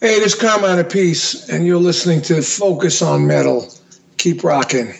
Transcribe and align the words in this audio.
Hey, 0.00 0.20
this 0.20 0.34
is 0.34 0.40
Carmine 0.40 0.78
Appice, 0.78 1.48
and 1.48 1.66
you're 1.66 1.76
listening 1.76 2.22
to 2.22 2.40
Focus 2.40 3.02
on 3.02 3.26
Metal. 3.26 3.68
Keep 4.16 4.44
rocking. 4.44 4.92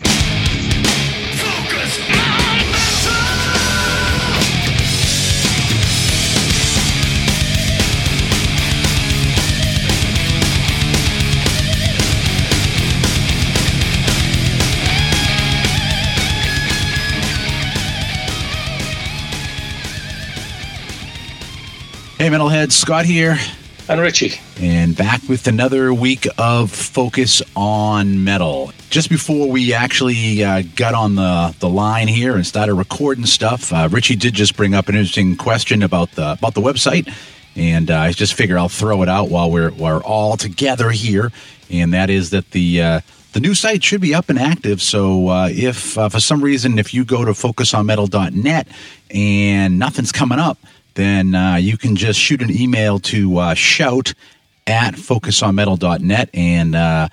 Hey, 22.19 22.29
Metalheads, 22.31 22.73
Scott 22.73 23.05
here. 23.05 23.39
And 23.91 24.03
Richie. 24.03 24.39
And 24.61 24.95
back 24.95 25.23
with 25.31 25.47
another 25.47 25.95
week 25.95 26.27
of 26.37 26.71
Focus 26.71 27.41
on 27.57 28.23
Metal. 28.23 28.71
Just 28.91 29.09
before 29.09 29.49
we 29.49 29.73
actually 29.73 30.45
uh, 30.45 30.63
got 30.77 30.93
on 30.93 31.15
the, 31.15 31.57
the 31.61 31.71
line 31.71 32.07
here 32.07 32.35
and 32.35 32.47
started 32.47 32.75
recording 32.75 33.25
stuff, 33.25 33.73
uh, 33.73 33.89
Richie 33.91 34.15
did 34.17 34.35
just 34.35 34.59
bring 34.59 34.75
up 34.75 34.91
an 34.91 34.95
interesting 34.95 35.37
question 35.37 35.83
about 35.83 36.13
the 36.13 36.33
about 36.33 36.53
the 36.53 36.61
website, 36.61 37.11
and 37.57 37.91
uh, 37.91 37.97
I 37.97 38.13
just 38.13 38.35
figure 38.35 38.59
I'll 38.59 38.69
throw 38.69 39.03
it 39.03 39.09
out 39.09 39.31
while 39.31 39.51
we're 39.51 39.71
we're 39.71 40.03
all 40.03 40.37
together 40.37 40.91
here. 40.91 41.33
And 41.71 41.95
that 41.95 42.11
is 42.11 42.29
that 42.29 42.51
the 42.51 42.83
uh, 42.83 43.01
the 43.33 43.41
new 43.41 43.55
site 43.55 43.83
should 43.83 44.03
be 44.03 44.15
up 44.15 44.29
and 44.29 44.39
active. 44.39 44.83
So 44.83 45.29
uh, 45.29 45.49
if 45.51 45.97
uh, 45.97 46.11
for 46.11 46.21
some 46.21 46.45
reason 46.45 46.79
if 46.79 46.93
you 46.93 47.07
go 47.07 47.25
to 47.25 47.31
focusonmetal.net 47.31 48.69
and 49.11 49.79
nothing's 49.79 50.13
coming 50.13 50.39
up 50.39 50.59
then 50.99 51.35
uh, 51.35 51.55
you 51.55 51.79
can 51.79 51.95
just 51.95 52.19
shoot 52.19 52.43
an 52.43 52.51
email 52.51 52.99
to 52.99 53.39
uh, 53.39 53.55
shout 53.55 54.15
at 54.67 54.95
focusonmetal.net 54.95 56.29
and 56.35 56.75
uh, 56.75 57.09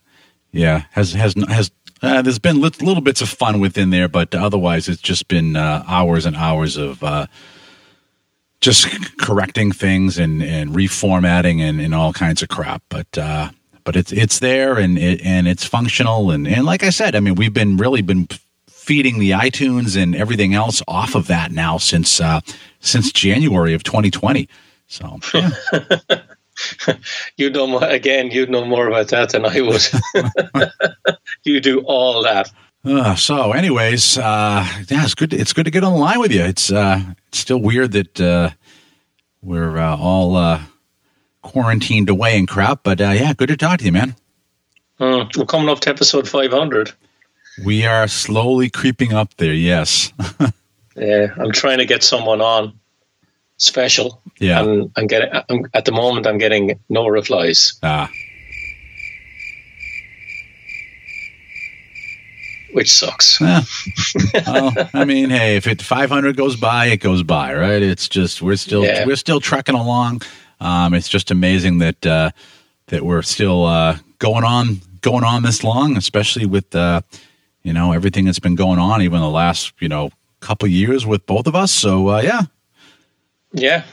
yeah, 0.51 0.83
has 0.91 1.13
has 1.13 1.35
has. 1.49 1.71
Uh, 2.01 2.21
there's 2.21 2.39
been 2.39 2.61
li- 2.61 2.71
little 2.81 3.01
bits 3.01 3.21
of 3.21 3.29
fun 3.29 3.59
within 3.59 3.91
there, 3.91 4.07
but 4.07 4.33
otherwise 4.33 4.89
it's 4.89 5.01
just 5.01 5.27
been 5.27 5.55
uh, 5.55 5.83
hours 5.87 6.25
and 6.25 6.35
hours 6.35 6.75
of 6.75 7.03
uh, 7.03 7.27
just 8.59 8.87
correcting 9.19 9.71
things 9.71 10.17
and, 10.17 10.41
and 10.41 10.71
reformatting 10.71 11.59
and, 11.59 11.79
and 11.79 11.93
all 11.93 12.11
kinds 12.11 12.41
of 12.41 12.49
crap. 12.49 12.81
But 12.89 13.17
uh, 13.17 13.51
but 13.83 13.95
it's 13.95 14.11
it's 14.11 14.39
there 14.39 14.77
and 14.77 14.97
it, 14.97 15.21
and 15.21 15.47
it's 15.47 15.65
functional 15.65 16.31
and, 16.31 16.47
and 16.47 16.65
like 16.65 16.83
I 16.83 16.89
said, 16.89 17.15
I 17.15 17.19
mean 17.19 17.35
we've 17.35 17.53
been 17.53 17.77
really 17.77 18.01
been 18.01 18.27
feeding 18.67 19.19
the 19.19 19.31
iTunes 19.31 19.95
and 19.95 20.15
everything 20.15 20.55
else 20.55 20.81
off 20.87 21.13
of 21.13 21.27
that 21.27 21.51
now 21.51 21.77
since 21.77 22.19
since 22.79 23.11
January 23.11 23.73
of 23.75 23.83
2020. 23.83 24.49
So, 24.91 25.19
yeah. 25.33 25.49
you 27.37 27.49
know 27.49 27.65
more, 27.65 27.83
again. 27.85 28.29
You 28.29 28.45
know 28.45 28.65
more 28.65 28.89
about 28.89 29.07
that 29.07 29.29
than 29.29 29.45
I 29.45 29.61
would. 29.61 29.81
you 31.45 31.61
do 31.61 31.79
all 31.85 32.23
that. 32.23 32.51
Uh, 32.83 33.15
so, 33.15 33.53
anyways, 33.53 34.17
uh, 34.17 34.67
yeah, 34.89 35.03
it's 35.05 35.15
good. 35.15 35.33
It's 35.33 35.53
good 35.53 35.63
to 35.63 35.71
get 35.71 35.85
on 35.85 35.93
the 35.93 35.99
line 35.99 36.19
with 36.19 36.33
you. 36.33 36.41
It's 36.41 36.69
uh, 36.73 37.01
it's 37.29 37.37
still 37.37 37.61
weird 37.61 37.93
that 37.93 38.19
uh, 38.19 38.49
we're 39.41 39.77
uh, 39.77 39.95
all 39.95 40.35
uh, 40.35 40.61
quarantined 41.41 42.09
away 42.09 42.37
and 42.37 42.45
crap, 42.45 42.83
but 42.83 42.99
uh, 42.99 43.11
yeah, 43.11 43.31
good 43.31 43.47
to 43.47 43.55
talk 43.55 43.79
to 43.79 43.85
you, 43.85 43.93
man. 43.93 44.15
Mm, 44.99 45.37
we're 45.37 45.45
coming 45.45 45.69
up 45.69 45.79
to 45.81 45.89
episode 45.89 46.27
five 46.27 46.51
hundred. 46.51 46.91
We 47.63 47.85
are 47.85 48.09
slowly 48.09 48.69
creeping 48.69 49.13
up 49.13 49.35
there. 49.37 49.53
Yes. 49.53 50.11
yeah, 50.97 51.27
I'm 51.37 51.53
trying 51.53 51.77
to 51.77 51.85
get 51.85 52.03
someone 52.03 52.41
on 52.41 52.77
special. 53.61 54.21
Yeah, 54.39 54.63
and 54.63 54.91
I'm 54.95 55.07
getting 55.07 55.29
I'm, 55.49 55.65
at 55.73 55.85
the 55.85 55.91
moment 55.91 56.27
I'm 56.27 56.37
getting 56.37 56.79
no 56.89 57.07
replies. 57.07 57.79
Ah. 57.83 58.09
Which 62.73 62.91
sucks. 62.91 63.39
Yeah. 63.41 63.61
well, 64.47 64.71
I 64.93 65.03
mean, 65.03 65.29
hey, 65.29 65.57
if 65.57 65.67
it 65.67 65.81
500 65.81 66.37
goes 66.37 66.55
by, 66.55 66.85
it 66.85 67.01
goes 67.01 67.21
by, 67.21 67.53
right? 67.53 67.81
It's 67.81 68.07
just 68.07 68.41
we're 68.41 68.55
still 68.55 68.83
yeah. 68.83 69.05
we're 69.05 69.17
still 69.17 69.41
trucking 69.41 69.75
along. 69.75 70.21
Um, 70.61 70.93
it's 70.93 71.09
just 71.09 71.31
amazing 71.31 71.79
that 71.79 72.05
uh, 72.05 72.31
that 72.87 73.03
we're 73.03 73.23
still 73.23 73.65
uh, 73.65 73.97
going 74.19 74.45
on 74.45 74.81
going 75.01 75.23
on 75.23 75.43
this 75.43 75.63
long, 75.63 75.97
especially 75.97 76.45
with 76.45 76.73
uh, 76.73 77.01
you 77.63 77.73
know 77.73 77.91
everything 77.91 78.25
that's 78.25 78.39
been 78.39 78.55
going 78.55 78.79
on 78.79 79.01
even 79.01 79.19
the 79.19 79.29
last 79.29 79.73
you 79.79 79.89
know 79.89 80.11
couple 80.39 80.67
years 80.67 81.05
with 81.05 81.25
both 81.25 81.47
of 81.47 81.55
us. 81.55 81.71
So 81.71 82.07
uh, 82.09 82.21
yeah, 82.21 82.43
yeah. 83.53 83.83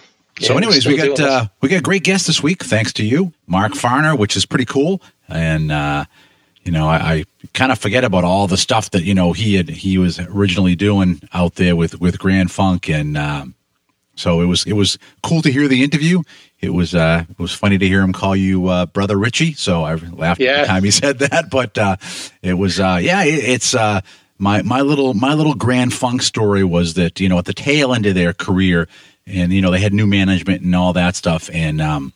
So, 0.41 0.53
yeah, 0.53 0.59
anyways, 0.59 0.87
we 0.87 0.97
got 0.97 1.19
uh, 1.19 1.47
we 1.61 1.69
got 1.69 1.79
a 1.79 1.83
great 1.83 2.05
guest 2.05 2.27
this 2.27 2.43
week, 2.43 2.63
thanks 2.63 2.93
to 2.95 3.05
you, 3.05 3.33
Mark 3.47 3.73
Farner, 3.73 4.17
which 4.17 4.37
is 4.37 4.47
pretty 4.47 4.65
cool. 4.65 5.03
And 5.29 5.73
uh, 5.73 6.05
you 6.63 6.71
know, 6.71 6.89
I, 6.89 6.97
I 6.97 7.25
kind 7.55 7.73
of 7.73 7.79
forget 7.79 8.05
about 8.05 8.25
all 8.25 8.47
the 8.47 8.57
stuff 8.57 8.91
that 8.91 9.03
you 9.03 9.15
know 9.15 9.33
he 9.33 9.55
had 9.55 9.69
he 9.69 9.99
was 9.99 10.21
originally 10.21 10.77
doing 10.77 11.21
out 11.33 11.57
there 11.57 11.75
with 11.75 12.01
with 12.01 12.19
Grand 12.19 12.53
Funk, 12.53 12.89
and 12.89 13.17
um, 13.17 13.55
so 14.15 14.41
it 14.41 14.47
was 14.47 14.67
it 14.67 14.75
was 14.75 14.99
cool 15.23 15.43
to 15.43 15.51
hear 15.51 15.67
the 15.67 15.83
interview. 15.83 16.23
It 16.61 16.71
was 16.71 16.95
uh, 16.95 17.25
it 17.29 17.39
was 17.39 17.53
funny 17.53 17.79
to 17.79 17.89
hear 17.89 18.03
him 18.03 18.13
call 18.13 18.37
you 18.37 18.69
uh, 18.69 18.87
brother 18.87 19.17
Richie. 19.17 19.55
So 19.55 19.83
I 19.85 19.95
laughed 19.95 20.41
yeah. 20.41 20.63
the 20.63 20.67
time 20.67 20.85
he 20.85 20.91
said 20.91 21.21
that, 21.21 21.51
but 21.51 21.79
uh, 21.79 21.97
it 22.43 22.55
was 22.55 22.79
uh, 22.79 23.01
yeah, 23.03 23.25
it, 23.25 23.45
it's 23.45 23.75
uh, 23.75 24.03
my 24.39 24.63
my 24.63 24.81
little 24.81 25.15
my 25.15 25.35
little 25.35 25.55
Grand 25.55 25.95
Funk 25.95 26.23
story 26.23 26.65
was 26.65 26.95
that 26.95 27.21
you 27.21 27.29
know 27.29 27.39
at 27.39 27.45
the 27.45 27.55
tail 27.55 27.95
end 27.95 28.07
of 28.07 28.15
their 28.15 28.33
career 28.33 28.89
and 29.29 29.53
you 29.53 29.61
know 29.61 29.71
they 29.71 29.81
had 29.81 29.93
new 29.93 30.07
management 30.07 30.63
and 30.63 30.75
all 30.75 30.93
that 30.95 31.17
stuff. 31.17 31.51
And 31.53 31.81
um, 31.81 32.13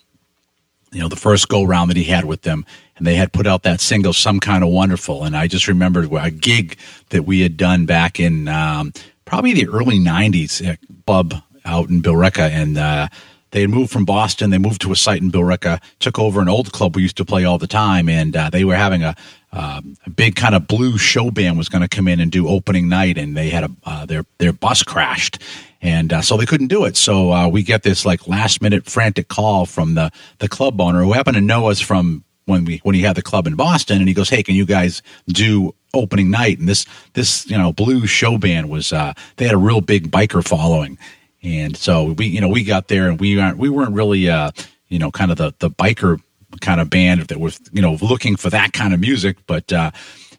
you 0.93 1.01
know 1.01 1.09
the 1.09 1.17
first 1.17 1.49
go 1.49 1.63
round 1.63 1.91
that 1.91 1.97
he 1.97 2.05
had 2.05 2.25
with 2.25 2.43
them 2.43 2.65
and 2.97 3.07
they 3.07 3.17
had 3.17 3.33
put 3.33 3.47
out 3.47 3.65
that 3.65 3.81
single 3.81 4.13
some 4.13 4.39
kind 4.39 4.63
of 4.63 4.71
wonderful. 4.71 5.25
And 5.25 5.37
i 5.37 5.49
just 5.49 5.67
remembered 5.67 6.13
a 6.13 6.31
gig 6.31 6.77
that 7.11 7.25
we 7.25 7.41
had 7.41 7.57
done 7.57 7.87
back 7.87 8.21
in 8.21 8.47
um, 8.49 8.93
probably 9.25 9.55
the 9.55 9.69
early 9.69 9.99
90s 9.99 10.65
at 10.67 10.79
club 11.07 11.35
out 11.65 11.89
in 11.89 12.03
billerica. 12.03 12.49
And 12.49 12.79
uh, 12.79 13.09
they 13.51 13.63
had 13.63 13.71
moved 13.71 13.91
from 13.91 14.05
boston. 14.05 14.51
They 14.51 14.59
moved 14.59 14.83
to 14.83 14.93
a 14.93 14.97
site 14.97 15.23
in 15.23 15.31
billerica 15.31 15.81
took 15.99 16.19
over 16.19 16.41
an 16.41 16.49
old 16.49 16.73
club 16.73 16.95
we 16.95 17.03
used 17.03 17.17
to 17.17 17.25
play 17.25 17.45
all 17.45 17.59
the 17.59 17.67
time. 17.67 18.09
And 18.09 18.37
uh, 18.37 18.51
they 18.51 18.65
were 18.65 18.77
having 18.77 19.03
a, 19.03 19.17
um, 19.53 19.97
a 20.07 20.11
big 20.11 20.35
kind 20.35 20.55
of 20.55 20.67
blue 20.67 20.97
show 20.97 21.31
band 21.31 21.59
was 21.59 21.69
going 21.69 21.83
to 21.83 21.89
come 21.89 22.09
in 22.09 22.21
and 22.21 22.33
do 22.33 22.49
opening 22.49 22.89
night 22.89 23.19
and 23.19 23.37
they 23.37 23.51
had 23.51 23.65
a 23.65 23.71
uh, 23.85 24.07
their 24.07 24.25
their 24.39 24.53
bus 24.53 24.83
crashed 24.83 25.39
and 25.83 26.13
uh, 26.13 26.23
so 26.23 26.37
they 26.37 26.47
couldn't 26.47 26.69
do 26.69 26.85
it. 26.85 26.97
So 26.97 27.33
uh, 27.33 27.49
we 27.49 27.63
get 27.63 27.83
this 27.83 28.07
like 28.07 28.29
last 28.29 28.63
minute 28.63 28.87
frantic 28.87 29.29
call 29.29 29.67
from 29.67 29.95
the 29.95 30.11
the 30.39 30.49
club 30.49 30.81
owner 30.81 31.03
who 31.03 31.13
happened 31.13 31.35
to 31.35 31.41
know 31.41 31.69
us 31.69 31.81
from 31.81 32.25
when 32.47 32.65
we 32.65 32.79
when 32.85 32.95
he 32.95 33.03
had 33.03 33.17
the 33.17 33.23
club 33.23 33.47
in 33.47 33.57
Boston, 33.57 33.99
and 33.99 34.09
he 34.09 34.15
goes, 34.15 34.31
"Hey, 34.31 34.43
can 34.43 34.55
you 34.55 34.65
guys 34.65 35.03
do 35.27 35.75
opening 35.93 36.31
night?" 36.31 36.59
And 36.59 36.69
this 36.69 36.87
this 37.15 37.49
you 37.51 37.59
know 37.59 37.73
blue 37.73 38.07
show 38.07 38.39
band 38.39 38.71
was 38.71 38.93
uh, 38.93 39.13
they 39.37 39.45
had 39.45 39.55
a 39.55 39.59
real 39.59 39.81
big 39.81 40.11
biker 40.11 40.47
following, 40.47 40.99
and 41.43 41.77
so 41.77 42.13
we 42.13 42.27
you 42.27 42.41
know 42.41 42.49
we 42.49 42.63
got 42.65 42.89
there 42.89 43.09
and 43.09 43.21
we 43.21 43.39
aren't 43.41 43.59
we 43.59 43.69
weren't 43.69 43.93
really 43.93 44.31
uh, 44.31 44.53
you 44.89 45.01
know 45.01 45.11
kind 45.11 45.33
of 45.33 45.37
the 45.37 45.53
the 45.59 45.71
biker 45.71 46.21
kind 46.61 46.81
of 46.81 46.91
band 46.91 47.23
that 47.23 47.41
was 47.41 47.61
you 47.73 47.83
know 47.83 47.99
looking 48.01 48.37
for 48.37 48.51
that 48.51 48.73
kind 48.73 48.95
of 48.95 49.01
music, 49.01 49.39
but. 49.47 49.73
Uh, 49.73 49.91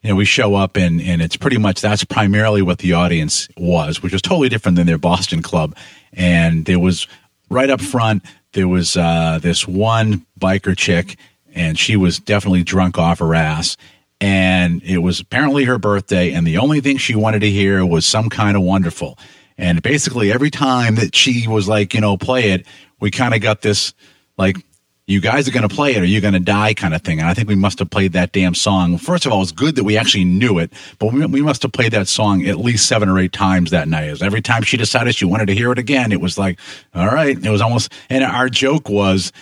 you 0.02 0.10
know, 0.10 0.18
we 0.18 0.26
show 0.26 0.56
up 0.56 0.76
and, 0.76 1.02
and 1.02 1.22
it's 1.22 1.38
pretty 1.38 1.58
much 1.58 1.80
that's 1.80 2.04
primarily 2.04 2.62
what 2.62 2.80
the 2.80 2.92
audience 2.92 3.48
was, 3.56 4.04
which 4.04 4.12
was 4.12 4.22
totally 4.22 4.50
different 4.50 4.76
than 4.76 4.86
their 4.86 4.98
Boston 4.98 5.42
club. 5.42 5.78
And 6.12 6.66
there 6.66 6.78
was 6.78 7.08
right 7.50 7.70
up 7.70 7.80
front, 7.80 8.22
there 8.52 8.68
was 8.68 8.98
uh, 8.98 9.40
this 9.42 9.68
one 9.68 10.26
biker 10.40 10.78
chick, 10.78 11.18
and 11.54 11.78
she 11.78 11.96
was 11.96 12.20
definitely 12.20 12.64
drunk 12.64 12.98
off 12.98 13.20
her 13.20 13.34
ass. 13.34 13.78
And 14.20 14.82
it 14.84 15.00
was 15.00 15.20
apparently 15.20 15.66
her 15.66 15.78
birthday, 15.78 16.32
and 16.32 16.48
the 16.48 16.58
only 16.58 16.80
thing 16.80 16.98
she 16.98 17.16
wanted 17.16 17.40
to 17.40 17.50
hear 17.50 17.86
was 17.86 18.06
some 18.06 18.30
kind 18.30 18.56
of 18.56 18.64
wonderful. 18.64 19.18
And 19.58 19.82
basically, 19.82 20.32
every 20.32 20.50
time 20.50 20.96
that 20.96 21.14
she 21.16 21.48
was 21.48 21.68
like, 21.68 21.94
you 21.94 22.02
know, 22.02 22.18
play 22.18 22.52
it, 22.52 22.66
we 23.00 23.12
kind 23.12 23.34
of 23.34 23.42
got 23.42 23.62
this 23.62 23.94
like 24.38 24.58
you 25.06 25.20
guys 25.20 25.48
are 25.48 25.52
going 25.52 25.68
to 25.68 25.74
play 25.74 25.96
it 25.96 26.02
or 26.02 26.06
you're 26.06 26.22
going 26.22 26.34
to 26.34 26.40
die 26.40 26.74
kind 26.74 26.94
of 26.94 27.02
thing. 27.02 27.20
And 27.20 27.28
I 27.28 27.34
think 27.34 27.50
we 27.50 27.56
must 27.56 27.80
have 27.80 27.90
played 27.90 28.14
that 28.14 28.32
damn 28.32 28.56
song. 28.56 28.98
First 28.98 29.26
of 29.26 29.34
all, 29.34 29.42
it's 29.42 29.52
good 29.52 29.76
that 29.76 29.84
we 29.84 29.98
actually 29.98 30.24
knew 30.24 30.60
it, 30.60 30.72
but 30.98 31.12
we, 31.12 31.26
we 31.26 31.42
must 31.42 31.62
have 31.64 31.74
played 31.74 31.92
that 31.92 32.08
song 32.08 32.46
at 32.46 32.58
least 32.58 32.88
seven 32.88 33.10
or 33.10 33.20
eight 33.20 33.34
times 33.34 33.72
that 33.72 33.88
night. 33.88 34.08
As 34.08 34.22
every 34.22 34.42
time 34.42 34.64
she 34.64 34.78
decided 34.78 35.16
she 35.16 35.26
wanted 35.26 35.48
to 35.48 35.56
hear 35.56 35.72
it 35.72 35.80
again, 35.80 36.12
it 36.12 36.22
was 36.22 36.38
like, 36.38 36.58
all 36.94 37.08
right. 37.08 37.38
It 37.38 37.50
was 37.50 37.62
almost, 37.62 37.92
and 38.10 38.24
our 38.24 38.48
joke 38.48 38.88
was 38.88 39.34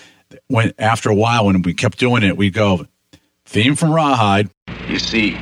when 0.48 0.74
after 0.80 1.10
a 1.10 1.16
while, 1.16 1.46
when 1.46 1.62
we 1.62 1.74
kept 1.74 2.00
doing 2.00 2.24
it, 2.24 2.38
we 2.38 2.50
go, 2.50 2.88
theme 3.46 3.76
from 3.76 3.92
Rawhide. 3.94 4.50
You 4.88 4.98
see, 4.98 5.38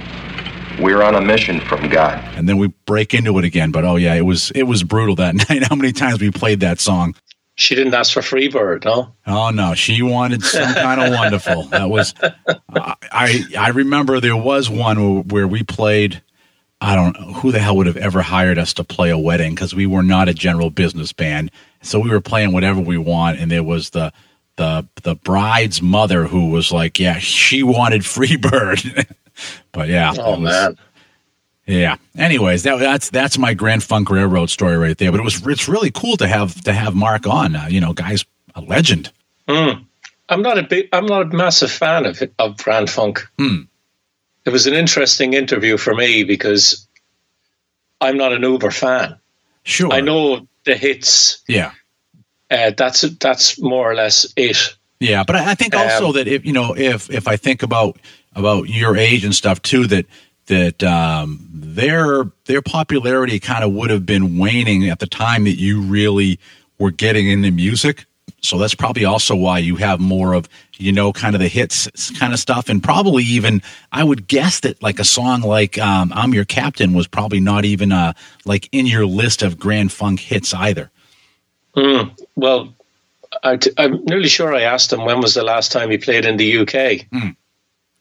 we're 0.81 1.01
on 1.01 1.15
a 1.15 1.21
mission 1.21 1.59
from 1.61 1.89
God. 1.89 2.23
And 2.35 2.47
then 2.47 2.57
we 2.57 2.67
break 2.85 3.13
into 3.13 3.37
it 3.37 3.45
again. 3.45 3.71
But 3.71 3.85
oh 3.85 3.95
yeah, 3.95 4.15
it 4.15 4.25
was 4.25 4.51
it 4.51 4.63
was 4.63 4.83
brutal 4.83 5.15
that 5.15 5.35
night. 5.49 5.63
How 5.67 5.75
many 5.75 5.91
times 5.91 6.19
we 6.19 6.31
played 6.31 6.59
that 6.61 6.79
song? 6.79 7.15
She 7.59 7.75
didn't 7.75 7.93
ask 7.93 8.13
for 8.13 8.21
Freebird, 8.21 8.85
no. 8.85 9.13
Oh 9.27 9.49
no, 9.49 9.73
she 9.73 10.01
wanted 10.01 10.43
some 10.43 10.73
kind 10.73 11.01
of 11.01 11.11
wonderful. 11.13 11.63
That 11.63 11.89
was, 11.89 12.13
I 12.73 13.43
I 13.57 13.69
remember 13.69 14.21
there 14.21 14.37
was 14.37 14.69
one 14.69 15.27
where 15.27 15.45
we 15.45 15.63
played. 15.63 16.21
I 16.79 16.95
don't 16.95 17.19
know 17.19 17.33
who 17.33 17.51
the 17.51 17.59
hell 17.59 17.75
would 17.75 17.87
have 17.87 17.97
ever 17.97 18.21
hired 18.21 18.57
us 18.57 18.73
to 18.75 18.85
play 18.85 19.09
a 19.09 19.17
wedding 19.17 19.55
because 19.55 19.75
we 19.75 19.85
were 19.85 20.03
not 20.03 20.29
a 20.29 20.33
general 20.33 20.69
business 20.69 21.11
band. 21.11 21.51
So 21.81 21.99
we 21.99 22.09
were 22.09 22.21
playing 22.21 22.53
whatever 22.53 22.79
we 22.79 22.97
want, 22.97 23.39
and 23.39 23.51
there 23.51 23.61
was 23.61 23.89
the 23.89 24.13
the 24.55 24.87
the 25.03 25.15
bride's 25.15 25.81
mother 25.81 26.27
who 26.27 26.51
was 26.51 26.71
like, 26.71 26.97
yeah, 26.97 27.19
she 27.19 27.61
wanted 27.61 28.03
Freebird. 28.03 29.05
but 29.73 29.89
yeah, 29.89 30.13
oh 30.17 30.31
was, 30.31 30.39
man, 30.39 30.77
yeah. 31.69 31.97
Anyways, 32.17 32.63
that, 32.63 32.79
that's 32.79 33.09
that's 33.09 33.37
my 33.37 33.53
Grand 33.53 33.83
Funk 33.83 34.09
Railroad 34.09 34.49
story 34.49 34.77
right 34.77 34.97
there. 34.97 35.11
But 35.11 35.19
it 35.19 35.23
was 35.23 35.45
it's 35.45 35.67
really 35.67 35.91
cool 35.91 36.17
to 36.17 36.27
have 36.27 36.59
to 36.63 36.73
have 36.73 36.95
Mark 36.95 37.27
on. 37.27 37.55
Uh, 37.55 37.67
you 37.69 37.79
know, 37.79 37.93
guys, 37.93 38.25
a 38.55 38.61
legend. 38.61 39.11
Mm. 39.47 39.85
I'm 40.27 40.41
not 40.41 40.57
a 40.57 40.63
big, 40.63 40.89
I'm 40.91 41.05
not 41.05 41.21
a 41.21 41.25
massive 41.25 41.71
fan 41.71 42.05
of 42.05 42.21
of 42.39 42.57
Grand 42.57 42.89
Funk. 42.89 43.27
Mm. 43.37 43.67
It 44.45 44.49
was 44.49 44.65
an 44.65 44.73
interesting 44.73 45.33
interview 45.33 45.77
for 45.77 45.93
me 45.93 46.23
because 46.23 46.87
I'm 48.01 48.17
not 48.17 48.33
an 48.33 48.41
Uber 48.41 48.71
fan. 48.71 49.19
Sure, 49.63 49.91
I 49.91 50.01
know 50.01 50.47
the 50.65 50.75
hits. 50.75 51.43
Yeah, 51.47 51.73
uh, 52.49 52.71
that's 52.75 53.01
that's 53.01 53.59
more 53.61 53.91
or 53.91 53.93
less 53.93 54.31
it. 54.35 54.75
Yeah, 54.99 55.23
but 55.23 55.35
I 55.35 55.53
think 55.53 55.75
also 55.75 56.07
um, 56.07 56.13
that 56.13 56.27
if 56.27 56.45
you 56.45 56.53
know 56.53 56.75
if 56.75 57.11
if 57.11 57.27
I 57.27 57.37
think 57.37 57.61
about 57.61 57.99
about 58.35 58.69
your 58.69 58.97
age 58.97 59.23
and 59.23 59.35
stuff 59.35 59.61
too 59.61 59.85
that 59.87 60.05
that 60.49 60.83
um, 60.83 61.39
their 61.53 62.25
their 62.45 62.61
popularity 62.61 63.39
kind 63.39 63.63
of 63.63 63.71
would 63.71 63.89
have 63.91 64.05
been 64.05 64.37
waning 64.37 64.89
at 64.89 64.99
the 64.99 65.07
time 65.07 65.43
that 65.45 65.57
you 65.57 65.81
really 65.81 66.39
were 66.79 66.91
getting 66.91 67.29
into 67.29 67.51
music. 67.51 68.05
So 68.41 68.57
that's 68.57 68.73
probably 68.75 69.05
also 69.05 69.35
why 69.35 69.59
you 69.59 69.75
have 69.77 69.99
more 69.99 70.33
of 70.33 70.49
you 70.77 70.91
know 70.91 71.13
kind 71.13 71.35
of 71.35 71.41
the 71.41 71.47
hits 71.47 72.11
kind 72.19 72.33
of 72.33 72.39
stuff, 72.39 72.67
and 72.67 72.83
probably 72.83 73.23
even 73.23 73.61
I 73.91 74.03
would 74.03 74.27
guess 74.27 74.61
that 74.61 74.81
like 74.81 74.99
a 74.99 75.03
song 75.03 75.41
like 75.41 75.77
um, 75.77 76.11
"I'm 76.15 76.33
Your 76.33 76.45
Captain" 76.45 76.93
was 76.93 77.07
probably 77.07 77.39
not 77.39 77.63
even 77.63 77.91
uh, 77.91 78.13
like 78.45 78.67
in 78.71 78.87
your 78.87 79.05
list 79.05 79.43
of 79.43 79.59
Grand 79.59 79.91
Funk 79.91 80.19
hits 80.19 80.53
either. 80.53 80.89
Mm, 81.75 82.19
well, 82.35 82.73
i 83.43 83.57
t- 83.57 83.71
I'm 83.77 84.03
nearly 84.05 84.29
sure 84.29 84.53
I 84.53 84.61
asked 84.61 84.91
him 84.91 85.05
when 85.05 85.21
was 85.21 85.35
the 85.35 85.43
last 85.43 85.71
time 85.71 85.91
he 85.91 85.99
played 85.99 86.25
in 86.25 86.37
the 86.37 86.57
UK. 86.57 87.05
Mm. 87.13 87.35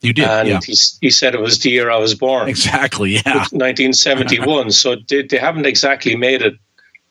You 0.01 0.13
did, 0.13 0.25
and 0.25 0.47
yeah. 0.47 0.59
he, 0.65 0.75
he 1.01 1.09
said 1.09 1.35
it 1.35 1.41
was 1.41 1.59
the 1.59 1.69
year 1.69 1.91
I 1.91 1.97
was 1.97 2.15
born. 2.15 2.47
Exactly, 2.47 3.15
yeah, 3.15 3.47
1971. 3.51 4.71
so 4.71 4.95
they, 5.09 5.23
they 5.23 5.37
haven't 5.37 5.65
exactly 5.65 6.15
made 6.15 6.41
it 6.41 6.53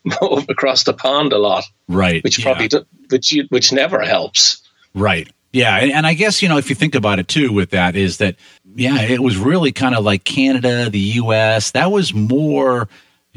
across 0.49 0.85
the 0.85 0.95
pond 0.95 1.35
a 1.35 1.39
lot, 1.39 1.65
right? 1.87 2.25
Which 2.25 2.43
probably 2.43 2.65
yeah. 2.65 2.81
do, 2.81 2.87
which 3.11 3.37
which 3.51 3.73
never 3.73 4.01
helps, 4.01 4.63
right? 4.95 5.29
Yeah, 5.53 5.77
and, 5.77 5.93
and 5.93 6.07
I 6.07 6.15
guess 6.15 6.41
you 6.41 6.49
know 6.49 6.57
if 6.57 6.71
you 6.71 6.75
think 6.75 6.95
about 6.95 7.19
it 7.19 7.29
too, 7.29 7.53
with 7.53 7.71
that 7.71 7.95
is 7.95 8.19
that 8.19 8.37
yeah, 8.75 9.03
it 9.03 9.21
was 9.21 9.37
really 9.37 9.73
kind 9.73 9.95
of 9.95 10.05
like 10.05 10.25
Canada, 10.25 10.89
the 10.89 10.99
U.S. 10.99 11.73
That 11.73 11.93
was 11.93 12.15
more 12.15 12.89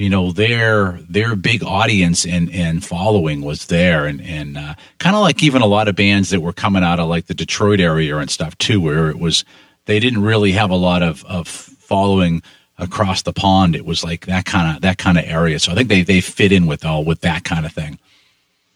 you 0.02 0.10
know 0.10 0.32
their 0.32 1.00
their 1.08 1.36
big 1.36 1.64
audience 1.64 2.26
and 2.26 2.52
and 2.52 2.84
following 2.84 3.42
was 3.42 3.68
there 3.68 4.08
and 4.08 4.20
and 4.22 4.58
uh, 4.58 4.74
kind 4.98 5.16
of 5.16 5.22
like 5.22 5.44
even 5.44 5.62
a 5.62 5.68
lot 5.68 5.88
of 5.88 5.96
bands 5.96 6.32
that 6.32 6.42
were 6.42 6.54
coming 6.54 6.84
out 6.84 7.00
of 7.00 7.08
like 7.08 7.28
the 7.28 7.36
Detroit 7.36 7.80
area 7.80 8.18
and 8.18 8.30
stuff 8.30 8.58
too 8.58 8.82
where 8.82 9.12
it 9.12 9.20
was 9.20 9.46
they 9.86 10.00
didn't 10.00 10.24
really 10.24 10.54
have 10.54 10.72
a 10.72 10.76
lot 10.76 11.04
of 11.04 11.24
of 11.26 11.48
following 11.48 12.42
across 12.80 13.22
the 13.22 13.32
pond 13.32 13.76
it 13.76 13.86
was 13.86 14.04
like 14.04 14.26
that 14.26 14.46
kind 14.46 14.76
of 14.76 14.82
that 14.82 14.98
kind 14.98 15.20
of 15.20 15.26
area 15.26 15.60
so 15.60 15.72
I 15.72 15.76
think 15.76 15.88
they 15.88 16.02
they 16.02 16.20
fit 16.20 16.52
in 16.52 16.66
with 16.66 16.84
all 16.84 17.06
with 17.06 17.22
that 17.22 17.44
kind 17.44 17.66
of 17.66 17.72
thing. 17.72 18.00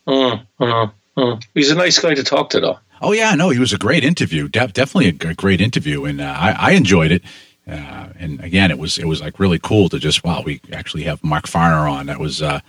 Mm, 0.07 0.45
mm, 0.59 0.91
mm. 1.17 1.43
He's 1.55 1.71
a 1.71 1.75
nice 1.75 1.97
guy 1.97 2.13
to 2.13 2.23
talk 2.23 2.51
to 2.51 2.59
though. 2.59 2.79
Oh 3.01 3.13
yeah, 3.13 3.33
no, 3.33 3.49
he 3.49 3.59
was 3.59 3.73
a 3.73 3.79
great 3.79 4.03
interview. 4.03 4.47
De- 4.47 4.67
definitely 4.67 5.07
a, 5.07 5.33
great 5.33 5.59
interview, 5.59 6.05
and 6.05 6.21
uh, 6.21 6.35
I, 6.37 6.51
I 6.51 6.71
enjoyed 6.73 7.11
it. 7.11 7.23
Uh, 7.67 8.09
and 8.19 8.43
again, 8.43 8.69
it 8.69 8.77
was 8.77 8.97
it 8.97 9.05
was 9.05 9.21
like 9.21 9.39
really 9.39 9.59
cool 9.59 9.89
to 9.89 9.99
just 9.99 10.23
wow, 10.23 10.41
we 10.45 10.61
actually 10.71 11.03
have 11.03 11.23
Mark 11.23 11.45
Farner 11.45 11.89
on. 11.89 12.05
That 12.05 12.19
was 12.19 12.41
uh, 12.41 12.59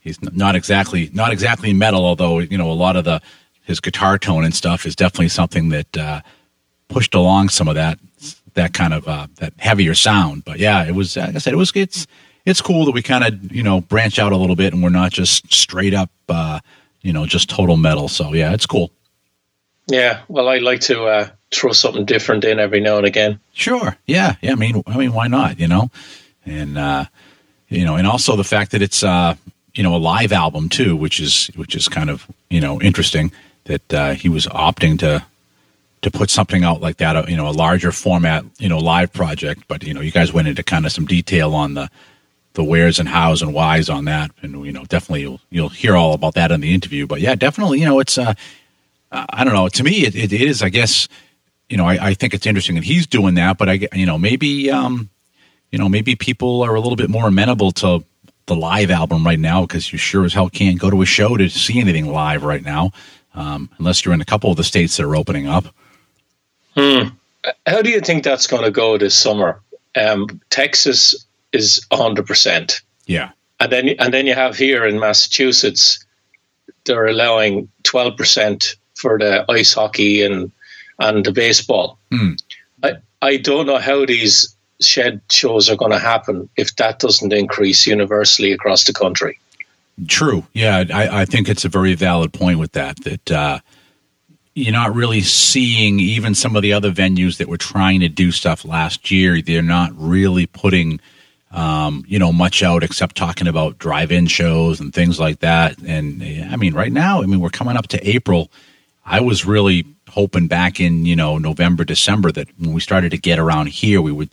he's 0.00 0.20
not 0.22 0.54
exactly 0.54 1.10
not 1.12 1.32
exactly 1.32 1.72
metal, 1.72 2.04
although 2.04 2.38
you 2.38 2.56
know 2.56 2.70
a 2.70 2.72
lot 2.72 2.96
of 2.96 3.04
the 3.04 3.20
his 3.62 3.80
guitar 3.80 4.18
tone 4.18 4.44
and 4.44 4.54
stuff 4.54 4.86
is 4.86 4.96
definitely 4.96 5.28
something 5.28 5.68
that 5.68 5.96
uh, 5.96 6.20
pushed 6.88 7.14
along 7.14 7.50
some 7.50 7.68
of 7.68 7.74
that 7.74 7.98
that 8.54 8.72
kind 8.72 8.94
of 8.94 9.06
uh, 9.06 9.26
that 9.36 9.52
heavier 9.58 9.94
sound. 9.94 10.44
But 10.44 10.58
yeah, 10.58 10.84
it 10.84 10.94
was 10.94 11.16
like 11.16 11.34
I 11.34 11.38
said, 11.38 11.52
it 11.52 11.56
was 11.56 11.72
it's 11.74 12.06
it's 12.46 12.62
cool 12.62 12.86
that 12.86 12.92
we 12.92 13.02
kind 13.02 13.24
of 13.24 13.52
you 13.52 13.62
know 13.62 13.80
branch 13.82 14.18
out 14.18 14.32
a 14.32 14.36
little 14.36 14.56
bit 14.56 14.72
and 14.72 14.82
we're 14.82 14.88
not 14.88 15.12
just 15.12 15.52
straight 15.52 15.94
up 15.94 16.10
uh, 16.28 16.60
you 17.02 17.12
know 17.12 17.26
just 17.26 17.50
total 17.50 17.76
metal. 17.76 18.08
So 18.08 18.32
yeah, 18.32 18.52
it's 18.52 18.66
cool. 18.66 18.90
Yeah, 19.86 20.20
well, 20.28 20.48
I 20.48 20.58
like 20.58 20.80
to 20.82 21.04
uh, 21.04 21.28
throw 21.52 21.72
something 21.72 22.04
different 22.04 22.44
in 22.44 22.58
every 22.58 22.80
now 22.80 22.96
and 22.96 23.06
again. 23.06 23.40
Sure. 23.52 23.96
Yeah. 24.06 24.36
Yeah. 24.40 24.52
I 24.52 24.54
mean, 24.54 24.82
I 24.86 24.96
mean, 24.96 25.12
why 25.12 25.28
not? 25.28 25.58
You 25.58 25.68
know, 25.68 25.90
and 26.46 26.78
uh, 26.78 27.04
you 27.68 27.84
know, 27.84 27.96
and 27.96 28.06
also 28.06 28.36
the 28.36 28.44
fact 28.44 28.72
that 28.72 28.82
it's 28.82 29.02
uh, 29.02 29.34
you 29.74 29.82
know 29.82 29.94
a 29.94 29.98
live 29.98 30.32
album 30.32 30.68
too, 30.68 30.96
which 30.96 31.20
is 31.20 31.50
which 31.56 31.74
is 31.74 31.88
kind 31.88 32.10
of 32.10 32.26
you 32.48 32.60
know 32.60 32.80
interesting 32.80 33.32
that 33.64 33.94
uh, 33.94 34.14
he 34.14 34.28
was 34.28 34.46
opting 34.46 34.98
to 34.98 35.24
to 36.02 36.10
put 36.10 36.30
something 36.30 36.64
out 36.64 36.80
like 36.80 36.96
that, 36.96 37.14
uh, 37.14 37.24
you 37.28 37.36
know, 37.36 37.46
a 37.48 37.52
larger 37.52 37.92
format, 37.92 38.44
you 38.58 38.68
know, 38.68 38.78
live 38.78 39.12
project. 39.12 39.64
But 39.68 39.82
you 39.84 39.92
know, 39.92 40.00
you 40.00 40.10
guys 40.10 40.32
went 40.32 40.48
into 40.48 40.62
kind 40.62 40.86
of 40.86 40.92
some 40.92 41.06
detail 41.06 41.54
on 41.54 41.74
the 41.74 41.90
the 42.54 42.64
wheres 42.64 42.98
and 42.98 43.08
hows 43.08 43.42
and 43.42 43.54
whys 43.54 43.88
on 43.88 44.06
that, 44.06 44.32
and 44.42 44.64
you 44.66 44.72
know, 44.72 44.84
definitely 44.84 45.22
you'll 45.22 45.40
you'll 45.50 45.68
hear 45.68 45.96
all 45.96 46.14
about 46.14 46.34
that 46.34 46.50
in 46.50 46.60
the 46.60 46.74
interview. 46.74 47.06
But 47.06 47.20
yeah, 47.20 47.34
definitely, 47.34 47.80
you 47.80 47.86
know, 47.86 48.00
it's 48.00 48.18
uh, 48.18 48.34
I 49.12 49.44
don't 49.44 49.54
know. 49.54 49.68
To 49.68 49.84
me, 49.84 50.04
it, 50.04 50.14
it 50.14 50.32
is, 50.32 50.62
I 50.62 50.68
guess, 50.68 51.08
you 51.70 51.76
know, 51.76 51.86
I, 51.86 52.08
I, 52.08 52.14
think 52.14 52.34
it's 52.34 52.46
interesting 52.46 52.74
that 52.74 52.84
he's 52.84 53.06
doing 53.06 53.34
that, 53.34 53.56
but 53.56 53.68
I, 53.68 53.88
you 53.94 54.04
know, 54.04 54.18
maybe, 54.18 54.70
um, 54.70 55.08
you 55.70 55.78
know, 55.78 55.88
maybe 55.88 56.16
people 56.16 56.62
are 56.62 56.74
a 56.74 56.80
little 56.80 56.96
bit 56.96 57.08
more 57.08 57.28
amenable 57.28 57.70
to 57.72 58.04
the 58.46 58.56
live 58.56 58.90
album 58.90 59.24
right 59.24 59.38
now 59.38 59.62
because 59.62 59.92
you 59.92 59.98
sure 59.98 60.24
as 60.24 60.34
hell 60.34 60.50
can't 60.50 60.80
go 60.80 60.90
to 60.90 61.00
a 61.00 61.06
show 61.06 61.36
to 61.36 61.48
see 61.48 61.80
anything 61.80 62.06
live 62.06 62.42
right 62.42 62.64
now, 62.64 62.90
um, 63.34 63.70
unless 63.78 64.04
you're 64.04 64.12
in 64.12 64.20
a 64.20 64.24
couple 64.24 64.50
of 64.50 64.56
the 64.56 64.64
states 64.64 64.96
that 64.96 65.04
are 65.04 65.14
opening 65.14 65.46
up. 65.46 65.66
Hmm. 66.76 67.08
How 67.66 67.82
do 67.82 67.90
you 67.90 68.00
think 68.00 68.24
that's 68.24 68.48
going 68.48 68.64
to 68.64 68.70
go 68.72 68.98
this 68.98 69.16
summer? 69.16 69.60
Um, 69.96 70.40
Texas 70.50 71.24
is 71.52 71.86
hundred 71.92 72.26
percent. 72.26 72.82
Yeah, 73.06 73.30
and 73.60 73.72
then 73.72 73.88
and 73.98 74.12
then 74.12 74.26
you 74.26 74.34
have 74.34 74.56
here 74.56 74.84
in 74.84 74.98
Massachusetts, 74.98 76.04
they're 76.84 77.06
allowing 77.06 77.68
twelve 77.82 78.16
percent 78.16 78.76
for 78.94 79.18
the 79.18 79.44
ice 79.48 79.72
hockey 79.72 80.22
and 80.22 80.52
and 81.00 81.24
the 81.24 81.32
baseball. 81.32 81.98
Mm. 82.12 82.40
I 82.82 82.92
I 83.20 83.36
don't 83.38 83.66
know 83.66 83.78
how 83.78 84.06
these 84.06 84.54
shed 84.80 85.20
shows 85.30 85.68
are 85.68 85.76
going 85.76 85.92
to 85.92 85.98
happen 85.98 86.48
if 86.56 86.76
that 86.76 87.00
doesn't 87.00 87.32
increase 87.32 87.86
universally 87.86 88.52
across 88.52 88.84
the 88.84 88.92
country. 88.92 89.38
True. 90.08 90.46
Yeah, 90.54 90.84
I, 90.92 91.22
I 91.22 91.24
think 91.26 91.48
it's 91.48 91.66
a 91.66 91.68
very 91.68 91.94
valid 91.94 92.32
point 92.32 92.58
with 92.58 92.72
that. 92.72 92.96
That 93.04 93.30
uh, 93.30 93.58
you're 94.54 94.72
not 94.72 94.94
really 94.94 95.20
seeing 95.20 96.00
even 96.00 96.34
some 96.34 96.56
of 96.56 96.62
the 96.62 96.72
other 96.72 96.90
venues 96.90 97.36
that 97.36 97.48
were 97.48 97.58
trying 97.58 98.00
to 98.00 98.08
do 98.08 98.32
stuff 98.32 98.64
last 98.64 99.10
year. 99.10 99.42
They're 99.42 99.60
not 99.60 99.92
really 99.94 100.46
putting, 100.46 101.00
um, 101.50 102.04
you 102.08 102.18
know, 102.18 102.32
much 102.32 102.62
out 102.62 102.82
except 102.82 103.16
talking 103.16 103.46
about 103.46 103.78
drive-in 103.78 104.26
shows 104.26 104.80
and 104.80 104.94
things 104.94 105.20
like 105.20 105.40
that. 105.40 105.76
And 105.78 106.22
I 106.50 106.56
mean, 106.56 106.72
right 106.72 106.92
now, 106.92 107.22
I 107.22 107.26
mean, 107.26 107.40
we're 107.40 107.50
coming 107.50 107.76
up 107.76 107.88
to 107.88 108.08
April. 108.08 108.50
I 109.04 109.20
was 109.20 109.44
really 109.44 109.84
hoping 110.10 110.46
back 110.46 110.80
in 110.80 111.04
you 111.06 111.16
know 111.16 111.38
November, 111.38 111.84
December 111.84 112.32
that 112.32 112.48
when 112.58 112.72
we 112.72 112.80
started 112.80 113.10
to 113.10 113.18
get 113.18 113.38
around 113.38 113.68
here, 113.68 114.00
we 114.00 114.12
would, 114.12 114.30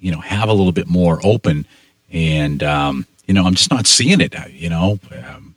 you 0.00 0.12
know, 0.12 0.20
have 0.20 0.48
a 0.48 0.52
little 0.52 0.72
bit 0.72 0.88
more 0.88 1.20
open. 1.24 1.66
And 2.10 2.62
um, 2.62 3.06
you 3.26 3.34
know, 3.34 3.44
I'm 3.44 3.54
just 3.54 3.70
not 3.70 3.86
seeing 3.86 4.20
it. 4.20 4.34
You 4.50 4.70
know, 4.70 4.98
um, 5.26 5.54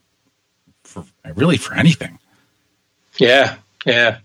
for 0.84 1.06
really 1.36 1.58
for 1.58 1.74
anything. 1.74 2.20
Yeah, 3.18 3.56
yeah. 3.86 4.20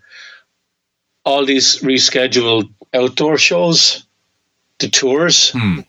All 1.25 1.45
these 1.45 1.79
rescheduled 1.81 2.71
outdoor 2.93 3.39
shows, 3.39 4.05
the 4.79 4.89
tours. 4.89 5.51
Hmm. 5.51 5.81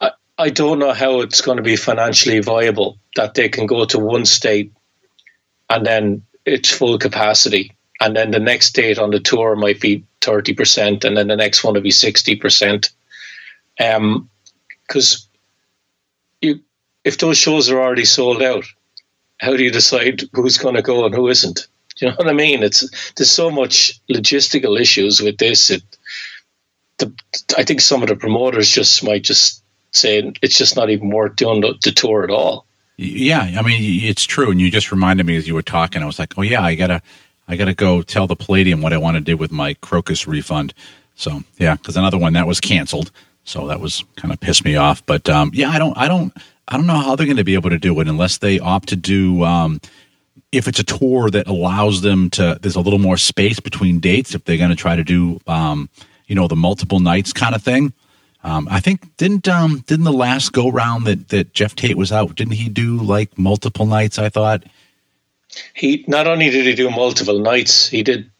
I, 0.00 0.12
I 0.38 0.50
don't 0.50 0.78
know 0.78 0.92
how 0.92 1.20
it's 1.20 1.40
going 1.40 1.56
to 1.56 1.62
be 1.62 1.76
financially 1.76 2.40
viable 2.40 2.98
that 3.16 3.34
they 3.34 3.48
can 3.48 3.66
go 3.66 3.84
to 3.86 3.98
one 3.98 4.26
state 4.26 4.72
and 5.68 5.84
then 5.84 6.22
it's 6.44 6.70
full 6.70 6.98
capacity. 6.98 7.75
And 8.00 8.14
then 8.14 8.30
the 8.30 8.40
next 8.40 8.74
date 8.74 8.98
on 8.98 9.10
the 9.10 9.20
tour 9.20 9.56
might 9.56 9.80
be 9.80 10.04
30%, 10.20 11.04
and 11.04 11.16
then 11.16 11.28
the 11.28 11.36
next 11.36 11.64
one 11.64 11.74
will 11.74 11.80
be 11.80 11.90
60%. 11.90 12.90
Um, 13.80 14.28
because 14.86 15.26
you, 16.40 16.60
if 17.04 17.18
those 17.18 17.38
shows 17.38 17.70
are 17.70 17.80
already 17.80 18.04
sold 18.04 18.42
out, 18.42 18.64
how 19.38 19.56
do 19.56 19.62
you 19.62 19.70
decide 19.70 20.22
who's 20.32 20.58
going 20.58 20.76
to 20.76 20.82
go 20.82 21.04
and 21.04 21.14
who 21.14 21.28
isn't? 21.28 21.66
Do 21.96 22.06
you 22.06 22.10
know 22.10 22.16
what 22.16 22.28
I 22.28 22.32
mean? 22.32 22.62
It's 22.62 23.12
there's 23.14 23.30
so 23.30 23.50
much 23.50 24.00
logistical 24.08 24.78
issues 24.78 25.20
with 25.20 25.38
this. 25.38 25.70
It, 25.70 25.82
the, 26.98 27.12
I 27.56 27.64
think 27.64 27.80
some 27.80 28.02
of 28.02 28.08
the 28.08 28.16
promoters 28.16 28.70
just 28.70 29.02
might 29.02 29.22
just 29.22 29.62
say 29.92 30.32
it's 30.42 30.58
just 30.58 30.76
not 30.76 30.90
even 30.90 31.10
worth 31.10 31.36
doing 31.36 31.62
the, 31.62 31.74
the 31.82 31.92
tour 31.92 32.22
at 32.22 32.30
all. 32.30 32.66
Yeah, 32.98 33.40
I 33.40 33.62
mean 33.62 34.04
it's 34.04 34.24
true, 34.24 34.50
and 34.50 34.60
you 34.60 34.70
just 34.70 34.92
reminded 34.92 35.26
me 35.26 35.36
as 35.36 35.48
you 35.48 35.54
were 35.54 35.62
talking. 35.62 36.02
I 36.02 36.06
was 36.06 36.18
like, 36.18 36.38
oh 36.38 36.42
yeah, 36.42 36.62
I 36.62 36.74
gotta, 36.74 37.02
I 37.48 37.56
gotta 37.56 37.74
go 37.74 38.02
tell 38.02 38.26
the 38.26 38.36
Palladium 38.36 38.82
what 38.82 38.92
I 38.92 38.98
want 38.98 39.16
to 39.16 39.20
do 39.20 39.36
with 39.36 39.52
my 39.52 39.74
Krokus 39.74 40.26
refund. 40.26 40.74
So 41.14 41.42
yeah, 41.58 41.76
because 41.76 41.96
another 41.96 42.18
one 42.18 42.34
that 42.34 42.46
was 42.46 42.60
canceled, 42.60 43.10
so 43.44 43.66
that 43.68 43.80
was 43.80 44.04
kind 44.16 44.32
of 44.32 44.40
pissed 44.40 44.64
me 44.64 44.76
off. 44.76 45.04
But 45.06 45.28
um, 45.28 45.50
yeah, 45.54 45.70
I 45.70 45.78
don't, 45.78 45.96
I 45.96 46.08
don't, 46.08 46.32
I 46.68 46.76
don't 46.76 46.86
know 46.86 46.98
how 46.98 47.16
they're 47.16 47.26
going 47.26 47.36
to 47.38 47.44
be 47.44 47.54
able 47.54 47.70
to 47.70 47.78
do 47.78 47.98
it 48.00 48.08
unless 48.08 48.38
they 48.38 48.58
opt 48.58 48.88
to 48.88 48.96
do. 48.96 49.44
Um, 49.44 49.80
if 50.52 50.68
it's 50.68 50.78
a 50.78 50.84
tour 50.84 51.30
that 51.30 51.46
allows 51.46 52.02
them 52.02 52.30
to, 52.30 52.58
there's 52.60 52.76
a 52.76 52.80
little 52.80 52.98
more 52.98 53.16
space 53.16 53.60
between 53.60 54.00
dates. 54.00 54.34
If 54.34 54.44
they're 54.44 54.56
going 54.56 54.70
to 54.70 54.76
try 54.76 54.96
to 54.96 55.04
do, 55.04 55.40
um, 55.46 55.88
you 56.26 56.34
know, 56.34 56.48
the 56.48 56.56
multiple 56.56 57.00
nights 57.00 57.32
kind 57.32 57.54
of 57.54 57.62
thing. 57.62 57.92
Um, 58.42 58.68
I 58.70 58.80
think 58.80 59.16
didn't 59.16 59.48
um, 59.48 59.82
didn't 59.86 60.04
the 60.04 60.12
last 60.12 60.52
go 60.52 60.70
round 60.70 61.04
that 61.06 61.28
that 61.30 61.52
Geoff 61.52 61.74
Tate 61.74 61.96
was 61.96 62.12
out? 62.12 62.36
Didn't 62.36 62.54
he 62.54 62.68
do 62.68 62.96
like 62.96 63.36
multiple 63.36 63.86
nights? 63.86 64.18
I 64.18 64.28
thought 64.28 64.62
he 65.74 66.04
not 66.06 66.26
only 66.26 66.50
did 66.50 66.66
he 66.66 66.74
do 66.74 66.90
multiple 66.90 67.40
nights, 67.40 67.88
he 67.88 68.02
did 68.02 68.30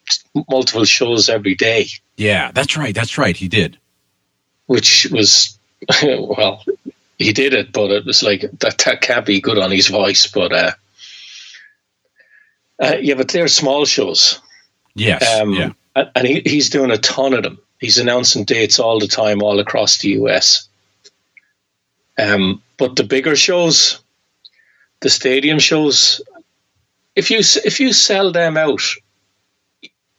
multiple 0.49 0.85
shows 0.85 1.29
every 1.29 1.55
day. 1.55 1.87
Yeah, 2.17 2.51
that's 2.53 2.77
right. 2.77 2.95
That's 2.95 3.19
right. 3.19 3.37
He 3.37 3.49
did, 3.49 3.79
which 4.67 5.07
was 5.11 5.59
well, 6.03 6.65
he 7.19 7.33
did 7.33 7.55
it, 7.55 7.73
but 7.73 7.91
it 7.91 8.05
was 8.05 8.23
like 8.23 8.43
that. 8.61 8.79
That 8.79 9.01
can't 9.01 9.27
be 9.27 9.41
good 9.41 9.59
on 9.59 9.71
his 9.71 9.89
voice, 9.89 10.27
but. 10.27 10.53
uh 10.53 10.73
uh, 12.79 12.97
yeah, 13.01 13.15
but 13.15 13.29
they're 13.29 13.49
small 13.49 13.85
shows. 13.85 14.41
Yes. 14.95 15.41
Um, 15.41 15.53
yeah. 15.53 15.71
And 15.95 16.27
he, 16.27 16.43
he's 16.45 16.71
doing 16.71 16.91
a 16.91 16.99
ton 16.99 17.33
of 17.33 17.43
them. 17.43 17.59
He's 17.81 17.99
announcing 17.99 18.45
dates 18.45 18.79
all 18.79 18.99
the 18.99 19.07
time, 19.07 19.43
all 19.43 19.61
across 19.61 19.99
the 19.99 20.11
US. 20.11 20.69
Um, 22.19 22.63
but 22.77 22.97
the 22.97 23.05
bigger 23.05 23.37
shows, 23.37 24.01
the 25.01 25.11
stadium 25.11 25.59
shows, 25.59 26.21
if 27.17 27.31
you 27.31 27.39
if 27.39 27.81
you 27.81 27.93
sell 27.93 28.31
them 28.31 28.57
out, 28.57 28.83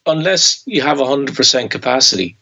unless 0.06 0.64
you 0.66 0.82
have 0.82 1.00
hundred 1.00 1.36
percent 1.36 1.72
capacity, 1.72 2.36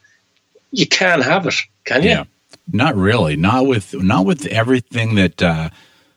you 0.71 0.87
can't 0.87 1.23
have 1.23 1.45
it, 1.45 1.55
can 1.83 2.01
you? 2.01 2.09
Yeah, 2.09 2.23
not 2.71 2.95
really. 2.95 3.35
Not 3.35 3.67
with 3.67 3.93
not 3.93 4.25
with 4.25 4.45
everything 4.47 5.15
that 5.15 5.41
uh, 5.43 5.69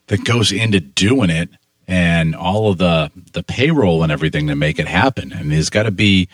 that 0.07 0.25
goes 0.25 0.53
into 0.53 0.81
doing 0.81 1.31
it 1.31 1.51
and 1.89 2.37
all 2.37 2.71
of 2.71 2.79
the 2.79 3.11
the 3.33 3.43
payroll 3.43 4.03
and 4.03 4.13
everything 4.13 4.47
to 4.47 4.55
make 4.55 4.79
it 4.79 4.87
happen. 4.87 5.33
And 5.33 5.51
there's 5.51 5.71
got 5.71 5.85
to 5.85 5.91
be, 5.91 6.29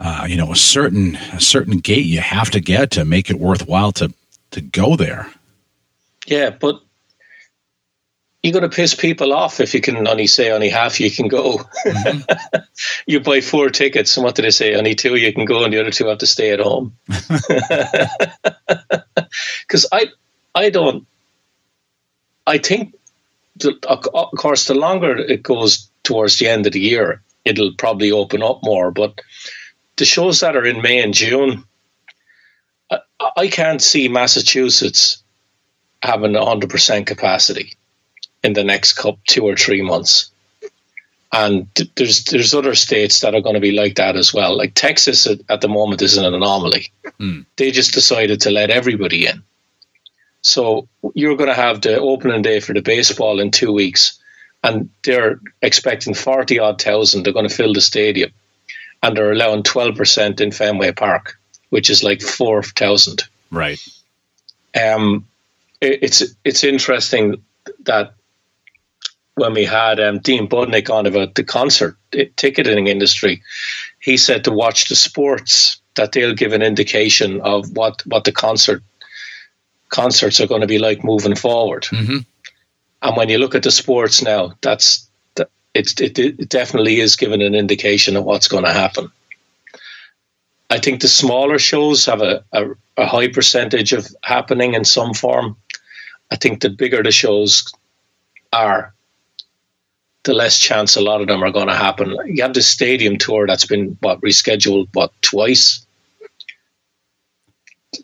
uh, 0.00 0.26
you 0.28 0.36
know, 0.36 0.52
a 0.52 0.56
certain 0.56 1.16
a 1.16 1.40
certain 1.40 1.78
gate 1.78 2.06
you 2.06 2.20
have 2.20 2.50
to 2.50 2.60
get 2.60 2.92
to 2.92 3.04
make 3.04 3.28
it 3.28 3.38
worthwhile 3.38 3.92
to 3.92 4.14
to 4.52 4.62
go 4.62 4.96
there. 4.96 5.30
Yeah, 6.26 6.50
but 6.50 6.80
you 8.42 8.52
got 8.52 8.60
to 8.60 8.68
piss 8.68 8.94
people 8.94 9.32
off 9.32 9.60
if 9.60 9.74
you 9.74 9.80
can 9.80 10.06
only 10.06 10.26
say 10.26 10.52
only 10.52 10.68
half 10.68 11.00
you 11.00 11.10
can 11.10 11.28
go. 11.28 11.58
Mm-hmm. 11.84 12.58
you 13.06 13.20
buy 13.20 13.40
four 13.40 13.68
tickets, 13.70 14.16
and 14.16 14.24
what 14.24 14.36
do 14.36 14.42
they 14.42 14.50
say? 14.50 14.74
Only 14.74 14.94
two 14.94 15.16
you 15.16 15.32
can 15.32 15.44
go, 15.44 15.64
and 15.64 15.72
the 15.72 15.80
other 15.80 15.90
two 15.90 16.06
have 16.06 16.18
to 16.18 16.26
stay 16.26 16.52
at 16.52 16.60
home. 16.60 16.96
Because 19.66 19.86
I, 19.92 20.06
I 20.54 20.70
don't. 20.70 21.06
I 22.46 22.56
think 22.56 22.94
of 23.64 24.02
course, 24.38 24.66
the 24.66 24.74
longer 24.74 25.16
it 25.16 25.42
goes 25.42 25.90
towards 26.02 26.38
the 26.38 26.48
end 26.48 26.66
of 26.66 26.72
the 26.72 26.80
year, 26.80 27.22
it'll 27.44 27.74
probably 27.74 28.12
open 28.12 28.42
up 28.42 28.60
more. 28.62 28.90
But 28.90 29.20
the 29.96 30.04
shows 30.04 30.40
that 30.40 30.56
are 30.56 30.64
in 30.64 30.80
May 30.80 31.00
and 31.02 31.12
June, 31.12 31.64
I, 32.90 33.00
I 33.36 33.48
can't 33.48 33.82
see 33.82 34.08
Massachusetts 34.08 35.22
having 36.02 36.32
100% 36.32 37.06
capacity 37.06 37.77
in 38.42 38.52
the 38.52 38.64
next 38.64 38.94
couple, 38.94 39.20
two 39.26 39.44
or 39.44 39.56
three 39.56 39.82
months. 39.82 40.30
And 41.30 41.68
there's 41.96 42.24
there's 42.24 42.54
other 42.54 42.74
states 42.74 43.20
that 43.20 43.34
are 43.34 43.42
going 43.42 43.54
to 43.54 43.60
be 43.60 43.72
like 43.72 43.96
that 43.96 44.16
as 44.16 44.32
well. 44.32 44.56
Like 44.56 44.72
Texas 44.74 45.26
at, 45.26 45.40
at 45.50 45.60
the 45.60 45.68
moment 45.68 46.00
is 46.00 46.16
an 46.16 46.24
anomaly. 46.24 46.90
Mm. 47.20 47.44
They 47.56 47.70
just 47.70 47.92
decided 47.92 48.40
to 48.42 48.50
let 48.50 48.70
everybody 48.70 49.26
in. 49.26 49.42
So 50.40 50.88
you're 51.14 51.36
going 51.36 51.50
to 51.50 51.54
have 51.54 51.82
the 51.82 51.98
opening 51.98 52.42
day 52.42 52.60
for 52.60 52.72
the 52.72 52.80
baseball 52.80 53.40
in 53.40 53.50
two 53.50 53.72
weeks, 53.72 54.18
and 54.62 54.88
they're 55.04 55.40
expecting 55.60 56.14
40 56.14 56.58
odd 56.60 56.80
thousand. 56.80 57.24
They're 57.24 57.32
going 57.34 57.48
to 57.48 57.54
fill 57.54 57.74
the 57.74 57.82
stadium, 57.82 58.30
and 59.02 59.14
they're 59.14 59.32
allowing 59.32 59.64
12% 59.64 60.40
in 60.40 60.50
Fenway 60.50 60.92
Park, 60.92 61.38
which 61.68 61.90
is 61.90 62.02
like 62.02 62.22
4,000. 62.22 63.24
Right. 63.50 63.80
Um, 64.74 65.26
it, 65.80 65.98
it's 66.02 66.22
it's 66.44 66.64
interesting 66.64 67.42
that 67.80 68.14
when 69.38 69.54
we 69.54 69.64
had 69.64 70.00
um, 70.00 70.18
Dean 70.18 70.48
Budnick 70.48 70.90
on 70.90 71.06
about 71.06 71.34
the 71.34 71.44
concert 71.44 71.96
ticketing 72.36 72.86
industry, 72.86 73.42
he 74.00 74.16
said 74.16 74.44
to 74.44 74.52
watch 74.52 74.88
the 74.88 74.96
sports 74.96 75.80
that 75.94 76.12
they'll 76.12 76.34
give 76.34 76.52
an 76.52 76.62
indication 76.62 77.40
of 77.40 77.70
what, 77.76 78.04
what 78.06 78.24
the 78.24 78.32
concert 78.32 78.82
concerts 79.88 80.40
are 80.40 80.46
going 80.46 80.60
to 80.60 80.66
be 80.66 80.78
like 80.78 81.02
moving 81.02 81.34
forward. 81.34 81.84
Mm-hmm. 81.84 82.18
And 83.00 83.16
when 83.16 83.28
you 83.28 83.38
look 83.38 83.54
at 83.54 83.62
the 83.62 83.70
sports 83.70 84.22
now, 84.22 84.52
that's 84.60 85.08
it, 85.74 86.00
it, 86.00 86.18
it 86.18 86.48
definitely 86.48 87.00
is 87.00 87.16
giving 87.16 87.42
an 87.42 87.54
indication 87.54 88.16
of 88.16 88.24
what's 88.24 88.48
going 88.48 88.64
to 88.64 88.72
happen. 88.72 89.10
I 90.70 90.78
think 90.78 91.00
the 91.00 91.08
smaller 91.08 91.58
shows 91.58 92.04
have 92.06 92.20
a, 92.20 92.44
a, 92.52 92.66
a, 92.96 93.06
high 93.06 93.28
percentage 93.28 93.92
of 93.92 94.06
happening 94.22 94.74
in 94.74 94.84
some 94.84 95.14
form. 95.14 95.56
I 96.30 96.36
think 96.36 96.60
the 96.60 96.68
bigger 96.68 97.02
the 97.02 97.10
shows 97.10 97.72
are, 98.52 98.92
the 100.28 100.34
less 100.34 100.58
chance 100.58 100.94
a 100.94 101.00
lot 101.00 101.22
of 101.22 101.26
them 101.26 101.42
are 101.42 101.50
going 101.50 101.68
to 101.68 101.74
happen. 101.74 102.14
You 102.26 102.42
have 102.42 102.52
the 102.52 102.60
stadium 102.62 103.16
tour 103.16 103.46
that's 103.46 103.64
been 103.64 103.96
what 104.00 104.20
rescheduled 104.20 104.88
what 104.92 105.10
twice. 105.22 105.86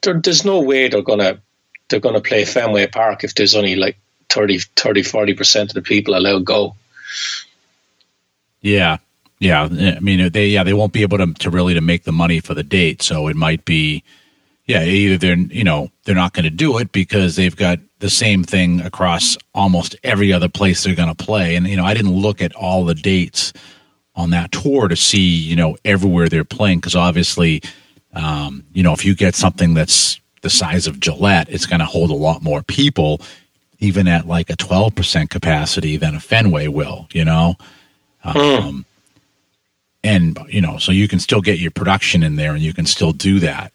There, 0.02 0.18
there's 0.18 0.44
no 0.44 0.62
way 0.62 0.88
they're 0.88 1.02
going 1.02 1.18
to 1.20 1.40
they're 1.88 2.00
going 2.00 2.14
to 2.14 2.22
play 2.22 2.46
Fenway 2.46 2.86
Park 2.86 3.24
if 3.24 3.34
there's 3.34 3.54
only 3.54 3.76
like 3.76 3.98
30, 4.30 4.58
30 4.58 5.02
40% 5.02 5.62
of 5.62 5.74
the 5.74 5.82
people 5.82 6.16
allowed 6.16 6.46
go. 6.46 6.74
Yeah. 8.62 8.96
Yeah. 9.38 9.64
I 9.64 10.00
mean, 10.00 10.32
they, 10.32 10.48
yeah, 10.48 10.64
they 10.64 10.72
won't 10.72 10.94
be 10.94 11.02
able 11.02 11.18
to, 11.18 11.34
to 11.34 11.50
really 11.50 11.74
to 11.74 11.82
make 11.82 12.04
the 12.04 12.12
money 12.12 12.40
for 12.40 12.54
the 12.54 12.62
date. 12.62 13.02
So 13.02 13.28
it 13.28 13.36
might 13.36 13.66
be, 13.66 14.02
yeah, 14.66 14.82
either 14.82 15.18
they're, 15.18 15.36
you 15.36 15.64
know, 15.64 15.90
they're 16.04 16.14
not 16.14 16.32
going 16.32 16.44
to 16.44 16.50
do 16.50 16.78
it 16.78 16.92
because 16.92 17.36
they've 17.36 17.54
got 17.54 17.78
the 17.98 18.10
same 18.10 18.44
thing 18.44 18.80
across 18.80 19.36
almost 19.54 19.96
every 20.02 20.32
other 20.32 20.48
place 20.48 20.82
they're 20.82 20.94
going 20.94 21.14
to 21.14 21.24
play. 21.24 21.54
And, 21.54 21.66
you 21.66 21.76
know, 21.76 21.84
I 21.84 21.94
didn't 21.94 22.12
look 22.12 22.40
at 22.40 22.54
all 22.54 22.84
the 22.84 22.94
dates 22.94 23.52
on 24.16 24.30
that 24.30 24.52
tour 24.52 24.88
to 24.88 24.96
see, 24.96 25.18
you 25.18 25.56
know, 25.56 25.76
everywhere 25.84 26.28
they're 26.28 26.44
playing. 26.44 26.80
Cause 26.80 26.94
obviously, 26.94 27.62
um, 28.14 28.64
you 28.72 28.82
know, 28.82 28.92
if 28.92 29.04
you 29.04 29.14
get 29.14 29.34
something 29.34 29.74
that's 29.74 30.20
the 30.42 30.50
size 30.50 30.86
of 30.86 31.00
Gillette, 31.00 31.48
it's 31.50 31.66
going 31.66 31.80
to 31.80 31.86
hold 31.86 32.10
a 32.10 32.14
lot 32.14 32.42
more 32.42 32.62
people, 32.62 33.20
even 33.80 34.08
at 34.08 34.26
like 34.26 34.50
a 34.50 34.56
12% 34.56 35.30
capacity 35.30 35.96
than 35.96 36.14
a 36.14 36.20
Fenway 36.20 36.68
will, 36.68 37.08
you 37.12 37.24
know? 37.24 37.56
Mm. 38.24 38.60
Um, 38.60 38.84
and 40.04 40.38
you 40.48 40.60
know, 40.60 40.76
so 40.78 40.92
you 40.92 41.08
can 41.08 41.18
still 41.18 41.40
get 41.40 41.58
your 41.58 41.70
production 41.70 42.22
in 42.22 42.36
there, 42.36 42.52
and 42.52 42.62
you 42.62 42.74
can 42.74 42.86
still 42.86 43.12
do 43.12 43.40
that. 43.40 43.72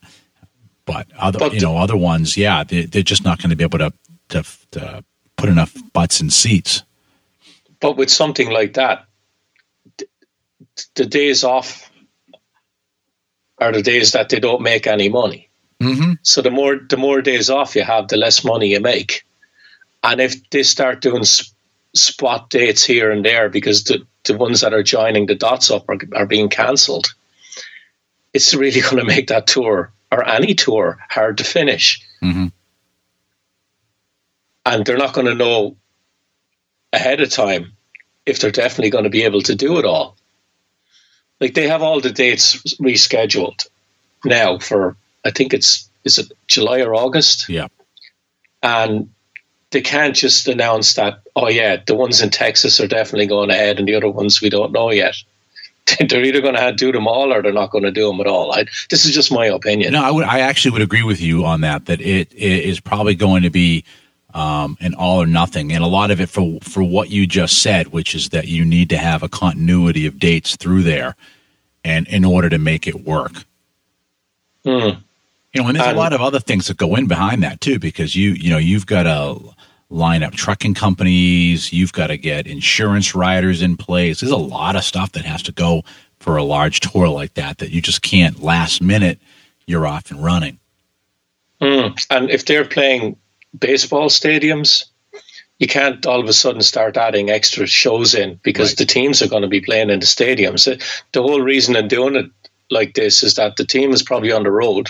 But 0.91 1.07
other, 1.17 1.39
but 1.39 1.53
you 1.53 1.61
know, 1.61 1.77
other 1.77 1.95
ones, 1.95 2.35
yeah, 2.35 2.63
they, 2.63 2.85
they're 2.85 3.03
just 3.03 3.23
not 3.23 3.39
going 3.39 3.51
to 3.51 3.55
be 3.55 3.63
able 3.63 3.77
to, 3.79 3.93
to 4.29 4.43
to 4.71 5.03
put 5.37 5.49
enough 5.49 5.75
butts 5.93 6.19
in 6.19 6.29
seats. 6.29 6.83
But 7.79 7.95
with 7.95 8.09
something 8.09 8.49
like 8.49 8.73
that, 8.73 9.05
the 10.95 11.05
days 11.05 11.43
off 11.43 11.91
are 13.59 13.71
the 13.71 13.83
days 13.83 14.13
that 14.13 14.29
they 14.29 14.39
don't 14.39 14.61
make 14.61 14.87
any 14.87 15.09
money. 15.09 15.49
Mm-hmm. 15.81 16.13
So 16.23 16.41
the 16.41 16.51
more 16.51 16.77
the 16.77 16.97
more 16.97 17.21
days 17.21 17.49
off 17.49 17.75
you 17.75 17.83
have, 17.83 18.07
the 18.07 18.17
less 18.17 18.43
money 18.43 18.69
you 18.71 18.79
make. 18.79 19.25
And 20.03 20.19
if 20.19 20.49
they 20.49 20.63
start 20.63 21.01
doing 21.01 21.23
sp- 21.23 21.53
spot 21.93 22.49
dates 22.49 22.83
here 22.83 23.11
and 23.11 23.23
there 23.23 23.49
because 23.49 23.83
the, 23.83 24.05
the 24.23 24.37
ones 24.37 24.61
that 24.61 24.73
are 24.73 24.83
joining 24.83 25.25
the 25.25 25.35
dots 25.35 25.71
up 25.71 25.89
are, 25.89 25.97
are 26.15 26.25
being 26.25 26.49
cancelled, 26.49 27.13
it's 28.33 28.53
really 28.53 28.81
going 28.89 28.97
to 28.97 29.05
make 29.05 29.27
that 29.27 29.47
tour 29.47 29.91
or 30.11 30.27
any 30.27 30.55
tour 30.55 30.97
hard 31.09 31.37
to 31.37 31.43
finish. 31.43 32.01
Mm-hmm. 32.21 32.47
And 34.65 34.85
they're 34.85 34.97
not 34.97 35.13
going 35.13 35.27
to 35.27 35.35
know 35.35 35.77
ahead 36.91 37.21
of 37.21 37.29
time 37.29 37.73
if 38.25 38.39
they're 38.39 38.51
definitely 38.51 38.89
going 38.89 39.03
to 39.05 39.09
be 39.09 39.23
able 39.23 39.41
to 39.43 39.55
do 39.55 39.77
it 39.79 39.85
all. 39.85 40.17
Like 41.39 41.53
they 41.53 41.67
have 41.67 41.81
all 41.81 42.01
the 42.01 42.11
dates 42.11 42.57
rescheduled 42.77 43.67
now 44.25 44.59
for 44.59 44.97
I 45.23 45.31
think 45.31 45.53
it's 45.53 45.89
is 46.03 46.17
it 46.17 46.31
July 46.47 46.81
or 46.81 46.95
August? 46.95 47.49
Yeah. 47.49 47.67
And 48.61 49.09
they 49.71 49.81
can't 49.81 50.15
just 50.15 50.47
announce 50.47 50.95
that, 50.95 51.21
oh 51.35 51.47
yeah, 51.47 51.77
the 51.85 51.95
ones 51.95 52.21
in 52.21 52.29
Texas 52.29 52.79
are 52.79 52.87
definitely 52.87 53.27
going 53.27 53.51
ahead 53.51 53.79
and 53.79 53.87
the 53.87 53.95
other 53.95 54.09
ones 54.09 54.41
we 54.41 54.49
don't 54.49 54.71
know 54.71 54.91
yet. 54.91 55.15
they're 56.09 56.23
either 56.23 56.41
going 56.41 56.55
to 56.55 56.71
do 56.73 56.91
them 56.91 57.07
all 57.07 57.33
or 57.33 57.41
they're 57.41 57.51
not 57.51 57.71
going 57.71 57.83
to 57.83 57.91
do 57.91 58.07
them 58.07 58.19
at 58.19 58.27
all. 58.27 58.51
I, 58.51 58.65
this 58.89 59.05
is 59.05 59.13
just 59.13 59.31
my 59.31 59.45
opinion. 59.45 59.93
No, 59.93 60.03
I 60.03 60.11
would. 60.11 60.25
I 60.25 60.39
actually 60.39 60.71
would 60.71 60.81
agree 60.81 61.03
with 61.03 61.21
you 61.21 61.45
on 61.45 61.61
that. 61.61 61.85
That 61.85 62.01
it, 62.01 62.31
it 62.33 62.65
is 62.65 62.79
probably 62.79 63.15
going 63.15 63.43
to 63.43 63.49
be 63.49 63.83
um, 64.33 64.77
an 64.79 64.93
all 64.93 65.21
or 65.21 65.27
nothing, 65.27 65.71
and 65.71 65.83
a 65.83 65.87
lot 65.87 66.11
of 66.11 66.21
it 66.21 66.29
for 66.29 66.59
for 66.61 66.83
what 66.83 67.09
you 67.09 67.25
just 67.25 67.61
said, 67.61 67.87
which 67.87 68.15
is 68.15 68.29
that 68.29 68.47
you 68.47 68.65
need 68.65 68.89
to 68.89 68.97
have 68.97 69.23
a 69.23 69.29
continuity 69.29 70.05
of 70.05 70.19
dates 70.19 70.55
through 70.55 70.83
there, 70.83 71.15
and 71.83 72.07
in 72.07 72.25
order 72.25 72.49
to 72.49 72.57
make 72.57 72.87
it 72.87 73.03
work. 73.03 73.45
Mm. 74.65 75.01
You 75.53 75.61
know, 75.61 75.69
and 75.69 75.77
there's 75.77 75.87
a 75.87 75.97
lot 75.97 76.13
of 76.13 76.21
other 76.21 76.39
things 76.39 76.67
that 76.67 76.77
go 76.77 76.95
in 76.95 77.07
behind 77.07 77.41
that 77.41 77.59
too, 77.59 77.79
because 77.79 78.15
you 78.15 78.31
you 78.31 78.49
know 78.49 78.57
you've 78.57 78.85
got 78.85 79.03
to 79.03 79.39
line 79.89 80.23
up 80.23 80.33
trucking 80.33 80.75
companies, 80.75 81.73
you've 81.73 81.93
got 81.93 82.07
to 82.07 82.17
get 82.17 82.47
insurance 82.47 83.15
riders 83.15 83.61
in 83.61 83.77
place. 83.77 84.19
There's 84.19 84.31
a 84.31 84.37
lot 84.37 84.75
of 84.75 84.83
stuff 84.83 85.13
that 85.13 85.25
has 85.25 85.43
to 85.43 85.51
go 85.51 85.83
for 86.19 86.37
a 86.37 86.43
large 86.43 86.79
tour 86.79 87.07
like 87.07 87.33
that 87.35 87.57
that 87.59 87.71
you 87.71 87.81
just 87.81 88.01
can't 88.01 88.41
last 88.41 88.81
minute. 88.81 89.19
You're 89.65 89.87
off 89.87 90.11
and 90.11 90.23
running. 90.23 90.59
Mm. 91.61 92.05
And 92.09 92.29
if 92.29 92.45
they're 92.45 92.65
playing 92.65 93.17
baseball 93.57 94.09
stadiums, 94.09 94.85
you 95.57 95.67
can't 95.67 96.05
all 96.05 96.19
of 96.19 96.27
a 96.27 96.33
sudden 96.33 96.61
start 96.61 96.95
adding 96.95 97.29
extra 97.29 97.67
shows 97.67 98.15
in 98.15 98.39
because 98.43 98.71
right. 98.71 98.77
the 98.77 98.85
teams 98.85 99.21
are 99.21 99.27
going 99.27 99.41
to 99.41 99.47
be 99.47 99.61
playing 99.61 99.89
in 99.89 99.99
the 99.99 100.05
stadiums. 100.05 100.65
The 101.11 101.21
whole 101.21 101.41
reason 101.41 101.75
in 101.75 101.87
doing 101.87 102.15
it 102.15 102.31
like 102.71 102.93
this 102.93 103.23
is 103.23 103.35
that 103.35 103.57
the 103.57 103.65
team 103.65 103.91
is 103.91 104.03
probably 104.03 104.31
on 104.31 104.43
the 104.43 104.51
road 104.51 104.89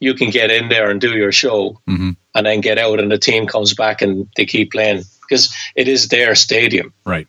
you 0.00 0.14
can 0.14 0.30
get 0.30 0.50
in 0.50 0.68
there 0.68 0.90
and 0.90 1.00
do 1.00 1.16
your 1.16 1.32
show 1.32 1.80
mm-hmm. 1.88 2.10
and 2.34 2.46
then 2.46 2.60
get 2.60 2.78
out 2.78 3.00
and 3.00 3.10
the 3.10 3.18
team 3.18 3.46
comes 3.46 3.74
back 3.74 4.02
and 4.02 4.28
they 4.36 4.44
keep 4.44 4.72
playing 4.72 5.04
because 5.22 5.54
it 5.74 5.88
is 5.88 6.08
their 6.08 6.34
stadium. 6.34 6.92
Right. 7.04 7.26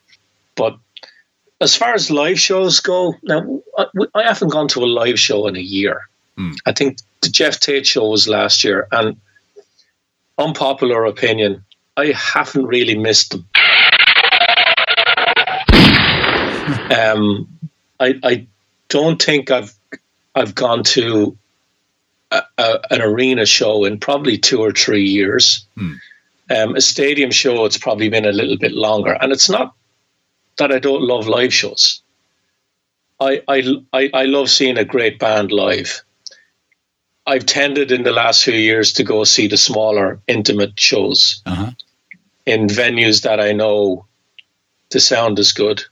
But 0.55 0.77
as 1.61 1.75
far 1.75 1.93
as 1.93 2.11
live 2.11 2.39
shows 2.39 2.79
go, 2.79 3.15
now 3.23 3.61
I, 3.77 3.85
I 4.13 4.23
haven't 4.23 4.49
gone 4.49 4.67
to 4.69 4.83
a 4.83 4.85
live 4.85 5.19
show 5.19 5.47
in 5.47 5.55
a 5.55 5.61
year. 5.61 6.07
Mm. 6.37 6.55
I 6.65 6.71
think 6.71 6.97
the 7.21 7.29
Geoff 7.29 7.59
Tate 7.59 7.87
show 7.87 8.09
was 8.09 8.27
last 8.27 8.63
year, 8.63 8.87
and 8.91 9.17
unpopular 10.37 11.05
opinion, 11.05 11.63
I 11.95 12.07
haven't 12.07 12.65
really 12.65 12.95
missed 12.97 13.31
them. 13.31 13.47
um, 16.91 17.47
I 17.99 18.19
I 18.23 18.47
don't 18.89 19.21
think 19.21 19.49
I've 19.49 19.73
I've 20.35 20.53
gone 20.53 20.83
to 20.83 21.35
a, 22.31 22.43
a, 22.57 22.79
an 22.91 23.01
arena 23.01 23.45
show 23.45 23.85
in 23.85 23.99
probably 23.99 24.37
two 24.37 24.61
or 24.61 24.71
three 24.71 25.05
years. 25.05 25.65
Hmm. 25.75 25.93
Um, 26.49 26.75
a 26.75 26.81
stadium 26.81 27.31
show, 27.31 27.65
it's 27.65 27.77
probably 27.77 28.09
been 28.09 28.25
a 28.25 28.31
little 28.31 28.57
bit 28.57 28.71
longer. 28.71 29.11
And 29.11 29.31
it's 29.31 29.49
not 29.49 29.75
that 30.57 30.71
I 30.71 30.79
don't 30.79 31.01
love 31.01 31.27
live 31.27 31.53
shows. 31.53 32.01
I, 33.19 33.41
I, 33.47 33.63
I, 33.91 34.09
I 34.13 34.23
love 34.25 34.49
seeing 34.49 34.77
a 34.77 34.85
great 34.85 35.19
band 35.19 35.51
live. 35.51 36.03
I've 37.25 37.45
tended 37.45 37.91
in 37.91 38.03
the 38.03 38.11
last 38.13 38.43
few 38.43 38.53
years 38.53 38.93
to 38.93 39.03
go 39.03 39.25
see 39.25 39.47
the 39.47 39.57
smaller, 39.57 40.21
intimate 40.27 40.79
shows 40.79 41.41
uh-huh. 41.45 41.71
in 42.45 42.67
venues 42.67 43.23
that 43.23 43.41
I 43.41 43.51
know 43.51 44.05
the 44.91 45.01
sound 45.01 45.37
is 45.37 45.51
good. 45.51 45.83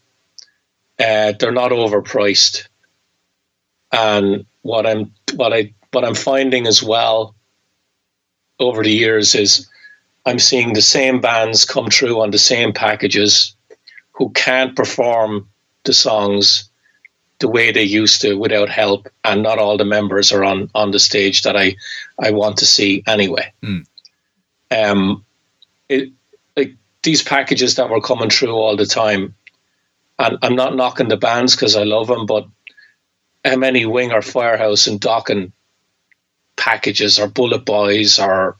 Uh, 0.97 1.33
they're 1.37 1.51
not 1.51 1.71
overpriced. 1.71 2.67
And 3.91 4.45
what 4.61 4.87
I'm 4.87 5.13
what 5.35 5.53
I 5.53 5.73
what 5.95 6.03
I'm 6.03 6.13
finding 6.13 6.67
as 6.67 6.83
well 6.83 7.33
over 8.59 8.83
the 8.83 8.91
years 8.91 9.33
is 9.33 9.67
I'm 10.25 10.39
seeing 10.39 10.73
the 10.73 10.81
same 10.81 11.21
bands 11.21 11.63
come 11.63 11.89
through 11.89 12.21
on 12.21 12.31
the 12.31 12.37
same 12.37 12.73
packages 12.73 13.55
who 14.11 14.29
can't 14.31 14.75
perform 14.75 15.49
the 15.85 15.93
songs 15.93 16.69
the 17.39 17.47
way 17.47 17.71
they 17.71 17.83
used 17.83 18.21
to 18.21 18.35
without 18.35 18.69
help, 18.69 19.07
and 19.23 19.43
not 19.43 19.59
all 19.59 19.77
the 19.77 19.85
members 19.85 20.31
are 20.31 20.43
on 20.43 20.69
on 20.73 20.91
the 20.91 20.99
stage 20.99 21.41
that 21.41 21.55
I 21.55 21.75
I 22.17 22.31
want 22.31 22.57
to 22.57 22.65
see 22.65 23.03
anyway. 23.05 23.51
Mm. 23.61 23.85
Um, 24.71 25.25
it 25.89 26.11
like 26.55 26.75
these 27.03 27.23
packages 27.23 27.75
that 27.75 27.89
were 27.89 28.01
coming 28.01 28.29
through 28.29 28.55
all 28.55 28.77
the 28.77 28.85
time, 28.85 29.35
and 30.17 30.37
I'm 30.41 30.55
not 30.55 30.75
knocking 30.75 31.09
the 31.09 31.17
bands 31.17 31.55
because 31.55 31.75
I 31.75 31.83
love 31.83 32.07
them, 32.07 32.25
but 32.25 32.47
how 33.43 33.57
many 33.57 33.85
Winger 33.85 34.21
Firehouse 34.21 34.87
and 34.87 34.99
Dokken 34.99 35.51
packages 36.65 37.19
or 37.19 37.27
bullet 37.27 37.63
boys 37.63 38.17
or 38.17 38.57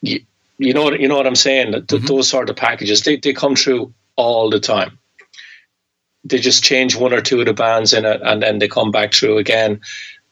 you, 0.00 0.20
you 0.58 0.72
know 0.72 0.92
you 0.92 1.08
know 1.08 1.16
what 1.16 1.26
I'm 1.26 1.34
saying? 1.34 1.72
Mm-hmm. 1.72 2.06
those 2.06 2.28
sort 2.28 2.50
of 2.50 2.56
packages 2.56 3.02
they, 3.02 3.16
they 3.16 3.32
come 3.32 3.56
through 3.56 3.92
all 4.14 4.48
the 4.48 4.60
time. 4.60 4.98
They 6.22 6.38
just 6.38 6.62
change 6.62 6.94
one 6.94 7.12
or 7.12 7.20
two 7.20 7.40
of 7.40 7.46
the 7.46 7.52
bands 7.52 7.92
in 7.92 8.04
it 8.04 8.20
and 8.22 8.40
then 8.40 8.60
they 8.60 8.68
come 8.68 8.92
back 8.92 9.12
through 9.12 9.38
again. 9.38 9.80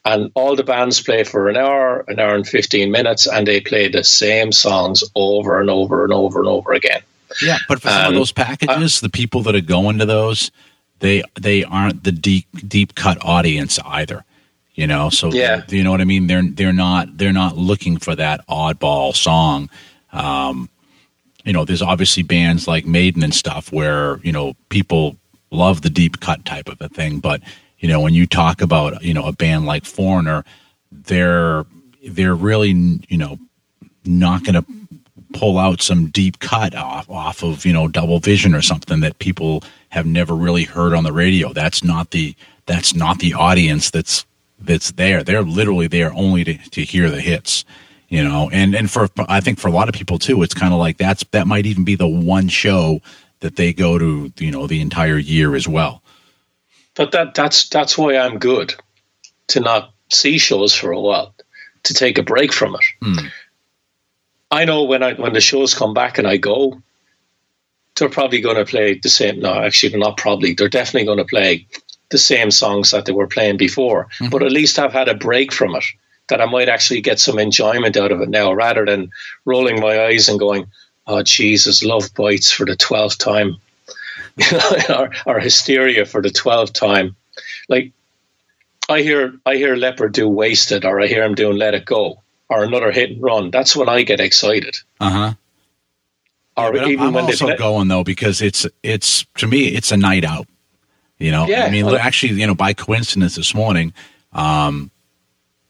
And 0.04 0.30
all 0.34 0.56
the 0.56 0.64
bands 0.64 1.00
play 1.00 1.24
for 1.24 1.48
an 1.48 1.56
hour 1.56 2.04
an 2.06 2.20
hour 2.20 2.36
and 2.36 2.46
15 2.46 2.92
minutes 2.92 3.26
and 3.26 3.44
they 3.44 3.60
play 3.60 3.88
the 3.88 4.04
same 4.04 4.52
songs 4.52 5.02
over 5.16 5.60
and 5.60 5.68
over 5.68 6.04
and 6.04 6.12
over 6.12 6.38
and 6.38 6.48
over 6.48 6.72
again. 6.72 7.02
Yeah 7.42 7.58
but 7.66 7.82
for 7.82 7.88
some 7.88 8.12
of 8.12 8.14
those 8.14 8.32
packages 8.32 9.02
uh, 9.02 9.06
the 9.06 9.10
people 9.10 9.42
that 9.42 9.56
are 9.56 9.68
going 9.76 9.98
to 9.98 10.06
those 10.06 10.52
they 11.00 11.24
they 11.40 11.64
aren't 11.64 12.04
the 12.04 12.12
deep 12.12 12.46
deep 12.68 12.94
cut 12.94 13.18
audience 13.24 13.80
either 13.84 14.24
you 14.74 14.86
know? 14.86 15.10
So 15.10 15.32
yeah. 15.32 15.62
you 15.68 15.82
know 15.84 15.90
what 15.90 16.00
i 16.00 16.04
mean? 16.04 16.26
They're 16.26 16.42
they're 16.42 16.72
not 16.72 17.16
they're 17.16 17.32
not 17.32 17.56
looking 17.56 17.98
for 17.98 18.14
that 18.16 18.46
oddball 18.48 19.14
song. 19.14 19.70
Um, 20.12 20.68
you 21.44 21.52
know 21.52 21.64
there's 21.64 21.82
obviously 21.82 22.22
bands 22.22 22.68
like 22.68 22.86
maiden 22.86 23.22
and 23.22 23.34
stuff 23.34 23.72
where 23.72 24.18
you 24.18 24.32
know 24.32 24.54
people 24.68 25.16
love 25.50 25.82
the 25.82 25.90
deep 25.90 26.20
cut 26.20 26.44
type 26.44 26.68
of 26.68 26.80
a 26.80 26.88
thing. 26.88 27.18
But 27.18 27.42
you 27.78 27.88
know 27.88 28.00
when 28.00 28.14
you 28.14 28.26
talk 28.26 28.60
about 28.60 29.02
you 29.02 29.14
know 29.14 29.26
a 29.26 29.32
band 29.32 29.66
like 29.66 29.84
foreigner 29.84 30.44
they're 30.90 31.64
they're 32.06 32.34
really 32.34 32.70
you 33.08 33.18
know 33.18 33.38
not 34.04 34.44
going 34.44 34.54
to 34.54 34.64
pull 35.32 35.58
out 35.58 35.80
some 35.80 36.08
deep 36.08 36.38
cut 36.40 36.74
off 36.74 37.08
off 37.08 37.42
of 37.42 37.64
you 37.64 37.72
know 37.72 37.88
double 37.88 38.18
vision 38.18 38.54
or 38.54 38.62
something 38.62 39.00
that 39.00 39.18
people 39.18 39.62
have 39.88 40.06
never 40.06 40.34
really 40.34 40.64
heard 40.64 40.94
on 40.94 41.04
the 41.04 41.12
radio. 41.12 41.52
That's 41.52 41.82
not 41.82 42.10
the 42.10 42.34
that's 42.66 42.94
not 42.94 43.18
the 43.18 43.34
audience 43.34 43.90
that's 43.90 44.24
that's 44.64 44.92
there. 44.92 45.22
They're 45.22 45.42
literally 45.42 45.86
there 45.86 46.12
only 46.14 46.44
to, 46.44 46.54
to 46.70 46.82
hear 46.82 47.10
the 47.10 47.20
hits, 47.20 47.64
you 48.08 48.22
know. 48.22 48.50
And 48.52 48.74
and 48.74 48.90
for 48.90 49.08
I 49.28 49.40
think 49.40 49.58
for 49.58 49.68
a 49.68 49.72
lot 49.72 49.88
of 49.88 49.94
people 49.94 50.18
too, 50.18 50.42
it's 50.42 50.54
kind 50.54 50.72
of 50.72 50.78
like 50.78 50.98
that's 50.98 51.24
that 51.32 51.46
might 51.46 51.66
even 51.66 51.84
be 51.84 51.94
the 51.94 52.08
one 52.08 52.48
show 52.48 53.00
that 53.40 53.56
they 53.56 53.72
go 53.72 53.98
to, 53.98 54.32
you 54.38 54.50
know, 54.50 54.66
the 54.66 54.80
entire 54.80 55.18
year 55.18 55.54
as 55.54 55.68
well. 55.68 56.02
But 56.94 57.12
that 57.12 57.34
that's 57.34 57.68
that's 57.68 57.96
why 57.96 58.16
I'm 58.16 58.38
good 58.38 58.74
to 59.48 59.60
not 59.60 59.92
see 60.10 60.38
shows 60.38 60.74
for 60.74 60.92
a 60.92 61.00
while, 61.00 61.34
to 61.84 61.94
take 61.94 62.18
a 62.18 62.22
break 62.22 62.52
from 62.52 62.74
it. 62.74 62.84
Hmm. 63.02 63.26
I 64.50 64.64
know 64.66 64.84
when 64.84 65.02
I 65.02 65.14
when 65.14 65.32
the 65.32 65.40
shows 65.40 65.74
come 65.74 65.94
back 65.94 66.18
and 66.18 66.26
I 66.26 66.36
go, 66.36 66.82
they're 67.96 68.08
probably 68.08 68.40
going 68.40 68.56
to 68.56 68.64
play 68.64 68.98
the 68.98 69.08
same. 69.08 69.40
No, 69.40 69.54
actually, 69.54 69.90
they're 69.90 69.98
not 69.98 70.16
probably. 70.16 70.54
They're 70.54 70.68
definitely 70.68 71.06
going 71.06 71.18
to 71.18 71.24
play 71.24 71.66
the 72.12 72.18
same 72.18 72.52
songs 72.52 72.92
that 72.92 73.04
they 73.04 73.12
were 73.12 73.26
playing 73.26 73.56
before, 73.56 74.04
mm-hmm. 74.04 74.28
but 74.28 74.42
at 74.42 74.52
least 74.52 74.78
I've 74.78 74.92
had 74.92 75.08
a 75.08 75.14
break 75.14 75.52
from 75.52 75.74
it 75.74 75.84
that 76.28 76.40
I 76.40 76.46
might 76.46 76.68
actually 76.68 77.00
get 77.00 77.18
some 77.18 77.38
enjoyment 77.38 77.96
out 77.96 78.12
of 78.12 78.20
it 78.20 78.28
now 78.28 78.52
rather 78.52 78.86
than 78.86 79.10
rolling 79.44 79.80
my 79.80 80.04
eyes 80.04 80.28
and 80.28 80.38
going, 80.38 80.66
oh, 81.06 81.22
Jesus, 81.22 81.82
love 81.82 82.14
bites 82.14 82.50
for 82.50 82.64
the 82.64 82.76
12th 82.76 83.18
time, 83.18 83.56
or, 84.96 85.10
or 85.26 85.40
hysteria 85.40 86.06
for 86.06 86.22
the 86.22 86.30
12th 86.30 86.72
time. 86.72 87.16
like 87.68 87.92
I 88.88 89.02
hear 89.02 89.34
I 89.46 89.56
hear 89.56 89.76
Leppard 89.76 90.12
do 90.12 90.28
Wasted, 90.28 90.84
or 90.84 91.00
I 91.00 91.06
hear 91.06 91.22
him 91.22 91.34
doing 91.34 91.56
Let 91.56 91.74
It 91.74 91.84
Go, 91.84 92.22
or 92.48 92.64
another 92.64 92.90
hit 92.90 93.10
and 93.10 93.22
run. 93.22 93.50
That's 93.50 93.76
when 93.76 93.88
I 93.88 94.02
get 94.02 94.20
excited. 94.20 94.76
Uh 95.00 95.10
huh. 95.10 95.32
Or 96.56 96.72
But 96.72 96.82
I'm, 96.82 97.00
I'm 97.00 97.12
when 97.14 97.24
also 97.24 97.46
they 97.46 97.56
going 97.56 97.88
though 97.88 98.04
because 98.04 98.42
it's 98.42 98.66
it's 98.82 99.24
to 99.36 99.46
me 99.46 99.68
it's 99.68 99.92
a 99.92 99.96
night 99.96 100.24
out. 100.24 100.46
You 101.22 101.30
know, 101.30 101.46
Yeah, 101.46 101.64
I 101.64 101.70
mean, 101.70 101.86
actually, 101.94 102.34
you 102.34 102.46
know, 102.46 102.54
by 102.54 102.72
coincidence 102.72 103.36
this 103.36 103.54
morning, 103.54 103.92
um, 104.32 104.90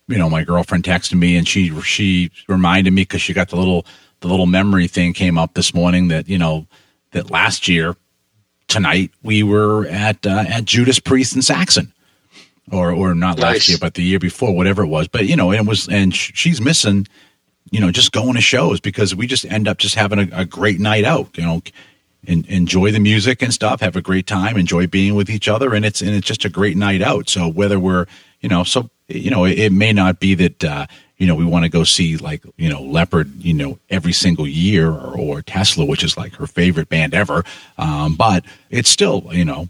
you 0.09 0.19
know, 0.19 0.31
my 0.31 0.45
girlfriend 0.45 0.85
texted 0.85 1.15
me 1.15 1.37
and 1.37 1.47
she 1.47 1.69
she 1.83 2.31
reminded 2.49 2.93
me 2.93 3.03
because 3.03 3.23
she 3.23 3.33
got 3.33 3.51
the 3.51 3.57
little 3.57 3.87
the 4.21 4.29
little 4.29 4.47
memory 4.47 4.87
thing 4.87 5.13
came 5.13 5.39
up 5.39 5.55
this 5.55 5.75
morning 5.75 6.09
that 6.09 6.29
you 6.29 6.39
know 6.39 6.67
that 7.13 7.31
last 7.31 7.69
year 7.69 7.97
tonight 8.69 9.11
we 9.23 9.43
were 9.43 9.87
at 9.87 10.27
uh, 10.27 10.45
at 10.49 10.65
Judas 10.65 10.99
Priest 10.99 11.35
and 11.35 11.45
Saxon. 11.45 11.93
Or, 12.71 12.93
or 12.93 13.13
not 13.15 13.41
last 13.41 13.69
year, 13.69 13.77
but 13.79 13.95
the 13.95 14.05
year 14.05 14.21
before, 14.21 14.55
whatever 14.55 14.85
it 14.85 14.87
was. 14.87 15.09
But 15.09 15.27
you 15.27 15.35
know, 15.35 15.53
it 15.53 15.67
was, 15.67 15.89
and 15.89 16.15
sh- 16.15 16.31
she's 16.33 16.61
missing 16.61 17.07
you 17.73 17.81
know, 17.81 17.91
just 17.91 18.13
going 18.13 18.35
to 18.35 18.41
shows 18.41 18.81
because 18.81 19.15
we 19.15 19.27
just 19.27 19.45
end 19.47 19.67
up 19.67 19.79
just 19.79 19.95
having 19.95 20.19
a, 20.19 20.29
a 20.33 20.45
great 20.45 20.79
night 20.79 21.05
out, 21.05 21.37
you 21.37 21.43
know, 21.43 21.61
en- 22.27 22.45
enjoy 22.49 22.91
the 22.93 23.01
music 23.01 23.43
and 23.43 23.53
stuff, 23.53 23.81
have 23.81 23.97
a 23.97 24.03
great 24.03 24.27
time, 24.27 24.57
enjoy 24.57 24.87
being 24.87 25.15
with 25.15 25.31
each 25.31 25.49
other. 25.49 25.75
And 25.75 25.85
it's, 25.85 26.01
and 26.01 26.11
it's 26.11 26.27
just 26.27 26.45
a 26.45 26.49
great 26.49 26.77
night 26.77 27.03
out. 27.03 27.29
So 27.29 27.49
whether 27.49 27.79
we're, 27.79 28.07
you 28.41 28.49
know, 28.49 28.65
so, 28.65 28.91
you 29.09 29.31
know, 29.31 29.45
it, 29.45 29.59
it 29.59 29.73
may 29.73 29.93
not 29.93 30.21
be 30.21 30.35
that, 30.35 30.65
uh, 30.65 30.87
you 31.17 31.27
know, 31.27 31.35
we 31.35 31.45
want 31.45 31.65
to 31.65 31.69
go 31.69 31.85
see 31.85 32.17
like, 32.17 32.45
you 32.57 32.69
know, 32.69 32.83
Leppard, 32.83 33.31
you 33.41 33.55
know, 33.55 33.79
every 33.91 34.13
single 34.13 34.47
year 34.47 34.91
or, 34.91 35.17
or 35.17 35.43
Tesla, 35.43 35.85
which 35.85 36.03
is 36.03 36.17
like 36.17 36.35
her 36.35 36.47
favorite 36.49 36.89
band 36.89 37.15
ever. 37.15 37.45
Um, 37.79 38.17
but 38.17 38.45
it's 38.71 38.89
still, 38.89 39.29
you 39.31 39.45
know, 39.45 39.69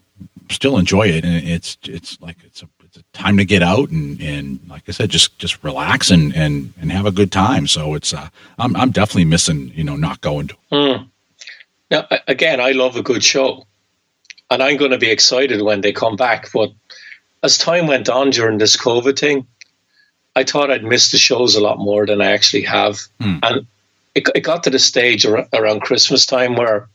still 0.51 0.79
enjoy 0.79 1.09
it. 1.09 1.25
And 1.25 1.47
it's, 1.47 1.77
it's 1.83 2.19
like, 2.23 2.37
it's 2.45 2.62
a, 2.62 2.69
it's 2.85 2.97
a 2.97 3.03
time 3.12 3.37
to 3.38 3.45
get 3.45 3.62
out 3.62 3.91
and, 3.91 4.21
and 4.21 4.61
like 4.69 4.83
I 4.88 4.93
said, 4.93 5.11
just, 5.11 5.38
just 5.38 5.62
relax 5.62 6.11
and, 6.11 6.35
and, 6.35 6.73
and 6.81 6.93
have 6.93 7.07
a 7.07 7.11
good 7.11 7.33
time. 7.33 7.67
So 7.67 7.95
it's, 7.95 8.15
uh, 8.15 8.29
I'm, 8.59 8.75
I'm 8.77 8.91
definitely 8.91 9.27
missing, 9.27 9.73
you 9.75 9.85
know, 9.85 9.97
not 9.97 10.21
going 10.21 10.49
to. 10.49 10.57
Now, 11.92 12.09
again, 12.26 12.59
I 12.59 12.72
love 12.72 12.96
a 12.96 13.02
good 13.02 13.22
show, 13.22 13.66
and 14.50 14.62
I'm 14.62 14.78
going 14.78 14.92
to 14.92 14.98
be 14.98 15.11
excited 15.11 15.61
when 15.61 15.83
they 15.83 15.92
come 15.92 16.16
back. 16.16 16.50
But 16.50 16.72
as 17.42 17.59
time 17.59 17.87
went 17.87 18.09
on 18.09 18.31
during 18.31 18.57
this 18.57 18.78
COVID 18.78 19.18
thing, 19.18 19.46
I 20.35 20.44
thought 20.44 20.70
I'd 20.70 20.85
miss 20.85 21.11
the 21.11 21.18
shows 21.18 21.55
a 21.55 21.61
lot 21.61 21.78
more 21.78 22.07
than 22.07 22.22
I 22.22 22.33
actually 22.33 22.62
have, 22.62 22.98
hmm. 23.20 23.37
and 23.42 23.66
it, 24.14 24.26
it 24.35 24.40
got 24.40 24.64
to 24.64 24.70
the 24.70 24.78
stage 24.78 25.26
ar- 25.26 25.46
around 25.52 25.83
Christmas 25.83 26.24
time 26.24 26.57
where 26.57 26.88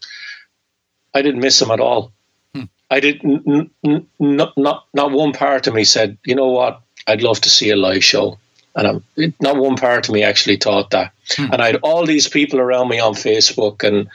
I 1.13 1.21
didn't 1.21 1.41
miss 1.41 1.59
them 1.59 1.69
at 1.69 1.79
all. 1.79 2.11
Hmm. 2.55 2.63
I 2.89 2.99
didn't. 2.99 3.47
N- 3.47 3.69
n- 3.85 4.07
not 4.19 4.57
not 4.57 4.87
not 4.95 5.11
one 5.11 5.33
part 5.33 5.67
of 5.67 5.75
me 5.75 5.83
said, 5.83 6.17
you 6.25 6.33
know 6.33 6.47
what, 6.47 6.81
I'd 7.05 7.21
love 7.21 7.39
to 7.41 7.49
see 7.51 7.69
a 7.69 7.75
live 7.75 8.03
show. 8.03 8.39
And 8.75 8.87
I'm, 8.87 9.03
it, 9.15 9.35
not 9.39 9.57
one 9.57 9.75
part 9.75 10.07
of 10.07 10.13
me 10.13 10.23
actually 10.23 10.57
thought 10.57 10.89
that. 10.91 11.11
Hmm. 11.35 11.53
And 11.53 11.61
I 11.61 11.67
had 11.67 11.81
all 11.83 12.07
these 12.07 12.27
people 12.27 12.59
around 12.59 12.89
me 12.89 12.99
on 12.99 13.13
Facebook, 13.13 13.83
and 13.83 14.09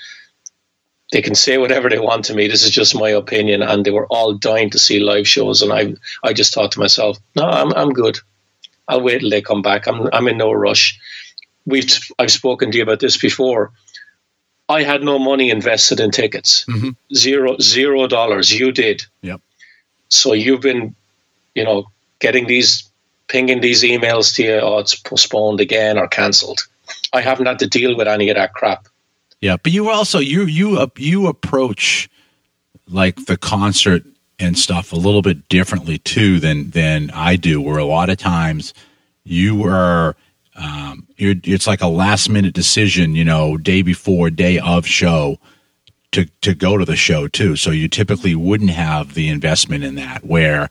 they 1.12 1.22
can 1.22 1.34
say 1.34 1.58
whatever 1.58 1.88
they 1.90 1.98
want 1.98 2.24
to 2.24 2.34
me. 2.34 2.48
This 2.48 2.64
is 2.64 2.70
just 2.70 2.94
my 2.94 3.10
opinion, 3.10 3.62
and 3.62 3.84
they 3.84 3.90
were 3.90 4.06
all 4.06 4.32
dying 4.32 4.70
to 4.70 4.78
see 4.78 4.98
live 4.98 5.28
shows. 5.28 5.62
And 5.62 5.72
I, 5.72 5.94
I 6.24 6.32
just 6.32 6.54
thought 6.54 6.72
to 6.72 6.80
myself, 6.80 7.18
no, 7.36 7.44
I'm, 7.44 7.72
I'm 7.74 7.90
good. 7.90 8.18
I'll 8.88 9.02
wait 9.02 9.20
till 9.20 9.30
they 9.30 9.42
come 9.42 9.62
back. 9.62 9.86
I'm, 9.86 10.08
I'm 10.12 10.26
in 10.26 10.38
no 10.38 10.52
rush. 10.52 10.98
We've, 11.66 11.92
I've 12.18 12.32
spoken 12.32 12.70
to 12.70 12.76
you 12.78 12.82
about 12.82 12.98
this 12.98 13.18
before. 13.18 13.72
I 14.68 14.82
had 14.84 15.02
no 15.02 15.18
money 15.18 15.50
invested 15.50 16.00
in 16.00 16.10
tickets. 16.10 16.64
Mm-hmm. 16.64 16.90
Zero, 17.14 17.56
zero 17.60 18.06
dollars. 18.06 18.50
You 18.50 18.72
did. 18.72 19.04
Yep. 19.20 19.40
So 20.08 20.32
you've 20.32 20.62
been, 20.62 20.94
you 21.54 21.64
know, 21.64 21.90
getting 22.20 22.46
these, 22.46 22.90
pinging 23.28 23.60
these 23.60 23.82
emails 23.82 24.34
to 24.36 24.42
you. 24.44 24.60
Oh, 24.60 24.78
it's 24.78 24.94
postponed 24.94 25.60
again 25.60 25.98
or 25.98 26.08
cancelled. 26.08 26.66
I 27.12 27.20
haven't 27.20 27.46
had 27.46 27.58
to 27.58 27.66
deal 27.66 27.96
with 27.96 28.08
any 28.08 28.30
of 28.30 28.36
that 28.36 28.54
crap. 28.54 28.88
Yeah, 29.42 29.56
but 29.56 29.72
you 29.72 29.90
also 29.90 30.20
you 30.20 30.44
you 30.44 30.78
uh, 30.78 30.86
you 30.96 31.26
approach 31.26 32.08
like 32.88 33.26
the 33.26 33.36
concert 33.36 34.04
and 34.38 34.56
stuff 34.56 34.92
a 34.92 34.96
little 34.96 35.20
bit 35.20 35.48
differently 35.48 35.98
too 35.98 36.38
than 36.38 36.70
than 36.70 37.10
I 37.10 37.34
do. 37.34 37.60
Where 37.60 37.78
a 37.78 37.84
lot 37.84 38.08
of 38.08 38.18
times 38.18 38.72
you 39.24 39.64
are 39.64 40.14
um, 40.54 41.08
it's 41.18 41.66
like 41.66 41.80
a 41.80 41.88
last 41.88 42.28
minute 42.28 42.54
decision, 42.54 43.16
you 43.16 43.24
know, 43.24 43.56
day 43.56 43.82
before, 43.82 44.30
day 44.30 44.60
of 44.60 44.86
show 44.86 45.38
to 46.12 46.26
to 46.42 46.54
go 46.54 46.78
to 46.78 46.84
the 46.84 46.96
show 46.96 47.26
too. 47.26 47.56
So 47.56 47.72
you 47.72 47.88
typically 47.88 48.36
wouldn't 48.36 48.70
have 48.70 49.14
the 49.14 49.28
investment 49.28 49.82
in 49.82 49.96
that 49.96 50.24
where 50.24 50.70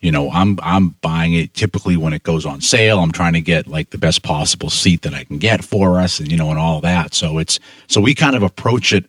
you 0.00 0.10
know 0.10 0.30
i'm 0.30 0.58
i'm 0.62 0.90
buying 1.00 1.34
it 1.34 1.52
typically 1.54 1.96
when 1.96 2.12
it 2.12 2.22
goes 2.22 2.46
on 2.46 2.60
sale. 2.60 3.00
I'm 3.00 3.12
trying 3.12 3.34
to 3.34 3.40
get 3.40 3.66
like 3.66 3.90
the 3.90 3.98
best 3.98 4.22
possible 4.22 4.70
seat 4.70 5.02
that 5.02 5.14
i 5.14 5.24
can 5.24 5.38
get 5.38 5.64
for 5.64 5.98
us 5.98 6.18
and 6.20 6.30
you 6.30 6.36
know 6.36 6.50
and 6.50 6.58
all 6.58 6.80
that. 6.80 7.14
So 7.14 7.38
it's 7.38 7.58
so 7.86 8.00
we 8.00 8.14
kind 8.14 8.36
of 8.36 8.42
approach 8.42 8.92
it 8.92 9.04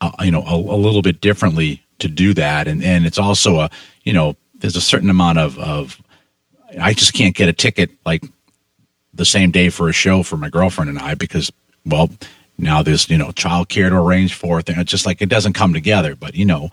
uh, 0.00 0.10
you 0.22 0.30
know 0.30 0.42
a, 0.42 0.54
a 0.54 0.78
little 0.78 1.02
bit 1.02 1.20
differently 1.20 1.82
to 1.98 2.08
do 2.08 2.34
that. 2.34 2.68
And 2.68 2.82
and 2.82 3.06
it's 3.06 3.18
also 3.18 3.60
a 3.60 3.70
you 4.04 4.12
know 4.12 4.36
there's 4.54 4.76
a 4.76 4.80
certain 4.80 5.10
amount 5.10 5.38
of 5.38 5.58
of 5.58 6.00
i 6.80 6.92
just 6.92 7.14
can't 7.14 7.34
get 7.34 7.48
a 7.48 7.52
ticket 7.52 7.90
like 8.06 8.22
the 9.12 9.24
same 9.24 9.50
day 9.50 9.70
for 9.70 9.88
a 9.88 9.92
show 9.92 10.22
for 10.22 10.36
my 10.36 10.48
girlfriend 10.48 10.88
and 10.88 11.00
i 11.00 11.14
because 11.14 11.50
well 11.84 12.08
now 12.60 12.82
there's 12.82 13.08
you 13.08 13.18
know 13.18 13.32
child 13.32 13.68
care 13.68 13.90
to 13.90 13.96
arrange 13.96 14.34
for. 14.34 14.60
It 14.60 14.68
and 14.68 14.78
it's 14.78 14.90
just 14.90 15.06
like 15.06 15.22
it 15.22 15.28
doesn't 15.28 15.54
come 15.54 15.72
together. 15.72 16.14
But 16.14 16.34
you 16.34 16.44
know 16.44 16.70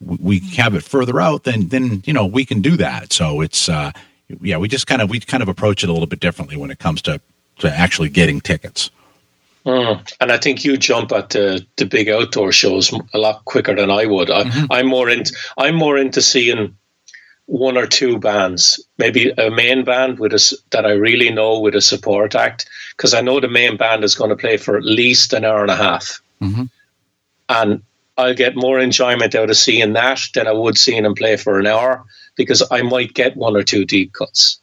we 0.00 0.40
have 0.56 0.74
it 0.74 0.82
further 0.82 1.20
out, 1.20 1.44
then 1.44 1.68
then 1.68 2.02
you 2.06 2.12
know 2.12 2.26
we 2.26 2.44
can 2.44 2.60
do 2.60 2.76
that. 2.76 3.12
So 3.12 3.40
it's 3.40 3.68
uh, 3.68 3.92
yeah, 4.40 4.58
we 4.58 4.68
just 4.68 4.86
kind 4.86 5.02
of 5.02 5.10
we 5.10 5.20
kind 5.20 5.42
of 5.42 5.48
approach 5.48 5.82
it 5.82 5.88
a 5.88 5.92
little 5.92 6.06
bit 6.06 6.20
differently 6.20 6.56
when 6.56 6.70
it 6.70 6.78
comes 6.78 7.02
to 7.02 7.20
to 7.58 7.70
actually 7.70 8.08
getting 8.08 8.40
tickets. 8.40 8.90
Mm. 9.66 10.12
And 10.20 10.32
I 10.32 10.38
think 10.38 10.64
you 10.64 10.76
jump 10.76 11.12
at 11.12 11.30
the, 11.30 11.66
the 11.76 11.84
big 11.84 12.08
outdoor 12.08 12.52
shows 12.52 12.92
a 13.12 13.18
lot 13.18 13.44
quicker 13.44 13.74
than 13.74 13.90
I 13.90 14.06
would. 14.06 14.30
I, 14.30 14.50
I'm 14.70 14.86
more 14.86 15.10
into 15.10 15.36
I'm 15.58 15.74
more 15.74 15.98
into 15.98 16.22
seeing 16.22 16.76
one 17.46 17.76
or 17.76 17.86
two 17.86 18.18
bands, 18.18 18.82
maybe 18.98 19.30
a 19.30 19.50
main 19.50 19.84
band 19.84 20.18
with 20.18 20.34
us 20.34 20.54
that 20.70 20.84
I 20.84 20.92
really 20.92 21.30
know 21.30 21.58
with 21.58 21.74
a 21.74 21.80
support 21.80 22.34
act, 22.34 22.68
because 22.96 23.14
I 23.14 23.22
know 23.22 23.40
the 23.40 23.48
main 23.48 23.76
band 23.76 24.04
is 24.04 24.14
going 24.14 24.30
to 24.30 24.36
play 24.36 24.58
for 24.58 24.76
at 24.76 24.84
least 24.84 25.32
an 25.32 25.44
hour 25.44 25.62
and 25.62 25.70
a 25.70 25.76
half, 25.76 26.20
and 27.48 27.82
I'll 28.18 28.34
get 28.34 28.56
more 28.56 28.80
enjoyment 28.80 29.36
out 29.36 29.48
of 29.48 29.56
seeing 29.56 29.92
that 29.92 30.20
than 30.34 30.48
I 30.48 30.52
would 30.52 30.76
seeing 30.76 31.04
them 31.04 31.14
play 31.14 31.36
for 31.36 31.60
an 31.60 31.68
hour, 31.68 32.04
because 32.34 32.62
I 32.70 32.82
might 32.82 33.14
get 33.14 33.36
one 33.36 33.56
or 33.56 33.62
two 33.62 33.84
deep 33.84 34.12
cuts, 34.12 34.60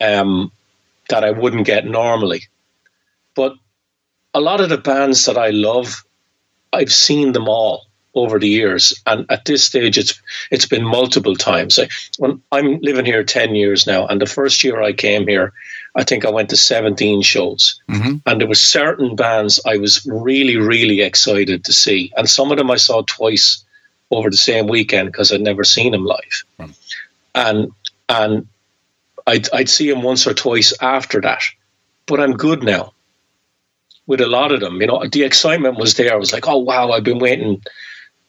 um, 0.00 0.52
that 1.08 1.24
I 1.24 1.30
wouldn't 1.30 1.66
get 1.66 1.86
normally. 1.86 2.42
But 3.34 3.54
a 4.34 4.40
lot 4.40 4.60
of 4.60 4.68
the 4.68 4.78
bands 4.78 5.24
that 5.24 5.38
I 5.38 5.50
love, 5.50 6.04
I've 6.72 6.92
seen 6.92 7.32
them 7.32 7.48
all 7.48 7.86
over 8.14 8.38
the 8.38 8.48
years, 8.48 9.00
and 9.06 9.24
at 9.30 9.46
this 9.46 9.64
stage, 9.64 9.96
it's 9.96 10.20
it's 10.50 10.66
been 10.66 10.84
multiple 10.84 11.34
times. 11.34 11.78
I, 11.78 11.88
when 12.18 12.42
I'm 12.52 12.78
living 12.82 13.06
here 13.06 13.24
ten 13.24 13.54
years 13.54 13.86
now, 13.86 14.06
and 14.06 14.20
the 14.20 14.26
first 14.26 14.62
year 14.62 14.82
I 14.82 14.92
came 14.92 15.26
here, 15.26 15.54
I 15.94 16.04
think 16.04 16.24
I 16.24 16.30
went 16.30 16.50
to 16.50 16.56
seventeen 16.56 17.22
shows, 17.22 17.80
mm-hmm. 17.88 18.16
and 18.26 18.40
there 18.40 18.48
were 18.48 18.54
certain 18.54 19.14
bands 19.14 19.60
I 19.66 19.76
was 19.76 20.06
really 20.06 20.56
really 20.56 21.02
excited 21.02 21.64
to 21.64 21.72
see, 21.72 22.12
and 22.16 22.28
some 22.28 22.50
of 22.50 22.58
them 22.58 22.70
I 22.70 22.76
saw 22.76 23.02
twice 23.02 23.64
over 24.10 24.30
the 24.30 24.36
same 24.36 24.66
weekend 24.66 25.12
because 25.12 25.32
I'd 25.32 25.40
never 25.40 25.64
seen 25.64 25.92
them 25.92 26.04
live, 26.04 26.44
and 27.34 27.72
and 28.08 28.46
I'd 29.26 29.52
I'd 29.52 29.68
see 29.68 29.90
them 29.90 30.02
once 30.02 30.26
or 30.26 30.34
twice 30.34 30.72
after 30.80 31.20
that, 31.20 31.42
but 32.06 32.20
I'm 32.20 32.36
good 32.36 32.62
now 32.62 32.92
with 34.06 34.20
a 34.20 34.26
lot 34.26 34.52
of 34.52 34.60
them. 34.60 34.80
You 34.80 34.86
know, 34.86 35.06
the 35.06 35.24
excitement 35.24 35.78
was 35.78 35.94
there. 35.94 36.12
I 36.12 36.16
was 36.16 36.32
like, 36.32 36.48
oh, 36.48 36.58
wow, 36.58 36.90
I've 36.90 37.04
been 37.04 37.18
waiting 37.18 37.62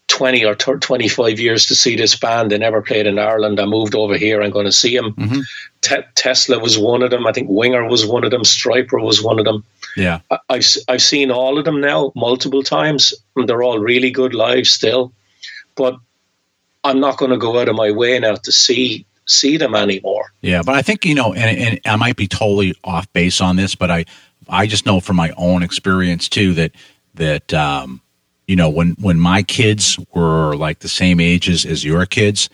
20 0.09 0.45
or 0.45 0.53
30, 0.53 0.79
25 0.79 1.39
years 1.39 1.65
to 1.67 1.75
see 1.75 1.95
this 1.95 2.15
band. 2.15 2.51
They 2.51 2.57
never 2.57 2.81
played 2.81 3.07
in 3.07 3.17
Ireland. 3.17 3.59
I 3.59 3.65
moved 3.65 3.95
over 3.95 4.15
here. 4.17 4.41
I'm 4.43 4.51
going 4.51 4.65
to 4.65 4.71
see 4.71 4.95
them. 4.97 5.43
Te- 5.81 6.03
Tesla 6.15 6.59
was 6.59 6.77
one 6.77 7.01
of 7.01 7.09
them. 7.09 7.25
I 7.25 7.31
think 7.31 7.47
Winger 7.49 7.87
was 7.87 8.05
one 8.05 8.23
of 8.23 8.31
them. 8.31 8.43
Stryper 8.43 9.01
was 9.03 9.23
one 9.23 9.39
of 9.39 9.45
them. 9.45 9.63
Yeah, 9.97 10.19
I- 10.29 10.39
I've, 10.49 10.65
I've 10.87 11.01
seen 11.01 11.31
all 11.31 11.57
of 11.57 11.65
them 11.65 11.79
now 11.81 12.11
multiple 12.15 12.63
times, 12.63 13.13
and 13.35 13.47
they're 13.49 13.63
all 13.63 13.79
really 13.79 14.11
good 14.11 14.33
live 14.33 14.67
still. 14.67 15.13
But 15.75 15.97
I'm 16.83 16.99
not 16.99 17.17
going 17.17 17.31
to 17.31 17.37
go 17.37 17.59
out 17.59 17.69
of 17.69 17.75
my 17.75 17.91
way 17.91 18.19
now 18.19 18.35
to 18.35 18.51
see 18.51 19.05
see 19.25 19.55
them 19.55 19.73
anymore. 19.73 20.33
yeah, 20.41 20.61
but 20.65 20.75
I 20.75 20.81
think 20.81 21.05
you 21.05 21.15
know, 21.15 21.33
and, 21.33 21.57
and 21.57 21.79
I 21.85 21.95
might 21.95 22.17
be 22.17 22.27
totally 22.27 22.75
off 22.83 23.11
base 23.13 23.39
on 23.39 23.55
this, 23.55 23.73
but 23.73 23.89
I 23.89 24.05
I 24.49 24.67
just 24.67 24.85
know 24.85 24.99
from 24.99 25.15
my 25.15 25.31
own 25.37 25.63
experience 25.63 26.27
too 26.27 26.53
that 26.55 26.71
that 27.15 27.53
um, 27.53 28.01
you 28.47 28.55
know 28.55 28.69
when 28.69 28.91
when 28.99 29.19
my 29.19 29.43
kids 29.43 29.97
were 30.13 30.55
like 30.55 30.79
the 30.79 30.89
same 30.89 31.19
ages 31.19 31.65
as 31.65 31.83
your 31.83 32.05
kids, 32.05 32.49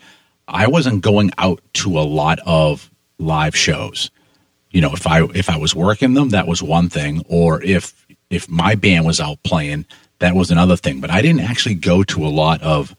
I 0.48 0.66
wasn't 0.66 1.02
going 1.02 1.30
out 1.38 1.60
to 1.74 1.98
a 1.98 2.02
lot 2.02 2.38
of 2.46 2.90
live 3.18 3.56
shows. 3.56 4.10
You 4.70 4.80
know, 4.80 4.92
if 4.92 5.06
I 5.06 5.24
if 5.34 5.50
I 5.50 5.56
was 5.56 5.74
working 5.74 6.14
them, 6.14 6.30
that 6.30 6.46
was 6.46 6.62
one 6.62 6.88
thing, 6.88 7.24
or 7.28 7.62
if 7.62 8.06
if 8.30 8.48
my 8.48 8.74
band 8.74 9.04
was 9.04 9.20
out 9.20 9.42
playing, 9.42 9.84
that 10.20 10.34
was 10.34 10.50
another 10.50 10.76
thing. 10.76 11.00
But 11.00 11.10
I 11.10 11.22
didn't 11.22 11.40
actually 11.40 11.74
go 11.74 12.02
to 12.04 12.24
a 12.24 12.28
lot 12.28 12.62
of 12.62 12.94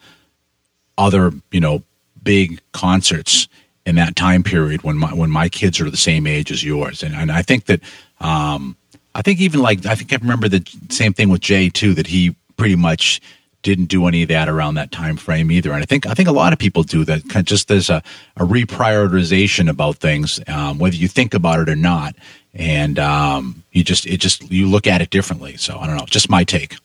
other, 0.97 1.31
you 1.51 1.61
know, 1.61 1.83
big 2.21 2.59
concerts 2.73 3.47
in 3.85 3.95
that 3.95 4.15
time 4.15 4.43
period 4.43 4.83
when 4.83 4.97
my 4.97 5.13
when 5.13 5.31
my 5.31 5.49
kids 5.49 5.79
are 5.79 5.89
the 5.89 5.97
same 5.97 6.27
age 6.27 6.51
as 6.51 6.63
yours, 6.63 7.03
and 7.03 7.15
and 7.15 7.31
I 7.31 7.41
think 7.41 7.65
that 7.65 7.81
um, 8.19 8.75
I 9.15 9.21
think 9.21 9.39
even 9.39 9.61
like 9.61 9.85
I 9.85 9.95
think 9.95 10.13
I 10.13 10.17
remember 10.17 10.47
the 10.47 10.65
same 10.89 11.13
thing 11.13 11.29
with 11.29 11.41
Jay 11.41 11.69
too 11.69 11.93
that 11.95 12.07
he 12.07 12.35
pretty 12.61 12.75
much 12.75 13.19
didn't 13.63 13.85
do 13.85 14.05
any 14.05 14.21
of 14.21 14.29
that 14.29 14.47
around 14.47 14.75
that 14.75 14.91
time 14.91 15.17
frame 15.17 15.49
either. 15.49 15.71
And 15.71 15.81
I 15.81 15.85
think 15.87 16.05
I 16.05 16.13
think 16.13 16.29
a 16.29 16.31
lot 16.31 16.53
of 16.53 16.59
people 16.59 16.83
do 16.83 17.03
that. 17.05 17.21
Kind 17.27 17.37
of 17.37 17.45
just 17.45 17.67
there's 17.67 17.89
a, 17.89 18.03
a 18.37 18.45
reprioritization 18.45 19.67
about 19.67 19.97
things, 19.97 20.39
um, 20.45 20.77
whether 20.77 20.95
you 20.95 21.07
think 21.07 21.33
about 21.33 21.59
it 21.59 21.69
or 21.69 21.75
not, 21.75 22.15
and 22.53 22.99
um, 22.99 23.63
you 23.71 23.83
just 23.83 24.05
it 24.05 24.17
just 24.17 24.51
you 24.51 24.69
look 24.69 24.85
at 24.85 25.01
it 25.01 25.09
differently. 25.09 25.57
So 25.57 25.79
I 25.79 25.87
don't 25.87 25.97
know, 25.97 26.05
just 26.05 26.29
my 26.29 26.43
take. 26.43 26.75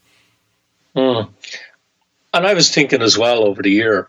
Mm. 0.94 1.28
And 2.32 2.46
I 2.46 2.54
was 2.54 2.70
thinking 2.70 3.02
as 3.02 3.18
well 3.18 3.44
over 3.44 3.60
the 3.60 3.70
year, 3.70 4.08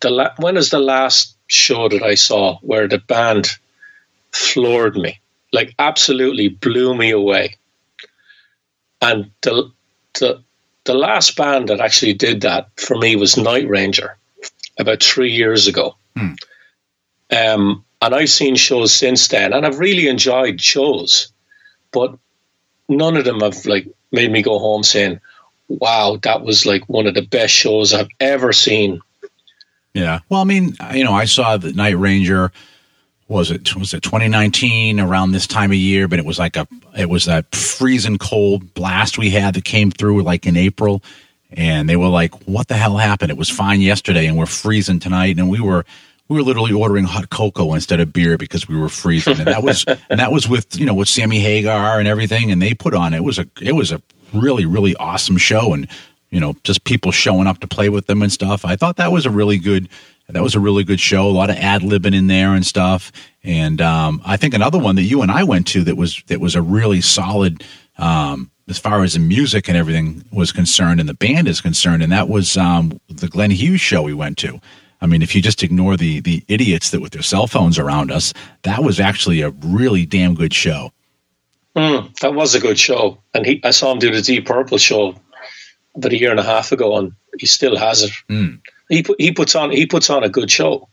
the 0.00 0.08
la- 0.08 0.34
when 0.38 0.56
is 0.56 0.70
the 0.70 0.78
last 0.78 1.36
show 1.46 1.90
that 1.90 2.02
I 2.02 2.14
saw 2.14 2.58
where 2.60 2.88
the 2.88 3.00
band 3.00 3.48
floored 4.32 4.96
me, 4.96 5.20
like 5.52 5.74
absolutely 5.78 6.48
blew 6.48 6.94
me 6.94 7.10
away, 7.10 7.56
and 9.02 9.30
the 9.42 9.70
the 10.14 10.45
the 10.86 10.94
last 10.94 11.36
band 11.36 11.68
that 11.68 11.80
actually 11.80 12.14
did 12.14 12.42
that 12.42 12.68
for 12.76 12.96
me 12.96 13.16
was 13.16 13.36
Night 13.36 13.68
Ranger 13.68 14.16
about 14.78 15.02
three 15.02 15.32
years 15.32 15.66
ago. 15.66 15.96
Hmm. 16.16 16.34
Um, 17.30 17.84
and 18.00 18.14
I've 18.14 18.30
seen 18.30 18.56
shows 18.56 18.94
since 18.94 19.28
then, 19.28 19.52
and 19.52 19.66
I've 19.66 19.78
really 19.78 20.08
enjoyed 20.08 20.60
shows, 20.60 21.32
but 21.92 22.16
none 22.88 23.16
of 23.16 23.24
them 23.24 23.40
have 23.40 23.66
like 23.66 23.88
made 24.12 24.30
me 24.30 24.42
go 24.42 24.58
home 24.58 24.82
saying, 24.82 25.20
"Wow, 25.68 26.18
that 26.22 26.42
was 26.42 26.66
like 26.66 26.88
one 26.88 27.06
of 27.06 27.14
the 27.14 27.26
best 27.26 27.52
shows 27.52 27.92
I've 27.92 28.08
ever 28.20 28.52
seen." 28.52 29.00
Yeah, 29.94 30.20
well, 30.28 30.40
I 30.40 30.44
mean, 30.44 30.76
you 30.94 31.04
know, 31.04 31.14
I 31.14 31.24
saw 31.24 31.56
the 31.56 31.72
Night 31.72 31.98
Ranger 31.98 32.52
was 33.28 33.50
it 33.50 33.74
was 33.74 33.92
it 33.92 34.02
2019 34.02 35.00
around 35.00 35.32
this 35.32 35.46
time 35.46 35.72
of 35.72 35.76
year 35.76 36.06
but 36.06 36.18
it 36.18 36.24
was 36.24 36.38
like 36.38 36.56
a 36.56 36.66
it 36.96 37.08
was 37.08 37.26
a 37.26 37.44
freezing 37.52 38.18
cold 38.18 38.72
blast 38.74 39.18
we 39.18 39.30
had 39.30 39.54
that 39.54 39.64
came 39.64 39.90
through 39.90 40.22
like 40.22 40.46
in 40.46 40.56
April. 40.56 41.02
And 41.52 41.88
they 41.88 41.96
were 41.96 42.08
like 42.08 42.34
what 42.46 42.68
the 42.68 42.74
hell 42.74 42.96
happened? 42.96 43.30
It 43.30 43.36
was 43.36 43.48
fine 43.48 43.80
yesterday 43.80 44.26
and 44.26 44.36
we're 44.36 44.46
freezing 44.46 44.98
tonight. 44.98 45.38
And 45.38 45.48
we 45.48 45.60
were 45.60 45.84
we 46.28 46.36
were 46.36 46.42
literally 46.42 46.72
ordering 46.72 47.04
hot 47.04 47.30
cocoa 47.30 47.74
instead 47.74 48.00
of 48.00 48.12
beer 48.12 48.36
because 48.36 48.68
we 48.68 48.76
were 48.76 48.88
freezing. 48.88 49.38
And 49.38 49.46
that 49.46 49.62
was 49.62 49.84
and 50.10 50.18
that 50.20 50.32
was 50.32 50.48
with 50.48 50.78
you 50.78 50.86
know 50.86 50.94
with 50.94 51.08
Sammy 51.08 51.38
Hagar 51.38 51.98
and 51.98 52.08
everything. 52.08 52.50
And 52.50 52.60
they 52.60 52.74
put 52.74 52.94
on 52.94 53.14
it 53.14 53.24
was 53.24 53.38
a 53.38 53.46
it 53.60 53.72
was 53.72 53.92
a 53.92 54.02
really 54.32 54.66
really 54.66 54.96
awesome 54.96 55.36
show. 55.36 55.72
And 55.72 55.88
you 56.30 56.40
know 56.40 56.54
just 56.64 56.84
people 56.84 57.12
showing 57.12 57.46
up 57.46 57.60
to 57.60 57.68
play 57.68 57.88
with 57.88 58.06
them 58.06 58.22
and 58.22 58.32
stuff. 58.32 58.64
I 58.64 58.76
thought 58.76 58.96
that 58.96 59.12
was 59.12 59.26
a 59.26 59.30
really 59.30 59.58
good 59.58 59.88
that 60.34 60.42
was 60.42 60.54
a 60.54 60.60
really 60.60 60.84
good 60.84 61.00
show. 61.00 61.28
A 61.28 61.30
lot 61.30 61.50
of 61.50 61.56
ad 61.56 61.82
libbing 61.82 62.14
in 62.14 62.26
there 62.26 62.54
and 62.54 62.66
stuff. 62.66 63.12
And 63.44 63.80
um, 63.80 64.20
I 64.24 64.36
think 64.36 64.54
another 64.54 64.78
one 64.78 64.96
that 64.96 65.02
you 65.02 65.22
and 65.22 65.30
I 65.30 65.44
went 65.44 65.66
to 65.68 65.84
that 65.84 65.96
was 65.96 66.22
that 66.26 66.40
was 66.40 66.54
a 66.56 66.62
really 66.62 67.00
solid 67.00 67.62
um, 67.98 68.50
as 68.68 68.78
far 68.78 69.04
as 69.04 69.14
the 69.14 69.20
music 69.20 69.68
and 69.68 69.76
everything 69.76 70.24
was 70.32 70.50
concerned, 70.50 70.98
and 70.98 71.08
the 71.08 71.14
band 71.14 71.46
is 71.46 71.60
concerned, 71.60 72.02
and 72.02 72.10
that 72.10 72.28
was 72.28 72.56
um, 72.56 73.00
the 73.08 73.28
Glenn 73.28 73.52
Hughes 73.52 73.80
show 73.80 74.02
we 74.02 74.12
went 74.12 74.38
to. 74.38 74.60
I 75.00 75.06
mean, 75.06 75.22
if 75.22 75.34
you 75.34 75.42
just 75.42 75.62
ignore 75.62 75.96
the 75.96 76.20
the 76.20 76.44
idiots 76.48 76.90
that 76.90 77.00
with 77.00 77.12
their 77.12 77.22
cell 77.22 77.46
phones 77.46 77.78
around 77.78 78.10
us, 78.10 78.34
that 78.62 78.82
was 78.82 78.98
actually 78.98 79.42
a 79.42 79.50
really 79.50 80.04
damn 80.04 80.34
good 80.34 80.52
show. 80.52 80.90
Mm, 81.76 82.18
that 82.18 82.34
was 82.34 82.54
a 82.54 82.60
good 82.60 82.78
show, 82.78 83.18
and 83.32 83.46
he, 83.46 83.60
I 83.62 83.70
saw 83.70 83.92
him 83.92 84.00
do 84.00 84.10
the 84.10 84.22
Deep 84.22 84.46
Purple 84.46 84.78
show 84.78 85.14
about 85.94 86.12
a 86.12 86.18
year 86.18 86.30
and 86.32 86.40
a 86.40 86.42
half 86.42 86.72
ago, 86.72 86.96
and 86.96 87.12
he 87.38 87.46
still 87.46 87.76
has 87.76 88.02
it. 88.02 88.12
Mm 88.28 88.60
he 88.88 89.04
he 89.18 89.32
puts 89.32 89.54
on 89.54 89.70
he 89.70 89.86
puts 89.86 90.10
on 90.10 90.24
a 90.24 90.28
good 90.28 90.50
show. 90.50 90.88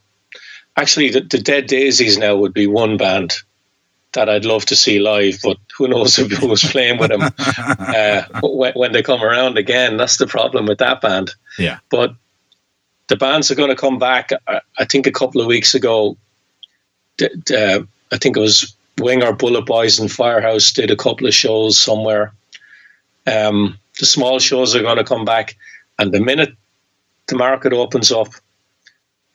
Actually, 0.76 1.10
the, 1.10 1.22
the 1.22 1.40
Dead 1.40 1.68
Daisies 1.68 2.18
now 2.18 2.36
would 2.36 2.54
be 2.54 2.66
one 2.66 2.98
band 2.98 3.36
that 4.14 4.30
I'd 4.30 4.46
love 4.46 4.66
to 4.66 4.76
see 4.76 5.00
live, 5.00 5.40
but 5.44 5.58
who 5.78 5.88
knows 5.88 6.16
who 6.16 6.48
was 6.48 6.64
playing 6.64 7.00
with 7.00 7.10
them 7.10 7.22
uh, 7.80 8.24
when, 8.42 8.74
when, 8.74 8.92
they 8.92 9.02
come 9.04 9.24
around 9.24 9.58
again. 9.58 9.98
That's 9.98 10.18
the 10.18 10.28
problem 10.28 10.66
with 10.66 10.80
that 10.80 11.02
band. 11.02 11.32
Yeah. 11.60 11.80
But 11.90 12.16
the 13.08 13.16
bands 13.16 13.52
are 13.52 13.56
going 13.56 13.70
to 13.70 13.76
come 13.76 14.00
back. 14.00 14.32
I, 14.48 14.62
I 14.78 14.86
think 14.86 15.08
a 15.08 15.12
couple 15.12 15.42
of 15.42 15.48
weeks 15.48 15.76
ago, 15.76 16.18
uh, 17.22 17.80
I 18.12 18.18
think 18.18 18.38
it 18.38 18.40
was 18.40 18.76
Winger, 19.00 19.34
Bullet 19.34 19.66
Boys, 19.66 20.00
and 20.00 20.12
Firehouse 20.12 20.72
did 20.72 20.92
a 20.92 20.96
couple 20.96 21.28
of 21.28 21.34
shows 21.34 21.80
somewhere. 21.80 22.34
Um, 23.26 23.80
the 24.00 24.06
small 24.06 24.40
shows 24.40 24.76
are 24.76 24.82
going 24.82 24.98
to 24.98 25.04
come 25.04 25.26
back, 25.26 25.56
and 25.98 26.12
the 26.12 26.20
minute 26.20 26.56
the 27.28 27.36
market 27.36 27.74
opens 27.74 28.12
up, 28.12 28.30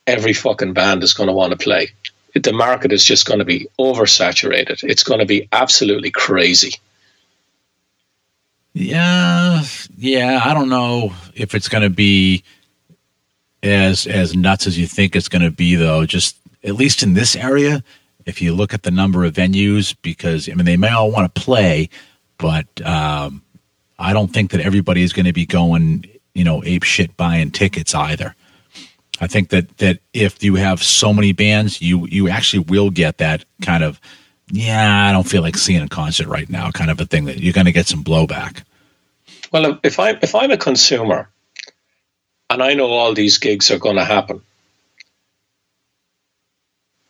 every 0.06 0.32
fucking 0.32 0.72
band 0.72 1.02
is 1.02 1.14
going 1.14 1.28
to 1.28 1.32
want 1.32 1.52
to 1.52 1.58
play. 1.58 1.90
The 2.34 2.52
market 2.52 2.92
is 2.92 3.04
just 3.04 3.26
going 3.26 3.38
to 3.38 3.44
be 3.44 3.68
oversaturated. 3.78 4.82
It's 4.84 5.02
going 5.02 5.20
to 5.20 5.26
be 5.26 5.48
absolutely 5.50 6.10
crazy. 6.10 6.72
Yeah, 8.74 9.62
yeah. 9.96 10.40
I 10.44 10.54
don't 10.54 10.68
know 10.68 11.12
if 11.34 11.54
it's 11.54 11.68
going 11.68 11.82
to 11.82 11.90
be 11.90 12.44
as 13.62 14.06
as 14.06 14.36
nuts 14.36 14.66
as 14.66 14.78
you 14.78 14.86
think 14.86 15.16
it's 15.16 15.28
going 15.28 15.42
to 15.42 15.50
be, 15.50 15.74
though. 15.74 16.06
Just 16.06 16.36
at 16.62 16.74
least 16.74 17.02
in 17.02 17.14
this 17.14 17.34
area, 17.34 17.82
if 18.24 18.40
you 18.40 18.54
look 18.54 18.74
at 18.74 18.82
the 18.82 18.90
number 18.90 19.24
of 19.24 19.34
venues, 19.34 19.96
because 20.02 20.48
I 20.48 20.54
mean 20.54 20.66
they 20.66 20.76
may 20.76 20.90
all 20.90 21.10
want 21.10 21.34
to 21.34 21.40
play, 21.40 21.88
but 22.36 22.66
um, 22.86 23.42
I 23.98 24.12
don't 24.12 24.28
think 24.28 24.52
that 24.52 24.60
everybody 24.60 25.02
is 25.02 25.12
going 25.12 25.26
to 25.26 25.32
be 25.32 25.46
going 25.46 26.04
you 26.38 26.44
know, 26.44 26.62
ape 26.64 26.84
shit 26.84 27.16
buying 27.16 27.50
tickets 27.50 27.94
either. 27.94 28.34
I 29.20 29.26
think 29.26 29.48
that 29.48 29.76
that 29.78 29.98
if 30.12 30.42
you 30.44 30.54
have 30.54 30.82
so 30.82 31.12
many 31.12 31.32
bands, 31.32 31.82
you 31.82 32.06
you 32.06 32.28
actually 32.28 32.60
will 32.60 32.90
get 32.90 33.18
that 33.18 33.44
kind 33.60 33.82
of 33.82 34.00
yeah, 34.50 35.08
I 35.08 35.12
don't 35.12 35.28
feel 35.28 35.42
like 35.42 35.56
seeing 35.56 35.82
a 35.82 35.88
concert 35.88 36.28
right 36.28 36.48
now 36.48 36.70
kind 36.70 36.90
of 36.90 37.00
a 37.00 37.04
thing 37.04 37.24
that 37.24 37.38
you're 37.38 37.52
going 37.52 37.66
to 37.66 37.72
get 37.72 37.86
some 37.86 38.04
blowback. 38.04 38.62
Well, 39.52 39.80
if 39.82 39.98
I 39.98 40.10
if 40.22 40.34
I'm 40.34 40.52
a 40.52 40.56
consumer 40.56 41.28
and 42.48 42.62
I 42.62 42.74
know 42.74 42.86
all 42.86 43.12
these 43.12 43.38
gigs 43.38 43.70
are 43.72 43.78
going 43.78 43.96
to 43.96 44.04
happen, 44.04 44.40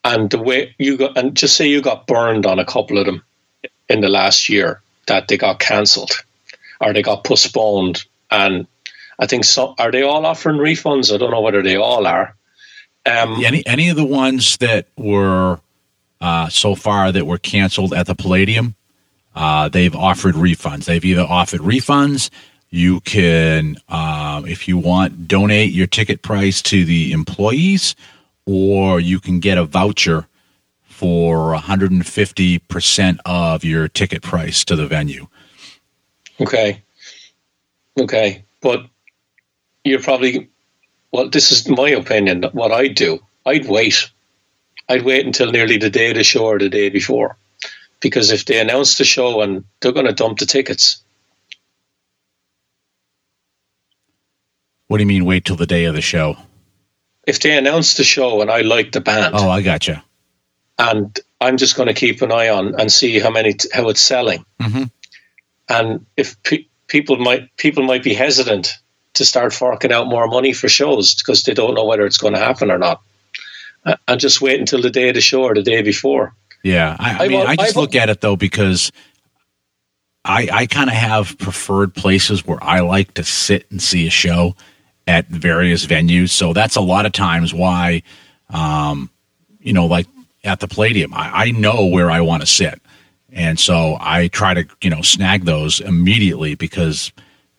and 0.04 0.30
the 0.30 0.38
way 0.38 0.74
you 0.78 0.96
got 0.96 1.18
and 1.18 1.36
just 1.36 1.54
say 1.54 1.68
you 1.68 1.82
got 1.82 2.06
burned 2.06 2.46
on 2.46 2.58
a 2.58 2.64
couple 2.64 2.96
of 2.96 3.04
them 3.04 3.22
in 3.90 4.00
the 4.00 4.08
last 4.08 4.48
year 4.48 4.80
that 5.06 5.28
they 5.28 5.36
got 5.36 5.58
cancelled 5.58 6.12
or 6.80 6.94
they 6.94 7.02
got 7.02 7.24
postponed 7.24 8.04
and 8.30 8.66
I 9.18 9.26
think 9.26 9.44
so. 9.44 9.74
Are 9.78 9.90
they 9.90 10.02
all 10.02 10.24
offering 10.24 10.58
refunds? 10.58 11.12
I 11.12 11.16
don't 11.16 11.30
know 11.30 11.40
whether 11.40 11.62
they 11.62 11.76
all 11.76 12.06
are. 12.06 12.36
Um, 13.04 13.42
any 13.44 13.66
any 13.66 13.88
of 13.88 13.96
the 13.96 14.04
ones 14.04 14.56
that 14.58 14.86
were 14.96 15.60
uh, 16.20 16.48
so 16.48 16.74
far 16.74 17.10
that 17.10 17.26
were 17.26 17.38
canceled 17.38 17.94
at 17.94 18.06
the 18.06 18.14
Palladium, 18.14 18.74
uh, 19.34 19.68
they've 19.68 19.94
offered 19.94 20.34
refunds. 20.34 20.84
They've 20.84 21.04
either 21.04 21.22
offered 21.22 21.60
refunds. 21.60 22.30
You 22.70 23.00
can, 23.00 23.78
um, 23.88 24.46
if 24.46 24.68
you 24.68 24.76
want, 24.76 25.26
donate 25.26 25.72
your 25.72 25.86
ticket 25.86 26.22
price 26.22 26.60
to 26.62 26.84
the 26.84 27.12
employees, 27.12 27.94
or 28.44 29.00
you 29.00 29.20
can 29.20 29.40
get 29.40 29.56
a 29.56 29.64
voucher 29.64 30.26
for 30.82 31.54
150% 31.54 33.18
of 33.24 33.64
your 33.64 33.88
ticket 33.88 34.22
price 34.22 34.64
to 34.64 34.76
the 34.76 34.86
venue. 34.86 35.28
Okay. 36.40 36.82
Okay. 37.98 38.44
But 38.60 38.86
you're 39.88 40.02
probably 40.02 40.48
well 41.10 41.28
this 41.28 41.50
is 41.52 41.68
my 41.68 41.90
opinion 41.90 42.42
what 42.52 42.72
i'd 42.72 42.94
do. 42.94 43.18
I'd 43.46 43.66
wait. 43.66 44.10
I'd 44.88 45.02
wait 45.02 45.24
until 45.24 45.50
nearly 45.50 45.78
the 45.78 45.90
day 45.90 46.10
of 46.10 46.16
the 46.16 46.24
show 46.24 46.44
or 46.44 46.58
the 46.58 46.68
day 46.68 46.90
before. 46.90 47.36
Because 48.00 48.30
if 48.30 48.44
they 48.44 48.60
announce 48.60 48.98
the 48.98 49.04
show 49.04 49.40
and 49.40 49.64
they're 49.80 49.92
going 49.92 50.06
to 50.06 50.12
dump 50.12 50.38
the 50.38 50.46
tickets. 50.46 51.02
What 54.86 54.98
do 54.98 55.02
you 55.02 55.06
mean 55.06 55.24
wait 55.24 55.44
till 55.44 55.56
the 55.56 55.66
day 55.66 55.84
of 55.86 55.94
the 55.94 56.00
show? 56.00 56.36
If 57.26 57.40
they 57.40 57.56
announce 57.56 57.96
the 57.96 58.04
show 58.04 58.40
and 58.42 58.50
i 58.50 58.60
like 58.60 58.92
the 58.92 59.00
band. 59.00 59.34
Oh 59.36 59.50
i 59.50 59.62
gotcha. 59.62 60.04
And 60.78 61.18
i'm 61.40 61.56
just 61.56 61.76
going 61.76 61.88
to 61.88 61.94
keep 61.94 62.22
an 62.22 62.32
eye 62.32 62.48
on 62.48 62.78
and 62.80 62.92
see 62.92 63.18
how 63.18 63.30
many 63.30 63.54
how 63.72 63.88
it's 63.88 64.00
selling. 64.00 64.44
Mm-hmm. 64.60 64.84
and 65.68 66.06
if 66.16 66.42
pe- 66.42 66.66
people 66.86 67.16
might 67.16 67.56
people 67.56 67.84
might 67.84 68.02
be 68.02 68.14
hesitant 68.14 68.76
to 69.14 69.24
start 69.24 69.52
forking 69.52 69.92
out 69.92 70.06
more 70.06 70.26
money 70.26 70.52
for 70.52 70.68
shows 70.68 71.14
because 71.14 71.42
they 71.42 71.54
don't 71.54 71.74
know 71.74 71.84
whether 71.84 72.06
it's 72.06 72.18
going 72.18 72.34
to 72.34 72.40
happen 72.40 72.70
or 72.70 72.78
not. 72.78 73.02
And 74.06 74.20
just 74.20 74.40
wait 74.40 74.60
until 74.60 74.82
the 74.82 74.90
day 74.90 75.08
of 75.08 75.14
the 75.14 75.20
show 75.20 75.44
or 75.44 75.54
the 75.54 75.62
day 75.62 75.82
before. 75.82 76.34
Yeah, 76.62 76.96
I, 76.98 77.24
I 77.24 77.28
mean, 77.28 77.46
I 77.46 77.56
just 77.56 77.70
I've, 77.70 77.76
look 77.76 77.94
at 77.94 78.10
it 78.10 78.20
though 78.20 78.36
because 78.36 78.92
I 80.24 80.48
I 80.52 80.66
kind 80.66 80.90
of 80.90 80.96
have 80.96 81.38
preferred 81.38 81.94
places 81.94 82.46
where 82.46 82.62
I 82.62 82.80
like 82.80 83.14
to 83.14 83.24
sit 83.24 83.70
and 83.70 83.80
see 83.80 84.06
a 84.06 84.10
show 84.10 84.56
at 85.06 85.28
various 85.28 85.86
venues. 85.86 86.30
So 86.30 86.52
that's 86.52 86.76
a 86.76 86.80
lot 86.80 87.06
of 87.06 87.12
times 87.12 87.54
why, 87.54 88.02
um, 88.50 89.10
you 89.60 89.72
know, 89.72 89.86
like 89.86 90.06
at 90.44 90.60
the 90.60 90.68
Palladium, 90.68 91.14
I, 91.14 91.46
I 91.46 91.50
know 91.52 91.86
where 91.86 92.10
I 92.10 92.20
want 92.20 92.42
to 92.42 92.46
sit, 92.46 92.82
and 93.32 93.58
so 93.58 93.96
I 93.98 94.28
try 94.28 94.54
to 94.54 94.66
you 94.82 94.90
know 94.90 95.02
snag 95.02 95.44
those 95.44 95.80
immediately 95.80 96.54
because. 96.54 97.12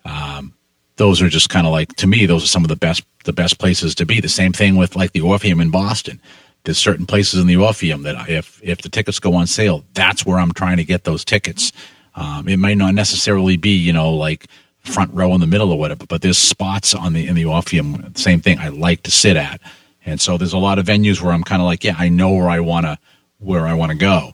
Um, 0.05 0.53
those 0.99 1.21
are 1.21 1.29
just 1.29 1.49
kind 1.49 1.65
of 1.65 1.71
like 1.71 1.95
to 1.95 2.05
me 2.07 2.25
those 2.25 2.43
are 2.43 2.47
some 2.47 2.63
of 2.63 2.67
the 2.67 2.75
best 2.75 3.03
the 3.23 3.33
best 3.33 3.57
places 3.57 3.95
to 3.95 4.05
be. 4.05 4.19
The 4.19 4.29
same 4.29 4.53
thing 4.53 4.75
with 4.75 4.95
like 4.95 5.13
the 5.13 5.21
Orpheum 5.21 5.61
in 5.61 5.71
Boston. 5.71 6.21
There's 6.65 6.77
certain 6.77 7.05
places 7.05 7.39
in 7.39 7.47
the 7.47 7.55
Orpheum 7.55 8.03
that 8.03 8.15
I, 8.17 8.27
if 8.27 8.59
if 8.61 8.81
the 8.81 8.89
tickets 8.89 9.17
go 9.17 9.33
on 9.33 9.47
sale, 9.47 9.83
that's 9.93 10.25
where 10.25 10.37
I'm 10.37 10.51
trying 10.51 10.77
to 10.77 10.83
get 10.83 11.05
those 11.05 11.23
tickets. 11.23 11.71
Um, 12.15 12.49
it 12.49 12.57
might 12.57 12.77
not 12.77 12.93
necessarily 12.93 13.55
be 13.55 13.71
you 13.71 13.93
know 13.93 14.13
like 14.13 14.47
front 14.81 15.13
row 15.13 15.33
in 15.33 15.39
the 15.39 15.47
middle 15.47 15.71
or 15.71 15.79
whatever, 15.79 16.05
but 16.05 16.21
there's 16.21 16.37
spots 16.37 16.93
on 16.93 17.13
the 17.13 17.25
in 17.25 17.35
the 17.35 17.45
Orpheum. 17.45 18.13
Same 18.15 18.41
thing. 18.41 18.59
I 18.59 18.67
like 18.67 19.03
to 19.03 19.11
sit 19.11 19.37
at, 19.37 19.61
and 20.05 20.19
so 20.19 20.37
there's 20.37 20.53
a 20.53 20.57
lot 20.57 20.79
of 20.79 20.85
venues 20.85 21.21
where 21.21 21.31
I'm 21.31 21.45
kind 21.45 21.61
of 21.61 21.65
like, 21.65 21.85
yeah, 21.85 21.95
I 21.97 22.09
know 22.09 22.31
where 22.33 22.49
I 22.49 22.59
wanna 22.59 22.99
where 23.39 23.65
I 23.65 23.73
want 23.73 23.93
to 23.93 23.97
go. 23.97 24.33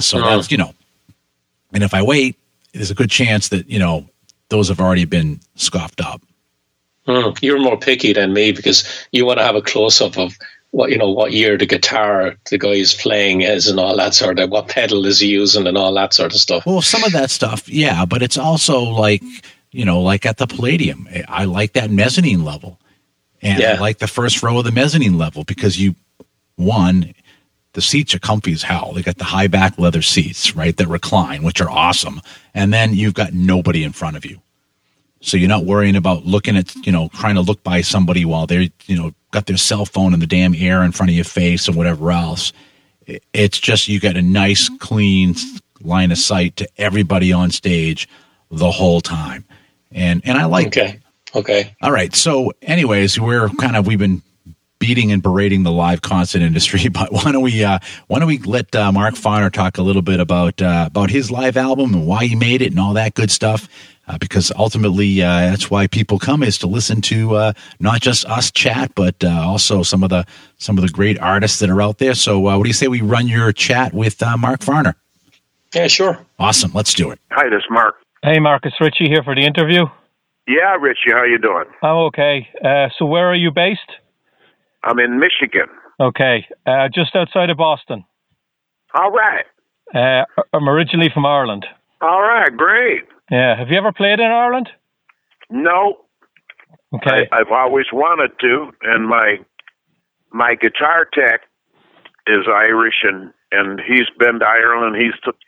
So 0.00 0.18
that's 0.18 0.50
you 0.50 0.58
know, 0.58 0.74
and 1.72 1.84
if 1.84 1.94
I 1.94 2.02
wait, 2.02 2.36
there's 2.72 2.90
a 2.90 2.94
good 2.94 3.10
chance 3.10 3.50
that 3.50 3.70
you 3.70 3.78
know 3.78 4.08
those 4.52 4.68
have 4.68 4.80
already 4.80 5.06
been 5.06 5.40
scoffed 5.56 6.00
up. 6.00 6.22
Mm, 7.08 7.36
you're 7.42 7.58
more 7.58 7.78
picky 7.78 8.12
than 8.12 8.32
me 8.32 8.52
because 8.52 8.86
you 9.10 9.26
want 9.26 9.40
to 9.40 9.44
have 9.44 9.56
a 9.56 9.62
close 9.62 10.00
up 10.00 10.16
of 10.18 10.36
what 10.70 10.90
you 10.90 10.98
know 10.98 11.10
what 11.10 11.32
year 11.32 11.58
the 11.58 11.66
guitar 11.66 12.36
the 12.50 12.58
guy 12.58 12.70
is 12.70 12.94
playing 12.94 13.40
is 13.42 13.66
and 13.68 13.80
all 13.80 13.96
that 13.96 14.14
sort 14.14 14.38
of 14.38 14.50
what 14.50 14.68
pedal 14.68 15.04
is 15.04 15.20
he 15.20 15.28
using 15.28 15.66
and 15.66 15.76
all 15.76 15.92
that 15.94 16.14
sort 16.14 16.32
of 16.32 16.40
stuff. 16.40 16.64
Well, 16.64 16.80
some 16.80 17.02
of 17.02 17.12
that 17.12 17.30
stuff, 17.30 17.68
yeah, 17.68 18.04
but 18.04 18.22
it's 18.22 18.38
also 18.38 18.80
like 18.80 19.22
you 19.72 19.84
know, 19.84 20.00
like 20.00 20.26
at 20.26 20.36
the 20.36 20.46
Palladium, 20.46 21.08
I 21.28 21.46
like 21.46 21.72
that 21.72 21.90
mezzanine 21.90 22.44
level, 22.44 22.78
and 23.40 23.58
yeah. 23.58 23.74
I 23.74 23.78
like 23.78 23.98
the 23.98 24.06
first 24.06 24.42
row 24.42 24.58
of 24.58 24.64
the 24.64 24.72
mezzanine 24.72 25.18
level 25.18 25.44
because 25.44 25.80
you 25.80 25.96
one 26.56 27.14
the 27.74 27.82
seats 27.82 28.14
are 28.14 28.18
comfy 28.18 28.52
as 28.52 28.62
hell. 28.62 28.92
They 28.92 29.02
got 29.02 29.18
the 29.18 29.24
high 29.24 29.46
back 29.46 29.78
leather 29.78 30.02
seats, 30.02 30.54
right, 30.54 30.76
that 30.76 30.88
recline, 30.88 31.42
which 31.42 31.60
are 31.60 31.70
awesome. 31.70 32.20
And 32.54 32.72
then 32.72 32.94
you've 32.94 33.14
got 33.14 33.32
nobody 33.32 33.82
in 33.84 33.92
front 33.92 34.16
of 34.16 34.26
you. 34.26 34.40
So 35.20 35.36
you're 35.36 35.48
not 35.48 35.64
worrying 35.64 35.96
about 35.96 36.26
looking 36.26 36.56
at, 36.56 36.74
you 36.84 36.92
know, 36.92 37.08
trying 37.14 37.36
to 37.36 37.40
look 37.40 37.62
by 37.62 37.80
somebody 37.80 38.24
while 38.24 38.46
they're, 38.46 38.68
you 38.86 38.96
know, 38.96 39.14
got 39.30 39.46
their 39.46 39.56
cell 39.56 39.86
phone 39.86 40.12
in 40.12 40.20
the 40.20 40.26
damn 40.26 40.54
air 40.54 40.82
in 40.82 40.92
front 40.92 41.10
of 41.10 41.16
your 41.16 41.24
face 41.24 41.68
or 41.68 41.72
whatever 41.72 42.10
else. 42.10 42.52
It's 43.32 43.58
just 43.58 43.88
you 43.88 44.00
got 44.00 44.16
a 44.16 44.22
nice, 44.22 44.68
mm-hmm. 44.68 44.76
clean 44.76 45.34
line 45.80 46.12
of 46.12 46.18
sight 46.18 46.56
to 46.56 46.68
everybody 46.76 47.32
on 47.32 47.50
stage 47.50 48.08
the 48.50 48.70
whole 48.70 49.00
time. 49.00 49.44
And 49.90 50.22
and 50.24 50.38
I 50.38 50.44
like 50.46 50.68
Okay. 50.68 51.00
Okay. 51.34 51.74
All 51.80 51.92
right. 51.92 52.14
So 52.14 52.52
anyways, 52.62 53.18
we're 53.18 53.48
kind 53.48 53.76
of 53.76 53.86
we've 53.86 53.98
been 53.98 54.22
beating 54.82 55.12
and 55.12 55.22
berating 55.22 55.62
the 55.62 55.70
live 55.70 56.02
concert 56.02 56.42
industry, 56.42 56.88
but 56.90 57.12
why 57.12 57.30
don't 57.30 57.42
we 57.42 57.62
uh, 57.62 57.78
why 58.08 58.18
don't 58.18 58.26
we 58.26 58.38
let 58.38 58.74
uh, 58.74 58.90
Mark 58.90 59.14
Farner 59.14 59.50
talk 59.50 59.78
a 59.78 59.82
little 59.82 60.02
bit 60.02 60.18
about 60.18 60.60
uh, 60.60 60.86
about 60.88 61.08
his 61.08 61.30
live 61.30 61.56
album 61.56 61.94
and 61.94 62.04
why 62.04 62.26
he 62.26 62.34
made 62.34 62.60
it 62.60 62.72
and 62.72 62.80
all 62.80 62.92
that 62.94 63.14
good 63.14 63.30
stuff. 63.30 63.68
Uh, 64.08 64.18
because 64.18 64.50
ultimately, 64.56 65.22
uh, 65.22 65.42
that's 65.42 65.70
why 65.70 65.86
people 65.86 66.18
come 66.18 66.42
is 66.42 66.58
to 66.58 66.66
listen 66.66 67.00
to 67.00 67.36
uh, 67.36 67.52
not 67.78 68.00
just 68.00 68.24
us 68.26 68.50
chat, 68.50 68.92
but 68.96 69.22
also 69.24 69.84
some 69.84 70.02
of 70.02 70.10
the 70.10 70.26
some 70.58 70.76
of 70.76 70.82
the 70.82 70.90
great 70.90 71.16
artists 71.20 71.60
that 71.60 71.70
are 71.70 71.80
out 71.80 71.98
there. 71.98 72.14
So, 72.14 72.40
what 72.40 72.60
do 72.60 72.68
you 72.68 72.74
say 72.74 72.88
we 72.88 73.00
run 73.00 73.28
your 73.28 73.52
chat 73.52 73.94
with 73.94 74.20
Mark 74.36 74.60
Farner? 74.60 74.94
Yeah, 75.72 75.86
sure. 75.86 76.18
Awesome. 76.40 76.72
Let's 76.74 76.92
do 76.92 77.12
it. 77.12 77.20
Hi, 77.30 77.48
this 77.48 77.58
is 77.58 77.70
Mark. 77.70 77.94
Hey, 78.24 78.40
Marcus 78.40 78.72
Ritchie 78.80 79.06
here 79.06 79.22
for 79.22 79.36
the 79.36 79.42
interview. 79.42 79.84
Yeah, 80.48 80.74
Richie, 80.80 81.12
how 81.12 81.22
you 81.22 81.38
doing? 81.38 81.66
I'm 81.82 81.96
okay. 82.08 82.48
so, 82.98 83.06
where 83.06 83.28
are 83.28 83.36
you 83.36 83.52
based? 83.52 84.01
I'm 84.84 84.98
in 84.98 85.18
Michigan. 85.18 85.68
Okay, 86.00 86.46
uh, 86.66 86.88
just 86.92 87.14
outside 87.14 87.50
of 87.50 87.56
Boston. 87.56 88.04
All 88.94 89.10
right. 89.10 89.44
Uh, 89.94 90.24
I'm 90.52 90.68
originally 90.68 91.10
from 91.12 91.26
Ireland. 91.26 91.66
All 92.00 92.20
right, 92.20 92.54
great. 92.56 93.04
Yeah, 93.30 93.56
have 93.58 93.68
you 93.68 93.78
ever 93.78 93.92
played 93.92 94.18
in 94.18 94.26
Ireland? 94.26 94.68
No. 95.50 95.98
Okay. 96.94 97.28
I, 97.30 97.38
have 97.38 97.52
always 97.52 97.86
wanted 97.92 98.32
to, 98.40 98.70
and 98.82 99.08
my 99.08 99.38
my 100.32 100.54
guitar 100.54 101.06
tech 101.12 101.42
is 102.26 102.46
Irish, 102.48 103.02
and 103.02 103.32
and 103.50 103.80
he's 103.80 104.08
been 104.18 104.40
to 104.40 104.46
Ireland. 104.46 104.96
He's 104.96 105.14
t- 105.24 105.38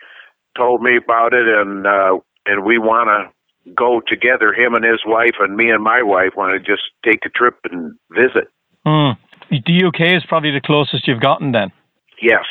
told 0.57 0.83
me 0.83 0.97
about 0.97 1.35
it, 1.35 1.47
and 1.47 1.87
uh, 1.87 2.19
and 2.47 2.65
we 2.65 2.79
want 2.79 3.09
to 3.09 3.73
go 3.75 4.01
together. 4.07 4.55
Him 4.55 4.75
and 4.75 4.85
his 4.85 5.01
wife, 5.07 5.37
and 5.41 5.57
me 5.57 5.71
and 5.71 5.83
my 5.83 6.03
wife 6.03 6.33
want 6.37 6.53
to 6.53 6.61
just 6.61 6.83
take 7.05 7.21
a 7.27 7.31
trip 7.31 7.59
and 7.71 7.95
visit. 8.11 8.49
Mm. 8.87 9.17
The 9.65 9.85
UK 9.87 10.17
is 10.17 10.25
probably 10.29 10.51
the 10.51 10.61
closest 10.61 11.07
you've 11.07 11.21
gotten 11.21 11.53
then. 11.53 11.73
Yes. 12.21 12.45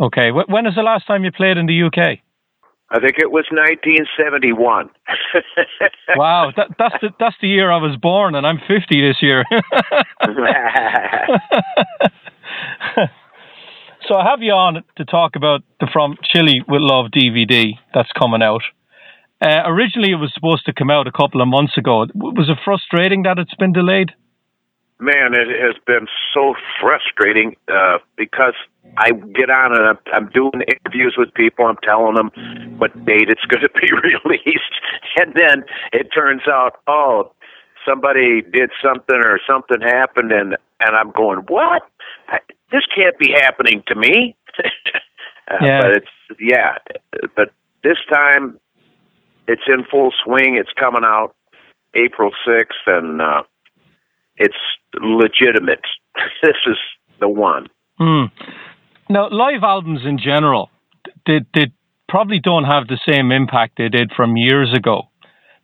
Okay. 0.00 0.30
When 0.30 0.66
is 0.66 0.74
the 0.74 0.82
last 0.82 1.06
time 1.06 1.24
you 1.24 1.32
played 1.32 1.56
in 1.56 1.66
the 1.66 1.82
UK? 1.84 2.20
I 2.88 3.00
think 3.00 3.18
it 3.18 3.32
was 3.32 3.44
1971. 3.50 4.90
wow, 6.16 6.52
that, 6.56 6.68
that's 6.78 6.94
the 7.02 7.10
that's 7.18 7.34
the 7.42 7.48
year 7.48 7.68
I 7.72 7.78
was 7.78 7.96
born, 8.00 8.36
and 8.36 8.46
I'm 8.46 8.58
50 8.58 9.00
this 9.00 9.16
year. 9.20 9.44
so 14.06 14.14
I 14.14 14.30
have 14.30 14.40
you 14.40 14.52
on 14.52 14.84
to 14.98 15.04
talk 15.04 15.34
about 15.34 15.62
the 15.80 15.88
From 15.92 16.16
Chile 16.22 16.62
with 16.68 16.80
Love 16.80 17.06
DVD 17.10 17.72
that's 17.92 18.12
coming 18.16 18.40
out. 18.40 18.62
Uh, 19.40 19.62
originally, 19.66 20.12
it 20.12 20.20
was 20.20 20.32
supposed 20.32 20.64
to 20.66 20.72
come 20.72 20.90
out 20.90 21.08
a 21.08 21.12
couple 21.12 21.42
of 21.42 21.48
months 21.48 21.76
ago. 21.76 22.06
Was 22.14 22.48
it 22.48 22.58
frustrating 22.64 23.24
that 23.24 23.40
it's 23.40 23.54
been 23.56 23.72
delayed? 23.72 24.12
Man, 24.98 25.34
it 25.34 25.48
has 25.60 25.76
been 25.86 26.06
so 26.32 26.54
frustrating 26.80 27.56
uh, 27.68 27.98
because 28.16 28.54
I 28.96 29.10
get 29.10 29.50
on 29.50 29.76
and 29.76 29.88
I'm, 29.88 29.98
I'm 30.12 30.28
doing 30.30 30.62
interviews 30.66 31.14
with 31.18 31.32
people. 31.34 31.66
I'm 31.66 31.76
telling 31.82 32.14
them 32.14 32.30
what 32.78 32.92
date 33.04 33.28
it's 33.28 33.44
going 33.48 33.62
to 33.62 33.70
be 33.80 33.90
released, 34.24 34.74
and 35.16 35.34
then 35.34 35.64
it 35.92 36.08
turns 36.14 36.42
out, 36.48 36.80
oh, 36.86 37.32
somebody 37.86 38.42
did 38.42 38.70
something 38.82 39.16
or 39.16 39.40
something 39.48 39.80
happened, 39.80 40.32
and 40.32 40.56
and 40.80 40.96
I'm 40.96 41.10
going, 41.12 41.40
what? 41.48 41.82
I, 42.28 42.38
this 42.72 42.82
can't 42.94 43.18
be 43.18 43.32
happening 43.32 43.82
to 43.86 43.94
me. 43.94 44.36
uh, 45.50 45.56
yeah. 45.62 45.80
But 45.80 45.90
it's 45.92 46.40
yeah, 46.40 46.76
but 47.34 47.52
this 47.82 47.98
time 48.12 48.58
it's 49.46 49.62
in 49.68 49.84
full 49.90 50.12
swing. 50.24 50.56
It's 50.56 50.72
coming 50.78 51.04
out 51.04 51.34
April 51.94 52.30
sixth, 52.46 52.80
and 52.86 53.20
uh, 53.20 53.42
it's 54.36 54.56
legitimate. 55.00 55.84
this 56.42 56.56
is 56.66 56.76
the 57.20 57.28
one. 57.28 57.66
Mm. 58.00 58.30
Now, 59.08 59.28
live 59.30 59.62
albums 59.62 60.00
in 60.04 60.18
general, 60.18 60.70
they, 61.26 61.40
they 61.54 61.72
probably 62.08 62.40
don't 62.40 62.64
have 62.64 62.88
the 62.88 62.98
same 63.08 63.30
impact 63.30 63.74
they 63.78 63.88
did 63.88 64.12
from 64.14 64.36
years 64.36 64.72
ago 64.74 65.08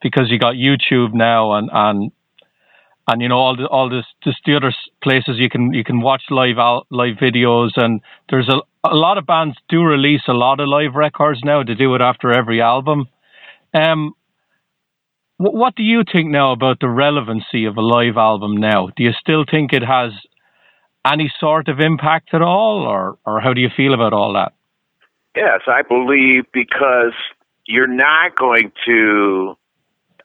because 0.02 0.30
you 0.30 0.38
got 0.38 0.54
YouTube 0.54 1.14
now 1.14 1.52
and 1.54 1.70
and 1.72 2.12
and 3.08 3.22
you 3.22 3.28
know 3.28 3.38
all 3.38 3.56
the 3.56 3.66
all 3.66 3.88
this 3.88 4.04
just 4.24 4.38
the 4.46 4.56
other 4.56 4.72
places 5.02 5.36
you 5.38 5.48
can 5.48 5.72
you 5.72 5.84
can 5.84 6.00
watch 6.00 6.22
live 6.30 6.58
al- 6.58 6.86
live 6.90 7.16
videos 7.16 7.70
and 7.76 8.00
there's 8.28 8.48
a 8.48 8.60
a 8.84 8.94
lot 8.94 9.18
of 9.18 9.26
bands 9.26 9.56
do 9.68 9.82
release 9.82 10.22
a 10.28 10.32
lot 10.32 10.60
of 10.60 10.68
live 10.68 10.94
records 10.94 11.40
now. 11.44 11.62
They 11.62 11.74
do 11.74 11.94
it 11.94 12.00
after 12.00 12.32
every 12.32 12.60
album. 12.60 13.06
Um, 13.74 14.14
what 15.50 15.74
do 15.74 15.82
you 15.82 16.02
think 16.10 16.30
now 16.30 16.52
about 16.52 16.78
the 16.80 16.88
relevancy 16.88 17.64
of 17.64 17.76
a 17.76 17.80
live 17.80 18.16
album 18.16 18.56
now? 18.56 18.88
Do 18.96 19.02
you 19.02 19.12
still 19.18 19.44
think 19.50 19.72
it 19.72 19.82
has 19.82 20.12
any 21.04 21.32
sort 21.40 21.68
of 21.68 21.80
impact 21.80 22.32
at 22.32 22.42
all, 22.42 22.82
or, 22.82 23.18
or 23.26 23.40
how 23.40 23.52
do 23.52 23.60
you 23.60 23.70
feel 23.76 23.92
about 23.92 24.12
all 24.12 24.32
that? 24.34 24.52
Yes, 25.34 25.60
I 25.66 25.82
believe 25.82 26.44
because 26.52 27.14
you're 27.66 27.88
not 27.88 28.36
going 28.36 28.70
to 28.86 29.56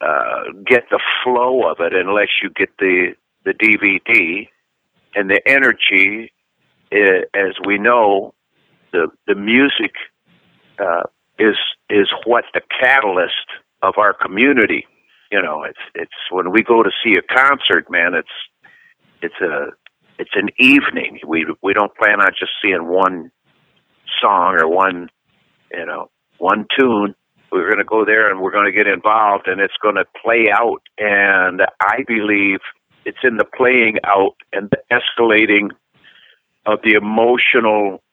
uh, 0.02 0.44
get 0.66 0.84
the 0.92 1.00
flow 1.24 1.68
of 1.70 1.78
it 1.80 1.94
unless 1.94 2.28
you 2.42 2.50
get 2.50 2.70
the 2.78 3.16
the 3.44 3.54
DVD 3.54 4.48
and 5.16 5.30
the 5.30 5.42
energy. 5.48 6.32
Uh, 6.92 7.26
as 7.34 7.56
we 7.66 7.78
know, 7.78 8.34
the 8.92 9.08
the 9.28 9.36
music 9.36 9.96
uh, 10.80 11.04
is 11.40 11.56
is 11.90 12.10
what 12.26 12.44
the 12.54 12.62
catalyst 12.80 13.48
of 13.82 13.96
our 13.98 14.14
community 14.14 14.86
you 15.32 15.42
know, 15.42 15.64
it's 15.64 15.80
it's 15.96 16.12
when 16.32 16.52
we 16.52 16.64
go 16.64 16.84
to 16.84 16.92
see 17.04 17.18
a 17.18 17.22
concert, 17.22 17.90
man. 17.90 18.14
It's 18.14 18.28
it's 19.22 19.42
a 19.42 19.68
it's 20.20 20.36
an 20.36 20.50
evening. 20.60 21.20
We 21.28 21.46
we 21.62 21.74
don't 21.74 21.96
plan 21.96 22.22
on 22.22 22.32
just 22.40 22.52
seeing 22.62 22.88
one 22.88 23.32
song 24.22 24.58
or 24.60 24.68
one 24.68 25.10
you 25.72 25.86
know 25.86 26.10
one 26.38 26.66
tune. 26.78 27.16
We're 27.52 27.68
going 27.68 27.78
to 27.78 27.86
go 27.86 28.04
there 28.04 28.30
and 28.30 28.42
we're 28.42 28.52
going 28.52 28.66
to 28.66 28.78
get 28.78 28.88
involved, 28.88 29.48
and 29.48 29.62
it's 29.62 29.78
going 29.82 29.96
to 29.96 30.06
play 30.22 30.48
out. 30.52 30.82
And 30.98 31.62
I 31.82 32.04
believe 32.06 32.60
it's 33.06 33.20
in 33.24 33.38
the 33.38 33.46
playing 33.46 34.00
out 34.06 34.36
and 34.52 34.70
the 34.70 34.80
escalating 34.92 35.70
of 36.66 36.80
the 36.84 36.94
emotional 36.94 38.04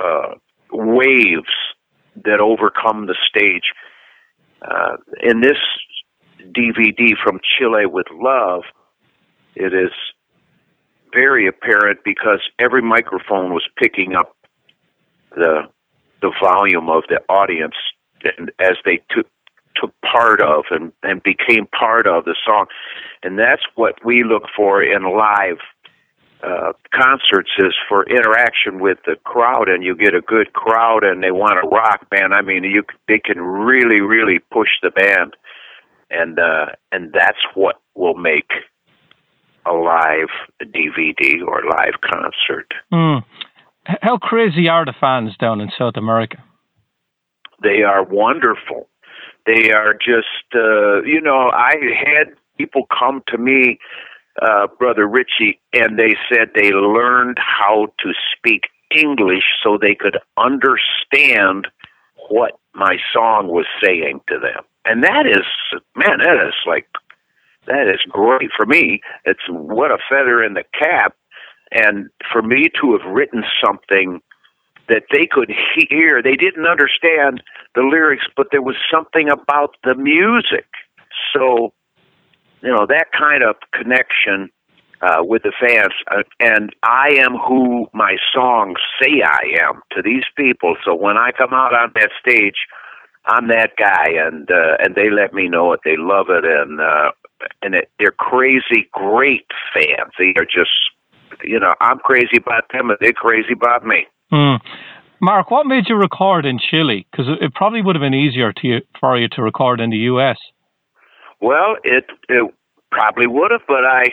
uh, 0.00 0.34
waves 0.72 1.52
that 2.24 2.40
overcome 2.40 3.06
the 3.06 3.16
stage. 3.28 3.72
Uh, 4.62 4.96
in 5.22 5.40
this 5.40 5.58
DVD 6.52 7.14
from 7.22 7.40
Chile 7.58 7.86
with 7.86 8.06
Love, 8.12 8.62
it 9.54 9.74
is 9.74 9.92
very 11.12 11.46
apparent 11.46 12.00
because 12.04 12.40
every 12.58 12.82
microphone 12.82 13.52
was 13.52 13.66
picking 13.76 14.14
up 14.14 14.36
the 15.36 15.62
the 16.22 16.32
volume 16.42 16.90
of 16.90 17.02
the 17.08 17.20
audience 17.30 17.74
and 18.22 18.50
as 18.60 18.76
they 18.84 19.00
took 19.10 19.26
took 19.76 19.94
part 20.02 20.40
of 20.40 20.64
and, 20.70 20.92
and 21.02 21.22
became 21.22 21.66
part 21.66 22.06
of 22.06 22.24
the 22.24 22.34
song. 22.44 22.66
And 23.22 23.38
that's 23.38 23.62
what 23.76 24.04
we 24.04 24.24
look 24.24 24.42
for 24.54 24.82
in 24.82 25.04
live 25.16 25.58
uh, 26.42 26.72
concerts 26.94 27.50
is 27.58 27.74
for 27.88 28.08
interaction 28.08 28.80
with 28.80 28.98
the 29.06 29.16
crowd, 29.24 29.68
and 29.68 29.84
you 29.84 29.94
get 29.94 30.14
a 30.14 30.22
good 30.22 30.52
crowd, 30.54 31.04
and 31.04 31.22
they 31.22 31.30
want 31.30 31.58
a 31.62 31.68
rock 31.68 32.08
band. 32.10 32.32
I 32.32 32.40
mean, 32.40 32.64
you 32.64 32.82
they 33.08 33.18
can 33.18 33.40
really, 33.40 34.00
really 34.00 34.38
push 34.50 34.70
the 34.82 34.90
band, 34.90 35.36
and 36.10 36.38
uh, 36.38 36.66
and 36.92 37.12
that's 37.12 37.38
what 37.54 37.76
will 37.94 38.14
make 38.14 38.50
a 39.66 39.72
live 39.72 40.28
DVD 40.62 41.46
or 41.46 41.62
live 41.64 42.00
concert. 42.02 42.72
Mm. 42.92 43.24
How 44.02 44.18
crazy 44.18 44.68
are 44.68 44.84
the 44.84 44.94
fans 45.00 45.36
down 45.38 45.60
in 45.60 45.70
South 45.78 45.96
America? 45.96 46.42
They 47.62 47.82
are 47.82 48.04
wonderful. 48.04 48.88
They 49.46 49.72
are 49.72 49.94
just, 49.94 50.54
uh, 50.54 51.02
you 51.02 51.20
know, 51.20 51.50
I 51.52 51.74
had 51.96 52.34
people 52.56 52.86
come 52.86 53.22
to 53.28 53.38
me, 53.38 53.78
uh, 54.40 54.68
Brother 54.78 55.06
Richie, 55.06 55.60
and 55.72 55.98
they 55.98 56.16
said 56.28 56.50
they 56.54 56.72
learned 56.72 57.38
how 57.38 57.86
to 58.00 58.12
speak 58.36 58.64
English 58.94 59.44
so 59.62 59.78
they 59.80 59.94
could 59.94 60.18
understand 60.36 61.68
what 62.28 62.58
my 62.74 62.96
song 63.12 63.48
was 63.48 63.66
saying 63.82 64.20
to 64.28 64.38
them. 64.38 64.64
And 64.84 65.04
that 65.04 65.26
is, 65.26 65.44
man, 65.94 66.18
that 66.18 66.46
is 66.48 66.54
like, 66.66 66.86
that 67.66 67.88
is 67.88 68.00
great 68.08 68.50
for 68.56 68.66
me. 68.66 69.00
It's 69.24 69.46
what 69.48 69.90
a 69.90 69.98
feather 70.08 70.42
in 70.42 70.54
the 70.54 70.64
cap. 70.78 71.14
And 71.72 72.08
for 72.32 72.42
me 72.42 72.68
to 72.80 72.98
have 72.98 73.12
written 73.12 73.44
something 73.64 74.20
that 74.90 75.04
they 75.12 75.26
could 75.30 75.50
hear. 75.88 76.20
They 76.22 76.34
didn't 76.34 76.66
understand 76.66 77.42
the 77.74 77.82
lyrics, 77.82 78.26
but 78.36 78.48
there 78.50 78.60
was 78.60 78.74
something 78.92 79.30
about 79.30 79.76
the 79.84 79.94
music. 79.94 80.66
So, 81.32 81.72
you 82.60 82.70
know, 82.70 82.86
that 82.88 83.06
kind 83.16 83.42
of 83.42 83.56
connection 83.72 84.50
uh, 85.00 85.22
with 85.22 85.44
the 85.44 85.52
fans. 85.58 85.94
Uh, 86.10 86.24
and 86.40 86.74
I 86.82 87.14
am 87.18 87.36
who 87.36 87.86
my 87.94 88.16
songs 88.34 88.78
say 89.00 89.22
I 89.22 89.62
am 89.62 89.80
to 89.92 90.02
these 90.02 90.24
people. 90.36 90.76
So 90.84 90.94
when 90.94 91.16
I 91.16 91.30
come 91.30 91.54
out 91.54 91.72
on 91.72 91.92
that 91.94 92.10
stage, 92.20 92.66
I'm 93.26 93.48
that 93.48 93.72
guy, 93.78 94.06
and 94.16 94.50
uh, 94.50 94.76
and 94.78 94.94
they 94.94 95.10
let 95.10 95.34
me 95.34 95.48
know 95.48 95.72
it. 95.72 95.80
They 95.84 95.96
love 95.96 96.26
it, 96.30 96.44
and 96.44 96.80
uh, 96.80 97.12
and 97.62 97.74
it, 97.74 97.90
they're 97.98 98.12
crazy, 98.12 98.88
great 98.92 99.46
fans. 99.74 100.12
They 100.18 100.34
are 100.38 100.44
just, 100.44 100.70
you 101.44 101.60
know, 101.60 101.74
I'm 101.80 101.98
crazy 101.98 102.36
about 102.38 102.64
them, 102.72 102.90
and 102.90 102.98
they're 103.00 103.12
crazy 103.12 103.52
about 103.52 103.84
me. 103.84 104.06
Mm. 104.32 104.60
Mark, 105.20 105.50
what 105.50 105.66
made 105.66 105.84
you 105.88 105.96
record 105.96 106.46
in 106.46 106.58
Chile? 106.58 107.06
Because 107.10 107.26
it 107.40 107.52
probably 107.54 107.82
would 107.82 107.94
have 107.94 108.00
been 108.00 108.14
easier 108.14 108.52
to 108.54 108.66
you, 108.66 108.80
for 108.98 109.18
you 109.18 109.28
to 109.28 109.42
record 109.42 109.80
in 109.80 109.90
the 109.90 109.98
U.S. 109.98 110.38
Well, 111.40 111.76
it 111.84 112.06
it 112.28 112.54
probably 112.90 113.26
would 113.26 113.50
have, 113.50 113.62
but 113.68 113.84
I 113.84 114.04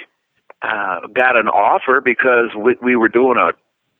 uh, 0.61 1.07
got 1.13 1.37
an 1.37 1.47
offer 1.47 2.01
because 2.01 2.49
we, 2.57 2.75
we 2.81 2.95
were 2.95 3.09
doing 3.09 3.37
a 3.37 3.51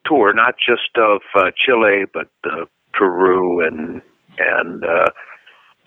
tour, 0.05 0.34
not 0.34 0.55
just 0.58 0.97
of 0.97 1.22
uh, 1.36 1.51
Chile, 1.66 2.05
but 2.14 2.30
uh, 2.43 2.66
Peru 2.93 3.66
and 3.66 4.01
and 4.39 4.83
uh, 4.83 5.09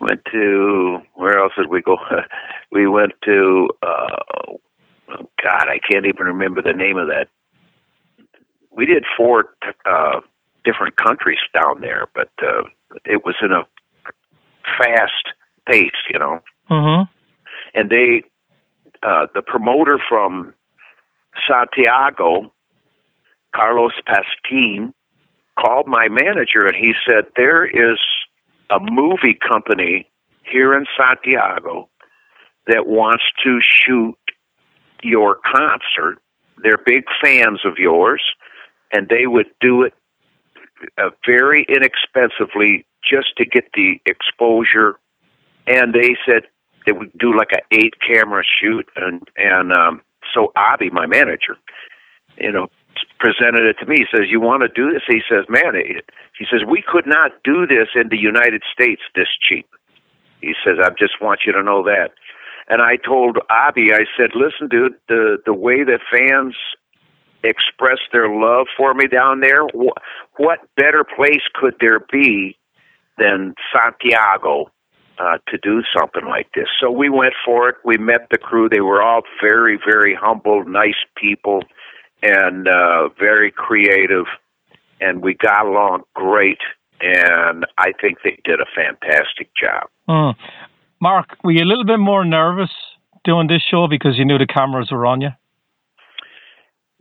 went 0.01 0.21
to 0.33 0.99
where 1.15 1.39
else 1.39 1.53
did 1.57 1.69
we 1.69 1.83
go? 1.83 1.97
we 2.73 2.87
went 2.87 3.13
to 3.25 3.69
uh, 3.83 4.17
oh 4.39 4.61
God, 5.43 5.69
I 5.69 5.79
can't 5.91 6.07
even 6.07 6.27
remember 6.27 6.63
the 6.63 6.73
name 6.73 6.97
of 6.97 7.09
that 7.09 7.29
we 8.71 8.87
did 8.87 9.05
four 9.17 9.55
uh, 9.85 10.21
different 10.65 10.97
countries 10.97 11.39
down 11.55 11.81
there, 11.81 12.07
but 12.15 12.31
uh, 12.43 12.63
it 13.05 13.25
was 13.25 13.35
in 13.43 13.53
a 13.53 13.65
fast 14.79 15.35
pace, 15.71 15.91
you 16.11 16.19
know. 16.19 16.41
Mm-hmm. 16.71 17.11
And 17.75 17.91
they, 17.91 18.23
uh, 19.03 19.27
the 19.35 19.43
promoter 19.43 19.99
from 20.09 20.55
Santiago, 21.49 22.53
Carlos 23.55 23.93
Pasquin, 24.07 24.95
called 25.59 25.87
my 25.87 26.09
manager 26.09 26.65
and 26.65 26.77
he 26.77 26.93
said, 27.07 27.25
There 27.37 27.67
is 27.67 27.99
a 28.71 28.79
movie 28.81 29.39
company 29.49 30.11
here 30.43 30.75
in 30.75 30.87
Santiago 30.99 31.89
that 32.67 32.87
wants 32.87 33.25
to 33.45 33.61
shoot 33.63 34.17
your 35.03 35.39
concert. 35.45 36.19
They're 36.63 36.79
big 36.85 37.05
fans 37.23 37.61
of 37.65 37.79
yours 37.79 38.23
and 38.93 39.09
they 39.09 39.27
would 39.27 39.47
do 39.61 39.83
it 39.83 39.95
uh, 40.99 41.11
very 41.27 41.67
inexpensively 41.69 42.87
just 43.09 43.37
to 43.37 43.45
get 43.45 43.65
the 43.75 44.01
exposure. 44.07 44.99
And 45.67 45.95
they 45.95 46.17
said 46.27 46.45
they 46.87 46.93
would 46.93 47.17
do 47.19 47.37
like 47.37 47.53
an 47.53 47.61
eight 47.71 47.95
camera 48.07 48.43
shoot, 48.61 48.89
and 48.97 49.23
and 49.37 49.73
um, 49.73 50.03
so 50.35 50.53
Avi, 50.57 50.91
my 50.91 51.07
manager, 51.07 51.57
you 52.39 52.51
know, 52.51 52.69
presented 53.19 53.65
it 53.65 53.77
to 53.81 53.87
me. 53.87 53.97
He 53.99 54.07
says, 54.17 54.29
"You 54.29 54.41
want 54.41 54.63
to 54.63 54.69
do 54.69 54.93
this?" 54.93 55.03
He 55.07 55.23
says, 55.29 55.45
"Man," 55.49 55.75
he 56.39 56.47
says, 56.51 56.65
"We 56.67 56.83
could 56.83 57.07
not 57.07 57.33
do 57.45 57.67
this 57.67 57.89
in 57.95 58.09
the 58.09 58.19
United 58.19 58.63
States 58.73 59.03
this 59.15 59.29
cheap." 59.49 59.67
He 60.41 60.55
says, 60.65 60.79
"I 60.83 60.91
just 60.99 61.21
want 61.21 61.41
you 61.47 61.53
to 61.53 61.63
know 61.63 61.83
that." 61.85 62.13
And 62.69 62.81
I 62.81 62.97
told 62.97 63.39
Abby, 63.51 63.93
I 63.93 64.05
said, 64.17 64.35
"Listen, 64.35 64.69
dude, 64.69 64.95
the 65.09 65.39
the 65.45 65.55
way 65.55 65.85
that 65.85 66.01
fans 66.11 66.57
express 67.43 67.99
their 68.13 68.29
love 68.29 68.67
for 68.77 68.95
me 68.95 69.07
down 69.07 69.41
there, 69.41 69.65
what 70.37 70.61
better 70.77 71.05
place 71.05 71.43
could 71.55 71.75
there 71.81 72.01
be 72.13 72.57
than 73.19 73.55
Santiago 73.73 74.71
uh, 75.19 75.39
to 75.49 75.59
do 75.59 75.83
something 75.97 76.27
like 76.27 76.49
this? 76.55 76.69
So 76.81 76.91
we 76.91 77.09
went 77.09 77.35
for 77.45 77.69
it. 77.69 77.77
We 77.85 77.97
met 77.97 78.29
the 78.31 78.39
crew. 78.39 78.69
They 78.69 78.81
were 78.81 79.03
all 79.03 79.23
very, 79.43 79.79
very 79.85 80.15
humble, 80.15 80.65
nice 80.65 81.01
people, 81.17 81.63
and 82.23 82.69
uh, 82.69 83.09
very 83.19 83.51
creative. 83.51 84.27
And 85.01 85.23
we 85.23 85.35
got 85.35 85.67
along 85.67 86.03
great. 86.15 86.59
And 87.01 87.65
I 87.79 87.93
think 88.01 88.19
they 88.23 88.39
did 88.45 88.61
a 88.61 88.67
fantastic 88.75 89.51
job. 89.59 89.89
Mm. 90.09 90.35
Mark, 91.01 91.37
were 91.43 91.53
you 91.53 91.65
a 91.65 91.69
little 91.69 91.87
bit 91.87 91.99
more 91.99 92.25
nervous 92.25 92.71
doing 93.25 93.47
this 93.47 93.63
show 93.63 93.87
because 93.89 94.19
you 94.19 94.25
knew 94.25 94.39
the 94.39 94.47
cameras 94.47 94.91
were 94.93 95.07
on 95.07 95.23
you? 95.23 95.31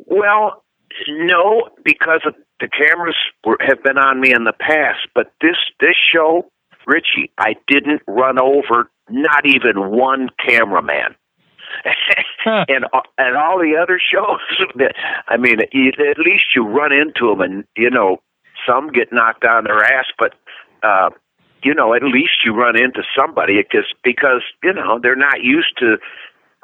Well, 0.05 0.63
no, 1.09 1.69
because 1.83 2.21
the 2.59 2.69
cameras 2.69 3.15
were, 3.45 3.57
have 3.59 3.83
been 3.83 3.97
on 3.97 4.21
me 4.21 4.31
in 4.33 4.45
the 4.45 4.53
past. 4.53 5.07
But 5.13 5.33
this 5.41 5.57
this 5.79 5.95
show, 6.13 6.49
Richie, 6.87 7.31
I 7.37 7.55
didn't 7.67 8.01
run 8.07 8.39
over 8.39 8.89
not 9.09 9.45
even 9.45 9.91
one 9.91 10.29
cameraman. 10.45 11.15
and 12.45 12.85
and 13.17 13.37
all 13.37 13.59
the 13.59 13.77
other 13.81 13.99
shows, 13.99 14.39
That, 14.75 14.95
I 15.27 15.37
mean, 15.37 15.59
at 15.61 15.73
least 16.19 16.55
you 16.55 16.63
run 16.65 16.91
into 16.91 17.29
them, 17.29 17.41
and 17.41 17.63
you 17.75 17.89
know, 17.89 18.17
some 18.67 18.89
get 18.91 19.11
knocked 19.11 19.45
on 19.45 19.65
their 19.65 19.83
ass, 19.83 20.05
but 20.17 20.33
uh, 20.83 21.09
you 21.63 21.73
know, 21.73 21.93
at 21.93 22.03
least 22.03 22.45
you 22.45 22.53
run 22.53 22.77
into 22.77 23.03
somebody 23.17 23.61
because 23.61 23.87
because 24.03 24.43
you 24.63 24.73
know 24.73 24.99
they're 25.01 25.15
not 25.15 25.43
used 25.43 25.77
to 25.79 25.97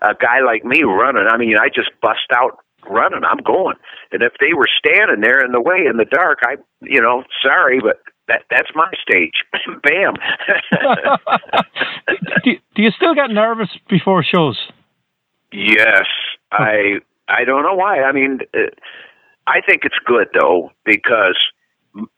a 0.02 0.14
guy 0.14 0.42
like 0.46 0.64
me 0.64 0.84
running. 0.84 1.28
I 1.30 1.38
mean, 1.38 1.58
I 1.58 1.70
just 1.70 1.90
bust 2.02 2.32
out 2.34 2.60
running. 2.90 3.24
I'm 3.24 3.44
going. 3.44 3.76
And 4.12 4.22
if 4.22 4.34
they 4.40 4.54
were 4.54 4.68
standing 4.78 5.22
there 5.22 5.44
in 5.44 5.52
the 5.52 5.62
way 5.62 5.86
in 5.90 5.98
the 5.98 6.06
dark, 6.06 6.40
I, 6.44 6.56
you 6.82 7.02
know, 7.02 7.24
sorry, 7.42 7.80
but 7.80 8.02
that 8.28 8.44
that's 8.50 8.70
my 8.76 8.92
stage. 9.02 9.44
Bam. 9.84 10.14
do, 12.44 12.52
do 12.76 12.82
you 12.82 12.92
still 12.92 13.16
get 13.16 13.30
nervous 13.30 13.70
before 13.90 14.24
shows? 14.24 14.58
Yes, 15.56 16.06
I 16.52 17.00
I 17.28 17.46
don't 17.46 17.64
know 17.64 17.76
why. 17.76 18.02
I 18.02 18.12
mean, 18.12 18.40
uh, 18.54 18.72
I 19.48 19.62
think 19.62 19.84
it's 19.86 19.96
good 20.06 20.28
though 20.40 20.72
because 20.84 21.38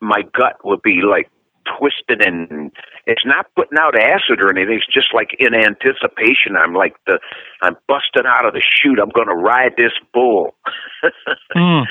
my 0.02 0.24
gut 0.36 0.58
would 0.64 0.82
be 0.82 1.02
like 1.08 1.30
twisted 1.78 2.26
and 2.26 2.72
it's 3.06 3.26
not 3.26 3.46
putting 3.56 3.78
out 3.78 3.96
acid 3.96 4.42
or 4.42 4.50
anything. 4.50 4.78
It's 4.78 4.94
just 4.94 5.14
like 5.14 5.36
in 5.38 5.54
anticipation. 5.54 6.58
I'm 6.58 6.74
like 6.74 6.96
the 7.06 7.20
I'm 7.62 7.76
busting 7.88 8.26
out 8.26 8.46
of 8.46 8.54
the 8.54 8.64
chute. 8.64 9.00
I'm 9.00 9.10
going 9.10 9.28
to 9.28 9.36
ride 9.36 9.74
this 9.78 9.94
bull. 10.14 10.56
mm. 11.56 11.84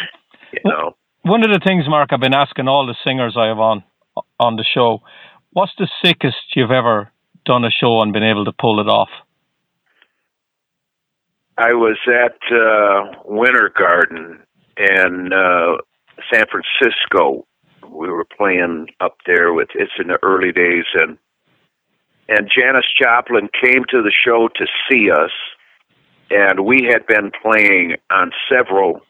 You 0.52 0.60
know. 0.64 0.96
One 1.22 1.44
of 1.44 1.50
the 1.50 1.60
things, 1.64 1.84
Mark, 1.88 2.10
I've 2.12 2.20
been 2.20 2.34
asking 2.34 2.68
all 2.68 2.86
the 2.86 2.96
singers 3.04 3.36
I 3.38 3.46
have 3.46 3.58
on 3.58 3.84
on 4.40 4.56
the 4.56 4.64
show, 4.64 5.00
what's 5.52 5.72
the 5.78 5.88
sickest 6.04 6.56
you've 6.56 6.70
ever 6.70 7.10
done 7.44 7.64
a 7.64 7.70
show 7.70 8.00
and 8.00 8.12
been 8.12 8.22
able 8.22 8.44
to 8.46 8.52
pull 8.52 8.80
it 8.80 8.88
off? 8.88 9.10
I 11.58 11.72
was 11.72 11.98
at 12.06 12.36
uh, 12.54 13.22
Winter 13.24 13.72
Garden 13.76 14.40
in 14.76 15.32
uh, 15.32 15.78
San 16.32 16.44
Francisco 16.50 17.46
we 17.96 18.08
were 18.08 18.24
playing 18.24 18.88
up 19.00 19.16
there 19.26 19.52
with 19.52 19.68
it's 19.74 19.92
in 19.98 20.08
the 20.08 20.18
early 20.22 20.52
days 20.52 20.84
and 20.94 21.18
and 22.28 22.50
Janis 22.54 22.84
Joplin 23.00 23.48
came 23.62 23.84
to 23.90 24.02
the 24.02 24.12
show 24.12 24.48
to 24.56 24.66
see 24.90 25.10
us 25.10 25.30
and 26.30 26.64
we 26.64 26.88
had 26.90 27.06
been 27.06 27.30
playing 27.40 27.96
on 28.10 28.32
several 28.50 29.00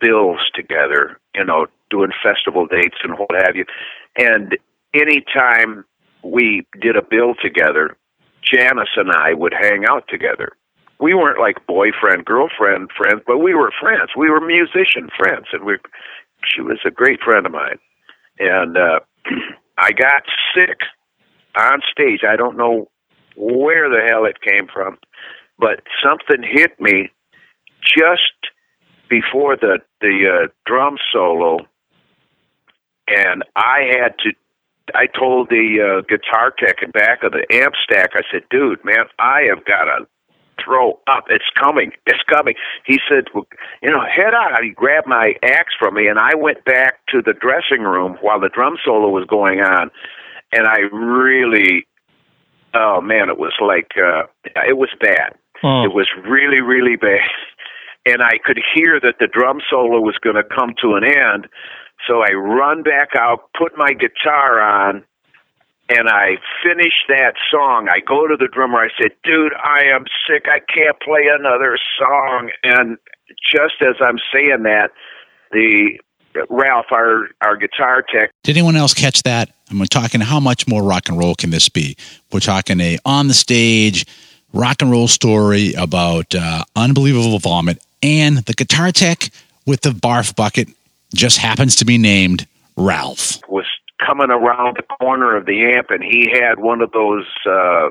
bills 0.00 0.40
together, 0.54 1.20
you 1.34 1.44
know, 1.44 1.66
doing 1.90 2.10
festival 2.22 2.66
dates 2.66 2.96
and 3.04 3.18
what 3.18 3.30
have 3.44 3.54
you. 3.54 3.66
And 4.16 4.56
anytime 4.94 5.84
we 6.22 6.66
did 6.80 6.96
a 6.96 7.02
bill 7.02 7.34
together, 7.42 7.98
Janis 8.42 8.88
and 8.96 9.12
I 9.12 9.34
would 9.34 9.52
hang 9.52 9.84
out 9.86 10.04
together. 10.08 10.56
We 11.00 11.14
weren't 11.14 11.40
like 11.40 11.66
boyfriend, 11.66 12.24
girlfriend 12.24 12.90
friends, 12.96 13.22
but 13.26 13.38
we 13.38 13.54
were 13.54 13.72
friends. 13.80 14.10
We 14.16 14.30
were 14.30 14.40
musician 14.40 15.10
friends, 15.16 15.46
and 15.52 15.64
we. 15.64 15.76
She 16.46 16.60
was 16.60 16.78
a 16.86 16.90
great 16.90 17.20
friend 17.20 17.46
of 17.46 17.52
mine, 17.52 17.78
and 18.38 18.76
uh, 18.76 19.00
I 19.78 19.92
got 19.92 20.22
sick 20.54 20.78
on 21.58 21.80
stage. 21.90 22.20
I 22.28 22.36
don't 22.36 22.56
know 22.56 22.90
where 23.36 23.88
the 23.88 24.06
hell 24.08 24.24
it 24.24 24.40
came 24.40 24.68
from, 24.72 24.98
but 25.58 25.82
something 26.02 26.42
hit 26.42 26.78
me 26.80 27.10
just 27.82 28.52
before 29.08 29.56
the 29.56 29.78
the 30.00 30.44
uh, 30.44 30.48
drum 30.66 30.96
solo, 31.12 31.58
and 33.08 33.42
I 33.56 33.90
had 33.98 34.18
to. 34.20 34.32
I 34.94 35.06
told 35.06 35.48
the 35.48 35.80
uh, 35.80 36.02
guitar 36.08 36.52
tech 36.58 36.82
in 36.82 36.90
back 36.90 37.22
of 37.22 37.32
the 37.32 37.46
amp 37.50 37.74
stack. 37.82 38.10
I 38.14 38.22
said, 38.30 38.42
"Dude, 38.50 38.84
man, 38.84 39.06
I 39.18 39.42
have 39.48 39.64
got 39.64 39.84
to 39.84 40.06
throw 40.64 41.00
up. 41.06 41.24
It's 41.28 41.50
coming. 41.60 41.92
It's 42.06 42.22
coming." 42.28 42.54
He 42.84 42.98
said, 43.08 43.24
well, 43.34 43.46
"You 43.82 43.90
know, 43.90 44.00
head 44.00 44.34
out." 44.34 44.62
He 44.62 44.70
grabbed 44.70 45.06
my 45.06 45.34
axe 45.42 45.74
from 45.78 45.94
me, 45.94 46.08
and 46.08 46.18
I 46.18 46.34
went 46.34 46.64
back 46.64 47.06
to 47.08 47.22
the 47.22 47.34
dressing 47.34 47.84
room 47.84 48.16
while 48.20 48.40
the 48.40 48.48
drum 48.48 48.76
solo 48.84 49.08
was 49.08 49.26
going 49.26 49.60
on, 49.60 49.90
and 50.52 50.66
I 50.66 50.80
really, 50.92 51.86
oh 52.74 53.00
man, 53.00 53.28
it 53.28 53.38
was 53.38 53.54
like 53.60 53.92
uh, 53.96 54.24
it 54.66 54.76
was 54.76 54.90
bad. 55.00 55.34
Hmm. 55.60 55.86
It 55.86 55.94
was 55.94 56.08
really, 56.28 56.60
really 56.60 56.96
bad. 56.96 57.20
And 58.06 58.20
I 58.20 58.36
could 58.44 58.60
hear 58.74 59.00
that 59.00 59.14
the 59.18 59.26
drum 59.26 59.60
solo 59.70 59.98
was 59.98 60.18
going 60.22 60.36
to 60.36 60.44
come 60.44 60.74
to 60.82 60.92
an 60.92 61.04
end. 61.04 61.48
So 62.06 62.20
I 62.20 62.34
run 62.34 62.82
back 62.82 63.16
out, 63.16 63.48
put 63.56 63.78
my 63.78 63.94
guitar 63.94 64.60
on, 64.60 65.04
and 65.88 66.08
I 66.08 66.36
finish 66.62 66.92
that 67.08 67.34
song. 67.50 67.88
I 67.90 68.00
go 68.00 68.26
to 68.26 68.36
the 68.38 68.48
drummer. 68.52 68.78
I 68.78 68.88
said, 69.00 69.12
"Dude, 69.22 69.52
I 69.54 69.84
am 69.94 70.04
sick. 70.28 70.46
I 70.48 70.60
can't 70.60 70.98
play 71.00 71.28
another 71.30 71.78
song." 71.98 72.50
And 72.62 72.98
just 73.52 73.74
as 73.80 73.96
I'm 74.00 74.18
saying 74.32 74.62
that, 74.64 74.90
the 75.52 75.98
Ralph, 76.48 76.86
our 76.90 77.28
our 77.40 77.56
guitar 77.56 78.02
tech, 78.02 78.30
Did 78.42 78.56
anyone 78.56 78.76
else 78.76 78.94
catch 78.94 79.22
that? 79.22 79.50
I'm 79.70 79.78
talking 79.86 80.20
how 80.20 80.40
much 80.40 80.66
more 80.66 80.82
rock 80.82 81.08
and 81.08 81.18
roll 81.18 81.34
can 81.34 81.50
this 81.50 81.68
be? 81.68 81.96
We're 82.32 82.40
talking 82.40 82.80
a 82.80 82.98
on 83.04 83.28
the 83.28 83.34
stage 83.34 84.06
rock 84.52 84.80
and 84.80 84.90
roll 84.90 85.08
story 85.08 85.74
about 85.74 86.34
uh, 86.34 86.64
unbelievable 86.76 87.38
vomit, 87.38 87.82
and 88.02 88.38
the 88.38 88.54
guitar 88.54 88.90
tech 88.92 89.30
with 89.66 89.82
the 89.82 89.90
barf 89.90 90.34
bucket 90.34 90.68
just 91.14 91.38
happens 91.38 91.76
to 91.76 91.84
be 91.84 91.98
named 91.98 92.46
Ralph. 92.76 93.40
was 93.48 93.66
coming 94.04 94.30
around 94.30 94.76
the 94.76 94.96
corner 95.00 95.36
of 95.36 95.46
the 95.46 95.72
amp, 95.76 95.90
and 95.90 96.02
he 96.02 96.30
had 96.32 96.58
one 96.58 96.80
of 96.80 96.92
those 96.92 97.26
uh, 97.48 97.90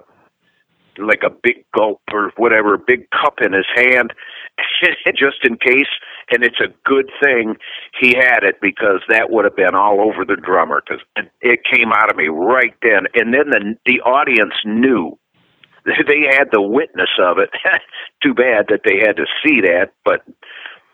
like 0.97 1.23
a 1.25 1.29
big 1.29 1.65
gulp 1.75 2.01
or 2.11 2.31
whatever, 2.37 2.77
big 2.77 3.09
cup 3.09 3.35
in 3.41 3.53
his 3.53 3.65
hand, 3.75 4.13
just 5.15 5.43
in 5.43 5.57
case. 5.57 5.89
And 6.31 6.43
it's 6.43 6.59
a 6.59 6.73
good 6.85 7.09
thing 7.21 7.55
he 7.99 8.15
had 8.15 8.43
it 8.43 8.61
because 8.61 9.01
that 9.09 9.29
would 9.29 9.45
have 9.45 9.55
been 9.55 9.75
all 9.75 10.01
over 10.01 10.25
the 10.25 10.39
drummer 10.41 10.81
because 10.85 11.03
it, 11.15 11.31
it 11.41 11.59
came 11.71 11.91
out 11.91 12.09
of 12.09 12.17
me 12.17 12.27
right 12.27 12.75
then. 12.81 13.07
And 13.15 13.33
then 13.33 13.49
the 13.49 13.75
the 13.85 14.01
audience 14.01 14.55
knew. 14.65 15.17
They 15.85 16.23
had 16.31 16.47
the 16.53 16.61
witness 16.61 17.09
of 17.19 17.39
it. 17.39 17.49
Too 18.23 18.33
bad 18.33 18.67
that 18.69 18.83
they 18.85 18.99
had 19.05 19.17
to 19.17 19.25
see 19.43 19.59
that, 19.59 19.91
but 20.05 20.21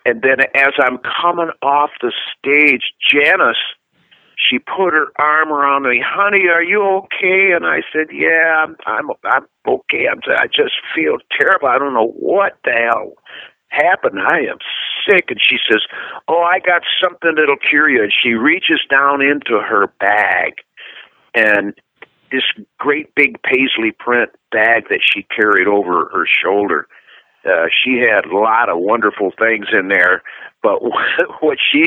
and 0.03 0.23
then 0.23 0.39
as 0.55 0.73
I'm 0.79 0.97
coming 1.21 1.51
off 1.61 1.91
the 2.01 2.11
stage, 2.37 2.81
Janis, 3.11 3.57
she 4.49 4.59
put 4.59 4.93
her 4.93 5.07
arm 5.17 5.51
around 5.51 5.83
me. 5.83 6.01
Honey, 6.05 6.47
are 6.47 6.63
you 6.63 6.81
okay? 7.03 7.51
And 7.55 7.65
I 7.65 7.81
said, 7.93 8.07
Yeah, 8.11 8.65
I'm 8.65 8.75
I'm, 8.85 9.45
okay. 9.67 10.07
I'm, 10.11 10.19
I 10.27 10.47
just 10.47 10.73
feel 10.95 11.17
terrible. 11.39 11.67
I 11.67 11.77
don't 11.77 11.93
know 11.93 12.13
what 12.15 12.57
the 12.63 12.71
hell 12.71 13.13
happened. 13.69 14.19
I 14.19 14.39
am 14.49 14.57
sick. 15.07 15.25
And 15.29 15.39
she 15.41 15.57
says, 15.69 15.81
Oh, 16.27 16.41
I 16.41 16.59
got 16.59 16.81
something 17.01 17.35
that'll 17.35 17.57
cure 17.57 17.89
you. 17.89 18.03
And 18.03 18.13
she 18.23 18.33
reaches 18.33 18.81
down 18.89 19.21
into 19.21 19.59
her 19.59 19.87
bag, 19.99 20.53
and 21.35 21.73
this 22.31 22.43
great 22.77 23.13
big 23.15 23.41
paisley 23.43 23.91
print 23.97 24.29
bag 24.51 24.83
that 24.89 25.01
she 25.03 25.25
carried 25.35 25.67
over 25.67 26.09
her 26.13 26.25
shoulder 26.27 26.87
uh, 27.45 27.67
she 27.83 27.99
had 27.99 28.25
a 28.25 28.37
lot 28.37 28.69
of 28.69 28.79
wonderful 28.79 29.31
things 29.39 29.67
in 29.71 29.87
there, 29.87 30.21
but 30.61 30.81
what 31.41 31.57
she 31.71 31.85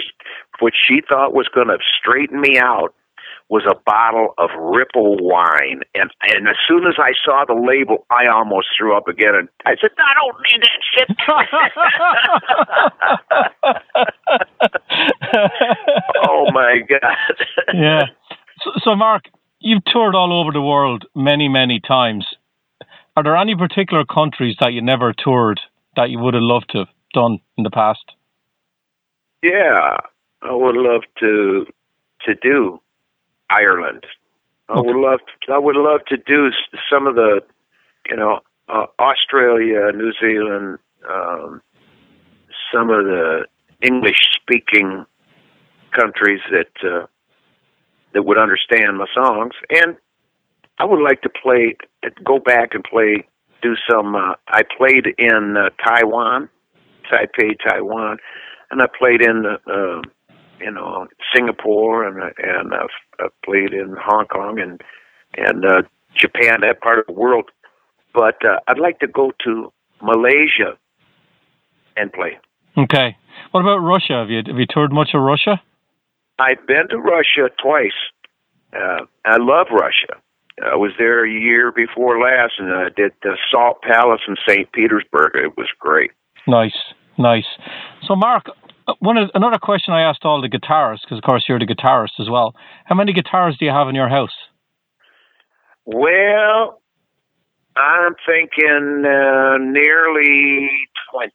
what 0.63 0.73
she 0.87 1.03
thought 1.07 1.35
was 1.35 1.49
going 1.53 1.67
to 1.69 1.79
straighten 1.99 2.41
me 2.41 2.59
out 2.59 2.95
was 3.49 3.65
a 3.69 3.75
bottle 3.85 4.33
of 4.39 4.49
Ripple 4.59 5.17
wine, 5.21 5.83
and 5.95 6.11
and 6.23 6.49
as 6.49 6.57
soon 6.67 6.87
as 6.87 6.95
I 6.99 7.13
saw 7.25 7.45
the 7.47 7.53
label, 7.55 8.07
I 8.09 8.27
almost 8.33 8.69
threw 8.79 8.97
up 8.97 9.09
again, 9.09 9.35
and 9.35 9.49
I 9.67 9.73
said, 9.81 9.91
"I 9.99 10.15
don't 10.15 10.39
need 10.49 10.63
that 10.63 10.81
shit." 10.95 11.09
oh 16.27 16.51
my 16.53 16.79
god! 16.89 17.37
yeah. 17.75 18.05
So, 18.63 18.71
so, 18.85 18.97
Mark, 18.97 19.25
you've 19.59 19.85
toured 19.85 20.15
all 20.15 20.41
over 20.41 20.53
the 20.53 20.63
world 20.63 21.05
many, 21.15 21.49
many 21.49 21.81
times. 21.81 22.27
Are 23.17 23.23
there 23.23 23.37
any 23.37 23.55
particular 23.55 24.05
countries 24.07 24.57
that 24.61 24.73
you 24.73 24.81
never 24.81 25.13
toured 25.13 25.61
that 25.97 26.09
you 26.09 26.19
would 26.21 26.35
have 26.35 26.43
loved 26.43 26.71
to 26.71 26.79
have 26.79 26.89
done 27.13 27.41
in 27.59 27.65
the 27.65 27.71
past? 27.71 28.13
Yeah, 29.43 29.99
I 30.43 30.53
would 30.53 30.77
love 30.77 31.03
to 31.21 31.67
to 32.27 32.35
do 32.35 32.81
Ireland. 33.51 34.05
I 34.69 34.81
would 34.81 34.97
love 34.97 35.21
to, 35.47 35.53
I 35.53 35.59
would 35.59 35.77
love 35.77 36.01
to 36.07 36.17
do 36.17 36.51
some 36.91 37.07
of 37.07 37.15
the, 37.15 37.41
you 38.09 38.17
know, 38.17 38.41
uh, 38.69 38.87
Australia, 38.99 39.93
New 39.93 40.13
Zealand, 40.19 40.79
um, 41.09 41.61
some 42.73 42.89
of 42.89 43.05
the 43.05 43.47
English 43.83 44.19
speaking 44.41 45.05
countries 45.91 46.41
that 46.51 46.73
uh, 46.89 47.07
that 48.15 48.23
would 48.23 48.39
understand 48.39 48.99
my 48.99 49.07
songs, 49.15 49.55
and 49.71 49.97
I 50.79 50.85
would 50.85 51.03
like 51.03 51.23
to 51.23 51.29
play, 51.29 51.77
go 52.25 52.39
back 52.39 52.75
and 52.75 52.83
play, 52.85 53.27
do 53.63 53.75
some. 53.91 54.15
Uh, 54.15 54.35
I 54.49 54.63
played 54.77 55.07
in 55.19 55.57
uh, 55.57 55.71
Taiwan, 55.85 56.49
Taipei, 57.11 57.57
Taiwan, 57.67 58.19
and 58.71 58.83
I 58.83 58.87
played 58.99 59.23
in, 59.23 59.45
uh, 59.47 60.03
you 60.63 60.71
know, 60.71 61.07
Singapore, 61.35 62.07
and 62.07 62.33
and 62.39 62.75
I've, 62.75 62.89
I've 63.21 63.43
played 63.45 63.73
in 63.73 63.97
Hong 64.01 64.27
Kong 64.27 64.59
and 64.61 64.81
and 65.37 65.65
uh, 65.65 65.83
Japan, 66.15 66.61
that 66.63 66.81
part 66.81 66.99
of 66.99 67.07
the 67.07 67.13
world. 67.13 67.51
But 68.15 68.45
uh, 68.45 68.61
I'd 68.69 68.79
like 68.79 69.01
to 69.01 69.07
go 69.07 69.33
to 69.45 69.73
Malaysia 70.03 70.77
and 71.97 72.13
play. 72.13 72.39
Okay. 72.77 73.17
What 73.51 73.61
about 73.61 73.79
Russia? 73.79 74.21
Have 74.21 74.31
you 74.31 74.43
have 74.47 74.59
you 74.59 74.67
toured 74.69 74.93
much 74.93 75.11
of 75.15 75.23
Russia? 75.23 75.61
I've 76.39 76.67
been 76.67 76.89
to 76.91 76.99
Russia 76.99 77.51
twice. 77.63 77.93
Uh, 78.73 79.05
I 79.25 79.37
love 79.39 79.67
Russia. 79.71 80.21
I 80.61 80.77
was 80.77 80.93
there 80.99 81.25
a 81.25 81.31
year 81.31 81.73
before 81.73 82.21
last, 82.21 82.55
and 82.59 82.73
I 82.73 82.89
did 82.95 83.13
the 83.23 83.37
Salt 83.51 83.83
Palace 83.83 84.21
in 84.29 84.37
St. 84.47 84.71
Petersburg. 84.73 85.33
It 85.35 85.57
was 85.57 85.69
great. 85.79 86.11
Nice, 86.47 86.77
nice. 87.19 87.47
So, 88.07 88.15
Mark, 88.15 88.49
uh, 88.49 88.53
one 88.99 89.17
of, 89.17 89.31
another 89.35 89.59
question 89.59 89.95
I 89.95 90.03
asked 90.03 90.25
all 90.25 90.41
the 90.41 90.49
guitarists, 90.49 91.03
because 91.05 91.19
of 91.19 91.25
course 91.25 91.45
you're 91.49 91.59
the 91.59 91.67
guitarist 91.67 92.21
as 92.21 92.29
well. 92.31 92.55
How 92.85 92.95
many 92.95 93.13
guitars 93.13 93.57
do 93.59 93.65
you 93.65 93.71
have 93.71 93.89
in 93.89 93.95
your 93.95 94.09
house? 94.09 94.35
Well, 95.85 96.81
I'm 97.77 98.15
thinking 98.27 99.05
uh, 99.05 99.59
nearly 99.59 100.69
20. 101.11 101.31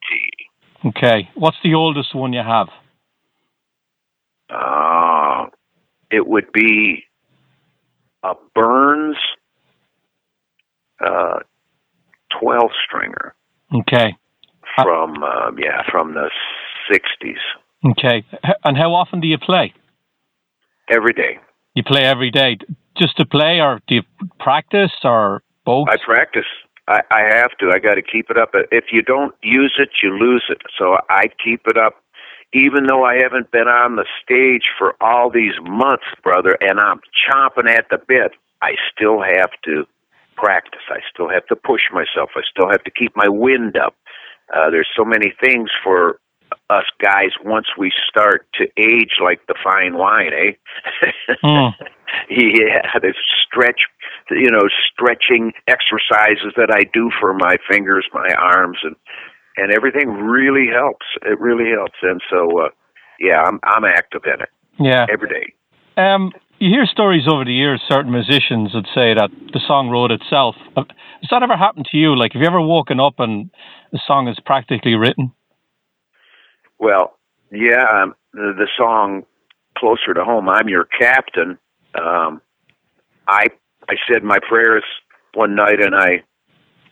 Okay. 0.85 1.29
What's 1.35 1.57
the 1.63 1.73
oldest 1.73 2.15
one 2.15 2.33
you 2.33 2.43
have? 2.43 2.67
Uh, 4.49 5.47
it 6.11 6.25
would 6.27 6.51
be 6.53 7.03
a 8.23 8.33
Burns 8.55 9.17
uh, 11.05 11.39
12 12.39 12.69
stringer 12.85 13.35
Okay. 13.73 14.15
from, 14.75 15.23
um, 15.23 15.57
yeah, 15.59 15.81
from 15.91 16.13
the 16.13 16.29
60s. 16.91 17.91
Okay. 17.91 18.25
And 18.63 18.77
how 18.77 18.93
often 18.93 19.19
do 19.19 19.27
you 19.27 19.37
play? 19.37 19.73
Every 20.89 21.13
day. 21.13 21.39
You 21.75 21.83
play 21.83 22.03
every 22.03 22.31
day, 22.31 22.57
just 22.97 23.17
to 23.17 23.25
play, 23.25 23.59
or 23.59 23.79
do 23.87 23.95
you 23.95 24.01
practice, 24.39 24.91
or 25.03 25.43
both? 25.65 25.87
I 25.89 25.97
practice. 26.03 26.47
I, 26.87 27.01
I 27.11 27.21
have 27.35 27.51
to. 27.59 27.71
I 27.71 27.79
got 27.79 27.95
to 27.95 28.01
keep 28.01 28.29
it 28.29 28.37
up. 28.37 28.51
If 28.71 28.85
you 28.91 29.01
don't 29.01 29.35
use 29.43 29.75
it, 29.77 29.89
you 30.01 30.17
lose 30.17 30.45
it. 30.49 30.61
So 30.77 30.97
I 31.09 31.25
keep 31.43 31.61
it 31.67 31.77
up, 31.77 32.01
even 32.53 32.87
though 32.87 33.03
I 33.03 33.17
haven't 33.21 33.51
been 33.51 33.67
on 33.67 33.97
the 33.97 34.05
stage 34.23 34.63
for 34.77 34.95
all 35.01 35.29
these 35.29 35.53
months, 35.61 36.05
brother, 36.23 36.57
and 36.61 36.79
I'm 36.79 37.01
chomping 37.29 37.69
at 37.69 37.89
the 37.91 37.99
bit. 38.07 38.31
I 38.61 38.71
still 38.91 39.21
have 39.21 39.51
to 39.65 39.85
practice. 40.35 40.81
I 40.89 40.99
still 41.13 41.29
have 41.29 41.45
to 41.47 41.55
push 41.55 41.81
myself. 41.91 42.31
I 42.35 42.41
still 42.49 42.71
have 42.71 42.83
to 42.85 42.91
keep 42.91 43.15
my 43.15 43.27
wind 43.27 43.77
up. 43.77 43.95
Uh, 44.55 44.69
there's 44.69 44.87
so 44.95 45.03
many 45.03 45.33
things 45.43 45.69
for 45.83 46.19
us 46.69 46.85
guys 47.01 47.31
once 47.43 47.67
we 47.77 47.91
start 48.09 48.47
to 48.55 48.65
age 48.77 49.17
like 49.23 49.39
the 49.47 49.55
fine 49.63 49.97
wine, 49.97 50.31
eh? 50.33 51.35
Hmm. 51.41 51.69
yeah, 52.29 52.99
the 53.01 53.13
stretch 53.45 53.81
you 54.31 54.51
know 54.51 54.67
stretching 54.91 55.53
exercises 55.67 56.53
that 56.57 56.69
I 56.71 56.83
do 56.93 57.09
for 57.19 57.33
my 57.33 57.57
fingers, 57.69 58.05
my 58.13 58.29
arms, 58.37 58.79
and 58.83 58.95
and 59.57 59.71
everything 59.71 60.09
really 60.09 60.67
helps. 60.71 61.05
It 61.23 61.39
really 61.39 61.71
helps, 61.71 61.97
and 62.01 62.21
so 62.29 62.65
uh, 62.65 62.69
yeah, 63.19 63.41
I'm 63.41 63.59
I'm 63.63 63.85
active 63.85 64.21
in 64.25 64.41
it. 64.41 64.49
Yeah, 64.79 65.05
every 65.11 65.29
day. 65.29 65.53
Um, 66.01 66.31
you 66.59 66.69
hear 66.69 66.85
stories 66.85 67.27
over 67.27 67.45
the 67.45 67.53
years. 67.53 67.81
Certain 67.87 68.11
musicians 68.11 68.73
would 68.73 68.87
say 68.93 69.13
that 69.13 69.29
the 69.53 69.61
song 69.67 69.89
wrote 69.89 70.11
itself. 70.11 70.55
Has 70.75 71.29
that 71.31 71.43
ever 71.43 71.57
happened 71.57 71.87
to 71.91 71.97
you? 71.97 72.15
Like, 72.15 72.33
have 72.33 72.41
you 72.41 72.47
ever 72.47 72.61
woken 72.61 72.99
up 72.99 73.15
and 73.19 73.49
the 73.91 73.99
song 74.05 74.27
is 74.27 74.37
practically 74.45 74.95
written? 74.95 75.31
Well, 76.79 77.17
yeah, 77.51 77.85
um, 77.91 78.15
the, 78.33 78.53
the 78.57 78.67
song 78.77 79.23
"Closer 79.77 80.13
to 80.13 80.23
Home." 80.23 80.49
I'm 80.49 80.69
your 80.69 80.85
captain. 80.85 81.57
Um, 81.95 82.41
I 83.27 83.47
I 83.89 83.95
said 84.11 84.23
my 84.23 84.39
prayers 84.47 84.83
one 85.33 85.55
night, 85.55 85.81
and 85.81 85.95
I 85.95 86.23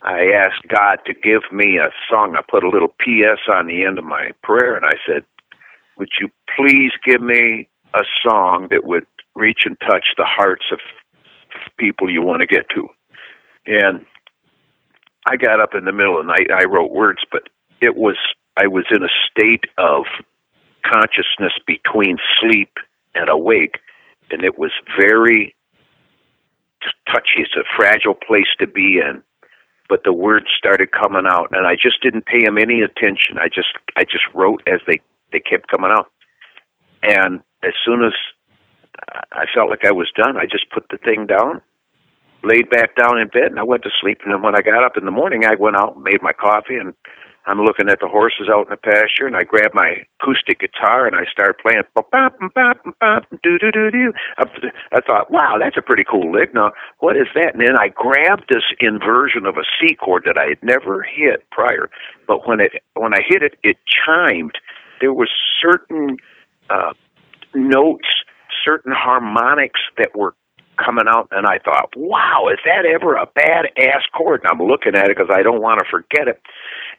I 0.01 0.31
asked 0.35 0.67
God 0.67 0.99
to 1.05 1.13
give 1.13 1.41
me 1.51 1.77
a 1.77 1.89
song. 2.09 2.35
I 2.37 2.41
put 2.49 2.63
a 2.63 2.69
little 2.69 2.93
P.S. 2.99 3.39
on 3.53 3.67
the 3.67 3.85
end 3.85 3.97
of 3.99 4.05
my 4.05 4.31
prayer, 4.43 4.75
and 4.75 4.85
I 4.85 4.95
said, 5.07 5.23
"Would 5.97 6.09
you 6.19 6.29
please 6.57 6.91
give 7.05 7.21
me 7.21 7.69
a 7.93 8.03
song 8.27 8.67
that 8.71 8.85
would 8.85 9.05
reach 9.35 9.61
and 9.65 9.77
touch 9.81 10.05
the 10.17 10.25
hearts 10.25 10.65
of 10.71 10.79
people 11.77 12.09
you 12.09 12.21
want 12.21 12.41
to 12.41 12.47
get 12.47 12.69
to?" 12.69 12.87
And 13.67 14.05
I 15.27 15.37
got 15.37 15.59
up 15.59 15.73
in 15.75 15.85
the 15.85 15.91
middle 15.91 16.19
of 16.19 16.25
the 16.25 16.31
night. 16.31 16.51
I 16.51 16.65
wrote 16.65 16.91
words, 16.91 17.21
but 17.31 17.43
it 17.81 17.95
was 17.95 18.17
I 18.57 18.67
was 18.67 18.85
in 18.89 19.03
a 19.03 19.09
state 19.29 19.65
of 19.77 20.05
consciousness 20.85 21.53
between 21.65 22.17
sleep 22.39 22.71
and 23.13 23.29
awake, 23.29 23.79
and 24.31 24.43
it 24.43 24.57
was 24.57 24.71
very 24.99 25.55
touchy. 27.07 27.37
It's 27.37 27.55
a 27.55 27.63
fragile 27.75 28.13
place 28.15 28.47
to 28.59 28.67
be 28.67 28.99
in. 28.99 29.23
But 29.87 30.03
the 30.03 30.13
words 30.13 30.47
started 30.57 30.91
coming 30.91 31.25
out, 31.27 31.49
and 31.51 31.67
I 31.67 31.75
just 31.75 32.01
didn't 32.01 32.25
pay 32.25 32.43
them 32.43 32.57
any 32.57 32.81
attention. 32.81 33.37
I 33.37 33.49
just 33.49 33.69
I 33.95 34.03
just 34.03 34.23
wrote 34.33 34.63
as 34.67 34.79
they 34.87 34.99
they 35.31 35.39
kept 35.39 35.69
coming 35.69 35.91
out, 35.91 36.11
and 37.03 37.41
as 37.61 37.73
soon 37.85 38.03
as 38.03 38.13
I 39.31 39.45
felt 39.53 39.69
like 39.69 39.85
I 39.85 39.91
was 39.91 40.09
done, 40.15 40.37
I 40.37 40.45
just 40.45 40.71
put 40.71 40.85
the 40.89 40.97
thing 40.97 41.27
down, 41.27 41.61
laid 42.43 42.69
back 42.71 42.95
down 42.95 43.19
in 43.19 43.27
bed, 43.27 43.51
and 43.51 43.59
I 43.59 43.63
went 43.63 43.83
to 43.83 43.91
sleep. 44.01 44.21
And 44.23 44.33
then 44.33 44.41
when 44.41 44.55
I 44.55 44.61
got 44.61 44.83
up 44.83 44.97
in 44.97 45.05
the 45.05 45.11
morning, 45.11 45.45
I 45.45 45.53
went 45.53 45.75
out 45.75 45.95
and 45.95 46.03
made 46.03 46.23
my 46.23 46.33
coffee 46.33 46.77
and 46.77 46.93
I'm 47.47 47.59
looking 47.61 47.89
at 47.89 47.99
the 47.99 48.07
horses 48.07 48.49
out 48.51 48.67
in 48.67 48.71
the 48.71 48.77
pasture, 48.77 49.27
and 49.27 49.35
I 49.35 49.43
grab 49.43 49.71
my 49.73 50.05
acoustic 50.19 50.59
guitar 50.59 51.05
and 51.05 51.15
I 51.15 51.25
start 51.31 51.61
playing. 51.61 51.83
I 54.91 55.01
thought, 55.01 55.31
wow, 55.31 55.57
that's 55.59 55.77
a 55.77 55.81
pretty 55.81 56.03
cool 56.09 56.31
lick. 56.31 56.53
Now, 56.53 56.71
what 56.99 57.15
is 57.17 57.27
that? 57.35 57.53
And 57.53 57.61
then 57.61 57.77
I 57.77 57.89
grabbed 57.89 58.45
this 58.49 58.63
inversion 58.79 59.45
of 59.45 59.57
a 59.57 59.63
C 59.79 59.95
chord 59.95 60.23
that 60.25 60.37
I 60.37 60.47
had 60.49 60.63
never 60.63 61.03
hit 61.03 61.49
prior, 61.51 61.89
but 62.27 62.47
when 62.47 62.59
it 62.59 62.83
when 62.95 63.13
I 63.13 63.21
hit 63.27 63.43
it, 63.43 63.55
it 63.63 63.77
chimed. 64.05 64.57
There 65.01 65.13
was 65.13 65.29
certain 65.61 66.17
uh, 66.69 66.93
notes, 67.53 68.07
certain 68.63 68.93
harmonics 68.95 69.81
that 69.97 70.15
were 70.15 70.35
coming 70.75 71.05
out, 71.07 71.27
and 71.31 71.45
I 71.47 71.59
thought, 71.59 71.93
wow, 71.95 72.49
is 72.51 72.59
that 72.65 72.85
ever 72.85 73.15
a 73.15 73.25
bad 73.25 73.65
ass 73.77 74.03
chord? 74.15 74.41
And 74.43 74.51
I'm 74.51 74.67
looking 74.67 74.95
at 74.95 75.09
it 75.09 75.17
because 75.17 75.31
I 75.33 75.41
don't 75.41 75.61
want 75.61 75.79
to 75.79 75.85
forget 75.89 76.27
it. 76.27 76.41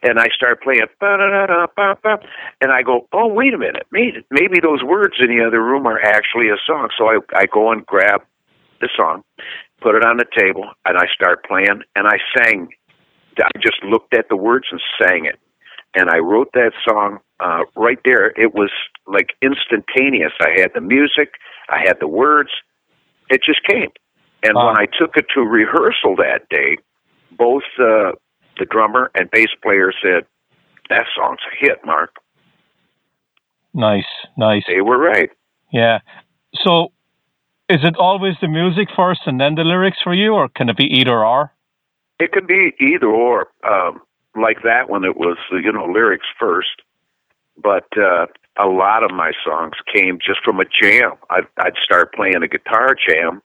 And 0.03 0.19
I 0.19 0.27
start 0.35 0.61
playing, 0.61 0.85
and 1.01 2.71
I 2.71 2.81
go, 2.83 3.07
oh, 3.13 3.27
wait 3.27 3.53
a 3.53 3.57
minute, 3.57 3.87
maybe, 3.91 4.23
maybe 4.29 4.59
those 4.59 4.83
words 4.83 5.15
in 5.19 5.27
the 5.27 5.43
other 5.45 5.61
room 5.63 5.87
are 5.87 5.99
actually 5.99 6.49
a 6.49 6.57
song. 6.65 6.89
So 6.97 7.05
I, 7.07 7.19
I 7.35 7.45
go 7.45 7.71
and 7.71 7.85
grab 7.85 8.21
the 8.79 8.89
song, 8.95 9.23
put 9.81 9.95
it 9.95 10.05
on 10.05 10.17
the 10.17 10.25
table, 10.37 10.69
and 10.85 10.97
I 10.97 11.05
start 11.13 11.45
playing, 11.45 11.81
and 11.95 12.07
I 12.07 12.17
sang. 12.37 12.69
I 13.39 13.49
just 13.61 13.83
looked 13.83 14.13
at 14.13 14.29
the 14.29 14.35
words 14.35 14.67
and 14.71 14.81
sang 15.01 15.25
it. 15.25 15.39
And 15.95 16.09
I 16.09 16.17
wrote 16.19 16.51
that 16.53 16.73
song 16.87 17.19
uh, 17.39 17.61
right 17.75 17.99
there. 18.05 18.27
It 18.39 18.53
was 18.53 18.71
like 19.07 19.29
instantaneous. 19.41 20.33
I 20.41 20.59
had 20.59 20.71
the 20.75 20.81
music, 20.81 21.33
I 21.69 21.79
had 21.79 21.97
the 21.99 22.07
words, 22.07 22.49
it 23.29 23.41
just 23.45 23.63
came. 23.63 23.89
And 24.43 24.55
wow. 24.55 24.67
when 24.67 24.77
I 24.77 24.85
took 24.85 25.17
it 25.17 25.25
to 25.35 25.41
rehearsal 25.41 26.15
that 26.17 26.47
day, 26.49 26.77
both 27.31 27.63
uh, 27.79 28.11
the 28.59 28.65
drummer 28.69 29.11
and 29.15 29.29
bass 29.31 29.49
player 29.61 29.91
said, 30.01 30.25
"That 30.89 31.05
song's 31.15 31.39
a 31.51 31.65
hit, 31.65 31.79
Mark." 31.85 32.15
Nice, 33.73 34.05
nice. 34.37 34.63
They 34.67 34.81
were 34.81 34.97
right. 34.97 35.29
Yeah. 35.71 35.99
So, 36.65 36.91
is 37.69 37.79
it 37.83 37.95
always 37.97 38.35
the 38.41 38.47
music 38.47 38.87
first 38.95 39.21
and 39.25 39.39
then 39.39 39.55
the 39.55 39.63
lyrics 39.63 39.97
for 40.03 40.13
you, 40.13 40.33
or 40.33 40.49
can 40.49 40.69
it 40.69 40.77
be 40.77 40.85
either 40.85 41.25
or? 41.25 41.53
It 42.19 42.31
can 42.31 42.45
be 42.45 42.73
either 42.79 43.07
or. 43.07 43.47
Um, 43.63 44.01
like 44.35 44.63
that 44.63 44.89
one, 44.89 45.03
it 45.03 45.17
was 45.17 45.37
you 45.51 45.71
know 45.71 45.85
lyrics 45.85 46.25
first, 46.39 46.81
but 47.61 47.85
uh, 47.97 48.27
a 48.59 48.67
lot 48.67 49.03
of 49.03 49.11
my 49.11 49.31
songs 49.45 49.73
came 49.93 50.17
just 50.25 50.39
from 50.43 50.59
a 50.59 50.65
jam. 50.65 51.11
I'd, 51.29 51.47
I'd 51.57 51.75
start 51.83 52.13
playing 52.13 52.41
a 52.43 52.47
guitar 52.47 52.95
jam, 52.95 53.41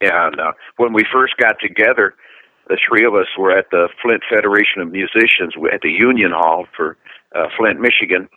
and 0.00 0.40
uh, 0.40 0.52
when 0.76 0.92
we 0.92 1.04
first 1.12 1.36
got 1.36 1.56
together, 1.60 2.14
the 2.68 2.78
three 2.88 3.04
of 3.04 3.14
us 3.14 3.26
were 3.36 3.56
at 3.56 3.66
the 3.70 3.88
Flint 4.00 4.22
Federation 4.30 4.80
of 4.80 4.92
Musicians 4.92 5.54
at 5.72 5.80
the 5.82 5.90
Union 5.90 6.30
Hall 6.32 6.66
for 6.76 6.96
uh, 7.34 7.46
Flint, 7.58 7.80
Michigan, 7.80 8.28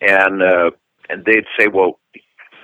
and 0.00 0.42
uh, 0.42 0.70
and 1.08 1.24
they'd 1.24 1.44
say, 1.58 1.68
"Well, 1.68 1.98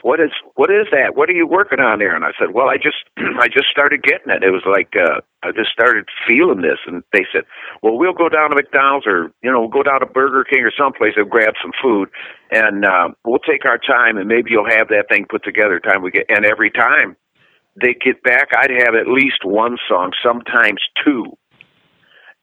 what 0.03 0.20
is 0.20 0.30
what 0.55 0.70
is 0.70 0.86
that? 0.92 1.16
What 1.16 1.28
are 1.28 1.36
you 1.36 1.46
working 1.46 1.80
on 1.80 1.99
there?" 1.99 2.14
And 2.14 2.24
I 2.24 2.32
said, 2.38 2.55
"Well, 2.55 2.68
I 2.68 2.76
just 2.76 3.05
I 3.40 3.49
just 3.49 3.68
started 3.70 4.03
getting 4.03 4.30
it. 4.30 4.42
It 4.42 4.51
was 4.51 4.64
like 4.66 4.94
uh, 4.96 5.20
I 5.42 5.53
just 5.53 5.70
started 5.70 6.07
feeling 6.26 6.62
this." 6.62 6.78
And 6.86 7.03
they 7.12 7.26
said, 7.32 7.44
"Well, 7.82 7.99
we'll 7.99 8.14
go 8.14 8.28
down 8.28 8.51
to 8.51 8.57
McDonald's 8.57 9.07
or 9.07 9.32
you 9.42 9.51
know 9.51 9.61
we'll 9.61 9.74
go 9.74 9.82
down 9.82 10.01
to 10.01 10.07
Burger 10.07 10.44
King 10.44 10.62
or 10.62 10.72
someplace 10.76 11.14
and 11.16 11.30
grab 11.30 11.55
some 11.62 11.72
food, 11.82 12.09
and 12.51 12.84
uh, 12.84 13.11
we'll 13.24 13.42
take 13.42 13.64
our 13.64 13.78
time, 13.78 14.16
and 14.16 14.28
maybe 14.28 14.51
you'll 14.51 14.70
have 14.70 14.88
that 14.88 15.07
thing 15.11 15.26
put 15.28 15.44
together 15.44 15.80
time 15.80 16.03
we 16.03 16.11
get." 16.11 16.26
And 16.28 16.44
every 16.44 16.70
time 16.70 17.16
they 17.80 17.94
get 17.94 18.22
back, 18.22 18.49
I'd 18.57 18.70
have 18.86 18.94
at 18.94 19.09
least 19.09 19.44
one 19.44 19.76
song, 19.88 20.12
sometimes 20.22 20.80
two, 21.05 21.36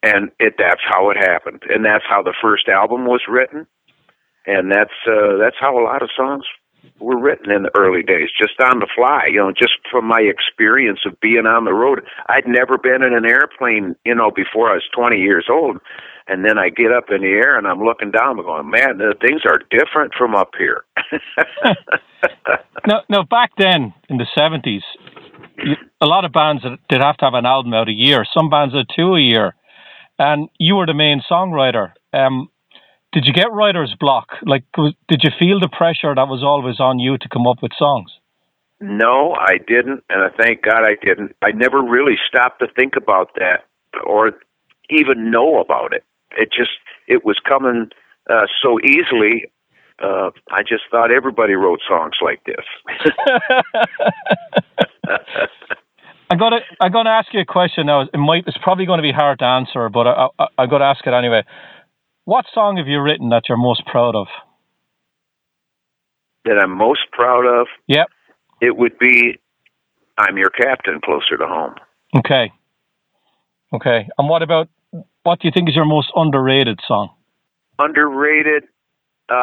and 0.03 0.31
it 0.39 0.55
that's 0.57 0.83
how 0.87 1.09
it 1.09 1.17
happened, 1.17 1.63
and 1.69 1.85
that's 1.85 2.05
how 2.07 2.21
the 2.21 2.35
first 2.41 2.67
album 2.67 3.05
was 3.05 3.21
written, 3.27 3.67
and 4.45 4.71
that's 4.71 4.95
uh, 5.07 5.37
that's 5.39 5.57
how 5.59 5.79
a 5.79 5.83
lot 5.83 6.01
of 6.03 6.09
songs 6.15 6.45
were 6.99 7.19
written 7.19 7.51
in 7.51 7.63
the 7.63 7.71
early 7.77 8.03
days, 8.03 8.29
just 8.39 8.59
on 8.61 8.79
the 8.79 8.87
fly, 8.95 9.27
you 9.31 9.37
know, 9.37 9.51
just 9.51 9.73
from 9.91 10.05
my 10.05 10.21
experience 10.21 10.99
of 11.05 11.19
being 11.19 11.45
on 11.45 11.65
the 11.65 11.73
road. 11.73 12.01
I'd 12.27 12.47
never 12.47 12.77
been 12.77 13.03
in 13.03 13.13
an 13.13 13.25
airplane, 13.25 13.95
you 14.05 14.15
know, 14.15 14.31
before 14.31 14.69
I 14.69 14.75
was 14.75 14.83
20 14.95 15.17
years 15.17 15.45
old. 15.49 15.77
And 16.27 16.43
then 16.43 16.57
I 16.57 16.69
get 16.69 16.91
up 16.91 17.05
in 17.11 17.21
the 17.21 17.27
air 17.27 17.57
and 17.57 17.67
I'm 17.67 17.83
looking 17.83 18.09
down, 18.09 18.39
I'm 18.39 18.45
going, 18.45 18.69
man, 18.69 18.97
the 18.97 19.13
things 19.21 19.41
are 19.45 19.59
different 19.69 20.13
from 20.17 20.33
up 20.33 20.49
here. 20.57 20.83
no, 22.87 23.01
no, 23.09 23.23
back 23.23 23.51
then 23.57 23.93
in 24.09 24.17
the 24.17 24.25
70s, 24.35 24.81
a 26.01 26.05
lot 26.05 26.25
of 26.25 26.31
bands 26.31 26.63
did 26.89 27.01
have 27.01 27.17
to 27.17 27.25
have 27.25 27.35
an 27.35 27.45
album 27.45 27.73
out 27.75 27.89
a 27.89 27.93
year. 27.93 28.25
Some 28.33 28.49
bands 28.49 28.73
had 28.73 28.87
two 28.95 29.13
a 29.13 29.21
year. 29.21 29.55
And 30.17 30.49
you 30.59 30.75
were 30.75 30.85
the 30.85 30.93
main 30.93 31.21
songwriter. 31.29 31.91
Um, 32.13 32.49
did 33.15 33.25
you 33.25 33.31
get 33.31 33.51
writer's 33.53 33.95
block? 33.97 34.27
Like, 34.45 34.65
did 35.07 35.21
you 35.23 35.31
feel 35.39 35.61
the 35.61 35.69
pressure 35.69 36.13
that 36.13 36.27
was 36.27 36.43
always 36.43 36.81
on 36.81 36.99
you 36.99 37.17
to 37.17 37.29
come 37.29 37.47
up 37.47 37.63
with 37.63 37.71
songs? 37.79 38.11
No, 38.81 39.33
I 39.39 39.57
didn't, 39.57 40.03
and 40.09 40.21
I 40.21 40.27
thank 40.37 40.63
God 40.63 40.83
I 40.83 40.95
didn't. 41.01 41.33
I 41.41 41.51
never 41.51 41.81
really 41.81 42.17
stopped 42.27 42.59
to 42.59 42.67
think 42.75 42.97
about 42.97 43.29
that 43.35 43.63
or 44.05 44.33
even 44.89 45.31
know 45.31 45.61
about 45.61 45.93
it. 45.93 46.03
It 46.37 46.49
just 46.51 46.71
it 47.07 47.23
was 47.23 47.39
coming 47.47 47.89
uh, 48.29 48.47
so 48.61 48.79
easily. 48.81 49.45
Uh, 50.03 50.31
I 50.51 50.63
just 50.63 50.83
thought 50.91 51.09
everybody 51.09 51.53
wrote 51.53 51.79
songs 51.87 52.15
like 52.21 52.43
this. 52.43 52.65
I 56.29 56.35
got 56.35 56.49
to 56.49 56.59
I 56.81 56.89
got 56.89 57.03
to 57.03 57.11
ask 57.11 57.33
you 57.33 57.39
a 57.39 57.45
question 57.45 57.85
now. 57.85 58.01
It 58.01 58.17
might 58.17 58.43
it's 58.45 58.57
probably 58.61 58.85
going 58.85 58.97
to 58.97 59.03
be 59.03 59.13
hard 59.13 59.39
to 59.39 59.45
answer, 59.45 59.87
but 59.87 60.05
I 60.05 60.27
I, 60.37 60.47
I 60.57 60.65
got 60.65 60.79
to 60.79 60.85
ask 60.85 61.07
it 61.07 61.13
anyway. 61.13 61.45
What 62.25 62.45
song 62.53 62.77
have 62.77 62.87
you 62.87 62.99
written 63.01 63.29
that 63.29 63.43
you're 63.47 63.57
most 63.57 63.85
proud 63.85 64.15
of? 64.15 64.25
That 66.43 66.57
I'm 66.61 66.75
most 66.75 67.01
proud 67.11 67.45
of? 67.45 67.67
Yep. 67.87 68.07
It 68.61 68.75
would 68.75 68.97
be 68.97 69.39
I'm 70.17 70.35
Your 70.35 70.49
Captain, 70.49 70.99
Closer 71.03 71.37
to 71.37 71.45
Home. 71.45 71.75
Okay. 72.17 72.51
Okay. 73.73 74.07
And 74.17 74.27
what 74.27 74.41
about, 74.41 74.69
what 75.21 75.39
do 75.39 75.47
you 75.47 75.51
think 75.53 75.69
is 75.69 75.75
your 75.75 75.85
most 75.85 76.11
underrated 76.15 76.79
song? 76.87 77.09
Underrated? 77.77 78.63
Uh, 79.29 79.35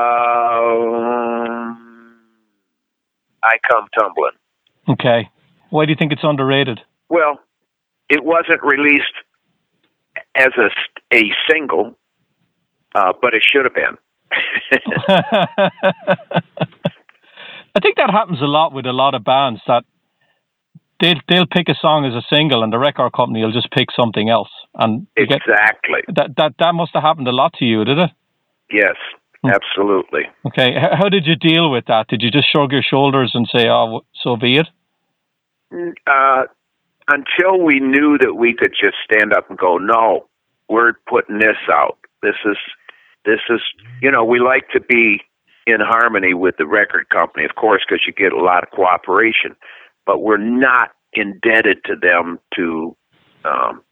I 3.44 3.58
Come 3.70 3.86
Tumbling. 3.96 4.32
Okay. 4.88 5.28
Why 5.70 5.86
do 5.86 5.92
you 5.92 5.96
think 5.96 6.10
it's 6.12 6.24
underrated? 6.24 6.80
Well, 7.08 7.38
it 8.08 8.24
wasn't 8.24 8.60
released 8.64 9.04
as 10.34 10.48
a, 10.58 11.16
a 11.16 11.30
single 11.48 11.96
uh, 12.94 13.12
but 13.20 13.34
it 13.34 13.42
should 13.42 13.64
have 13.64 13.74
been. 13.74 13.96
I 17.74 17.80
think 17.80 17.96
that 17.96 18.10
happens 18.10 18.40
a 18.40 18.46
lot 18.46 18.72
with 18.72 18.86
a 18.86 18.92
lot 18.92 19.14
of 19.14 19.24
bands 19.24 19.60
that 19.66 19.84
they'll 21.02 21.20
they'll 21.28 21.46
pick 21.46 21.68
a 21.68 21.74
song 21.80 22.06
as 22.06 22.14
a 22.14 22.24
single, 22.34 22.62
and 22.62 22.72
the 22.72 22.78
record 22.78 23.12
company 23.12 23.42
will 23.42 23.52
just 23.52 23.70
pick 23.70 23.88
something 23.94 24.30
else. 24.30 24.48
And 24.74 25.06
exactly 25.16 26.00
get, 26.06 26.16
that 26.16 26.36
that 26.36 26.54
that 26.58 26.74
must 26.74 26.92
have 26.94 27.02
happened 27.02 27.28
a 27.28 27.32
lot 27.32 27.52
to 27.54 27.64
you, 27.64 27.84
did 27.84 27.98
it? 27.98 28.10
Yes, 28.70 28.96
hmm. 29.44 29.50
absolutely. 29.50 30.22
Okay, 30.46 30.74
how 30.78 31.08
did 31.08 31.26
you 31.26 31.36
deal 31.36 31.70
with 31.70 31.86
that? 31.86 32.08
Did 32.08 32.22
you 32.22 32.30
just 32.30 32.50
shrug 32.50 32.72
your 32.72 32.82
shoulders 32.82 33.32
and 33.34 33.46
say, 33.54 33.68
"Oh, 33.68 34.02
so 34.22 34.36
be 34.36 34.58
it"? 34.58 34.68
Uh, 36.06 36.44
until 37.08 37.62
we 37.62 37.80
knew 37.80 38.16
that 38.18 38.34
we 38.34 38.54
could 38.54 38.72
just 38.72 38.96
stand 39.04 39.32
up 39.32 39.50
and 39.50 39.58
go, 39.58 39.78
"No, 39.78 40.28
we're 40.68 40.94
putting 41.08 41.38
this 41.38 41.58
out. 41.70 41.98
This 42.22 42.36
is 42.46 42.56
this 43.24 43.40
is 43.50 43.60
you 44.00 44.10
know 44.10 44.24
we 44.24 44.38
like 44.40 44.68
to 44.72 44.80
be 44.80 45.20
in 45.66 45.78
harmony 45.80 46.34
with 46.34 46.56
the 46.58 46.66
record 46.66 47.08
company, 47.08 47.44
of 47.44 47.54
course, 47.54 47.82
because 47.86 48.02
you 48.06 48.12
get 48.12 48.32
a 48.32 48.42
lot 48.42 48.64
of 48.64 48.70
cooperation, 48.70 49.54
but 50.06 50.20
we're 50.20 50.36
not 50.36 50.90
indebted 51.12 51.84
to 51.84 51.94
them 51.94 52.38
to 52.56 52.96
um, 53.44 53.82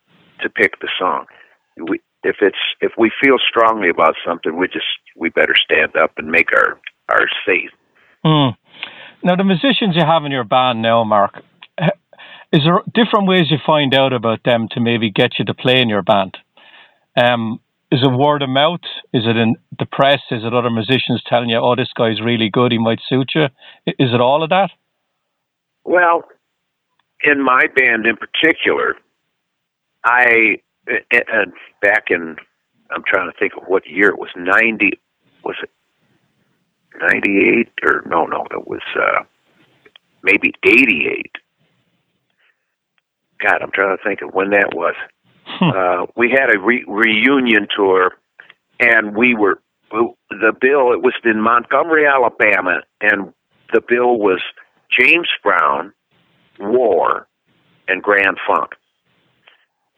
to 0.41 0.49
pick 0.49 0.81
the 0.81 0.89
song. 0.99 1.27
We, 1.77 2.01
if 2.23 2.37
it's 2.41 2.59
if 2.81 2.93
we 2.99 3.11
feel 3.23 3.37
strongly 3.49 3.89
about 3.89 4.15
something, 4.27 4.57
we 4.59 4.67
just 4.67 4.87
we 5.17 5.31
better 5.31 5.55
stand 5.55 5.97
up 5.97 6.13
and 6.17 6.29
make 6.29 6.49
our 6.55 6.81
our 7.09 7.27
say. 7.47 7.69
Mm. 8.25 8.57
Now, 9.23 9.37
the 9.37 9.45
musicians 9.45 9.97
you 9.97 10.05
have 10.05 10.25
in 10.25 10.33
your 10.33 10.45
band 10.45 10.83
now, 10.83 11.05
Mark, 11.05 11.43
is 12.53 12.63
there 12.65 12.81
different 12.95 13.29
ways 13.29 13.51
you 13.51 13.59
find 13.65 13.95
out 13.95 14.13
about 14.13 14.43
them 14.45 14.69
to 14.73 14.81
maybe 14.81 15.11
get 15.11 15.39
you 15.39 15.45
to 15.47 15.55
play 15.55 15.81
in 15.81 15.89
your 15.89 16.03
band? 16.03 16.37
Um, 17.17 17.61
is 17.91 18.01
it 18.03 18.11
word 18.13 18.43
of 18.43 18.49
mouth? 18.49 18.81
Is 19.13 19.25
it 19.27 19.37
in 19.37 19.57
the 19.79 19.87
press? 19.87 20.21
Is 20.31 20.45
it 20.45 20.55
other 20.55 20.71
musicians 20.71 21.23
telling 21.27 21.49
you, 21.49 21.59
"Oh, 21.59 21.75
this 21.75 21.93
guy's 21.97 22.21
really 22.21 22.49
good. 22.49 22.73
He 22.73 22.79
might 22.79 23.01
suit 23.09 23.33
you"? 23.35 23.47
Is 23.87 24.13
it 24.15 24.21
all 24.21 24.43
of 24.43 24.51
that? 24.51 24.71
Well, 25.85 26.25
in 27.23 27.43
my 27.43 27.63
band 27.75 28.07
in 28.07 28.17
particular, 28.17 28.97
I 30.05 30.59
and 30.87 31.53
back 31.83 32.05
in 32.11 32.37
I'm 32.91 33.03
trying 33.07 33.31
to 33.31 33.39
think 33.39 33.53
of 33.57 33.65
what 33.67 33.87
year 33.89 34.09
it 34.09 34.19
was. 34.19 34.31
Ninety 34.37 35.01
was 35.45 35.57
it 35.63 35.71
ninety 37.01 37.39
eight 37.39 37.71
or 37.85 38.03
no 38.07 38.25
no 38.27 38.47
it 38.51 38.67
was 38.67 38.83
uh, 38.97 39.25
maybe 40.23 40.53
eighty 40.65 41.09
eight. 41.09 41.33
God, 43.41 43.63
I'm 43.63 43.71
trying 43.71 43.97
to 43.97 44.03
think 44.03 44.21
of 44.23 44.35
when 44.35 44.51
that 44.51 44.75
was. 44.75 44.95
Hmm. 45.59 45.71
Uh, 45.71 46.07
we 46.17 46.31
had 46.31 46.55
a 46.55 46.59
re- 46.59 46.85
reunion 46.87 47.67
tour, 47.75 48.13
and 48.79 49.17
we 49.17 49.35
were 49.35 49.61
the 49.91 50.53
bill. 50.59 50.93
It 50.93 51.03
was 51.03 51.15
in 51.25 51.41
Montgomery, 51.41 52.07
Alabama, 52.07 52.83
and 53.01 53.33
the 53.73 53.81
bill 53.87 54.19
was 54.19 54.41
James 54.91 55.29
Brown, 55.43 55.93
War, 56.59 57.27
and 57.89 58.03
Grand 58.03 58.39
Funk, 58.47 58.71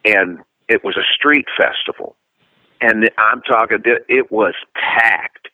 and 0.05 0.39
it 0.67 0.83
was 0.83 0.97
a 0.97 1.05
street 1.13 1.45
festival, 1.57 2.15
and 2.81 3.09
I'm 3.17 3.41
talking. 3.41 3.79
It 4.07 4.31
was 4.31 4.55
packed. 4.75 5.49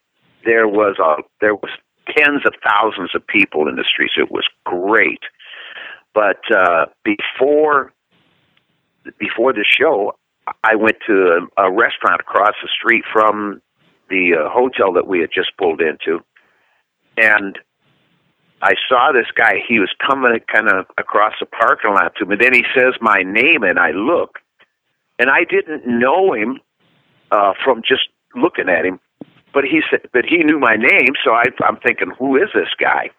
There 0.46 0.68
was 0.68 0.96
a 1.00 1.24
there 1.42 1.56
was 1.56 1.72
tens 2.18 2.42
of 2.46 2.54
thousands 2.66 3.12
of 3.14 3.26
people 3.28 3.68
in 3.68 3.76
the 3.76 3.86
streets. 3.92 4.14
It 4.18 4.32
was 4.32 4.48
great, 4.66 5.22
but 6.14 6.40
uh, 6.56 6.86
before 7.04 7.92
before 9.18 9.54
the 9.54 9.66
show, 9.66 10.16
I 10.64 10.76
went 10.76 10.98
to 11.08 11.48
a, 11.58 11.66
a 11.66 11.72
restaurant 11.72 12.22
across 12.22 12.54
the 12.62 12.70
street 12.70 13.04
from 13.12 13.62
the 14.10 14.36
uh, 14.36 14.50
hotel 14.50 14.94
that 14.94 15.08
we 15.08 15.20
had 15.20 15.30
just 15.34 15.56
pulled 15.58 15.82
into, 15.82 16.24
and 17.18 17.60
I 18.62 18.74
saw 18.88 19.12
this 19.14 19.28
guy. 19.36 19.64
He 19.68 19.80
was 19.80 19.90
coming 20.06 20.40
kind 20.54 20.68
of 20.68 20.86
across 20.98 21.34
the 21.40 21.46
parking 21.46 21.94
lot 21.94 22.14
to 22.18 22.26
me. 22.26 22.36
Then 22.40 22.54
he 22.54 22.64
says 22.76 22.94
my 23.00 23.22
name, 23.24 23.64
and 23.64 23.80
I 23.80 23.92
look, 23.92 24.40
and 25.18 25.30
I 25.30 25.44
didn't 25.44 25.86
know 25.86 26.34
him 26.34 26.60
uh, 27.32 27.54
from 27.64 27.82
just 27.88 28.10
looking 28.36 28.70
at 28.70 28.86
him. 28.86 29.00
But 29.54 29.64
he 29.64 29.82
said, 29.90 30.02
but 30.14 30.26
he 30.26 30.44
knew 30.44 30.60
my 30.60 30.76
name, 30.76 31.14
so 31.24 31.32
I, 31.32 31.46
I'm 31.64 31.78
thinking, 31.78 32.12
who 32.18 32.36
is 32.36 32.50
this 32.54 32.70
guy? 32.80 33.10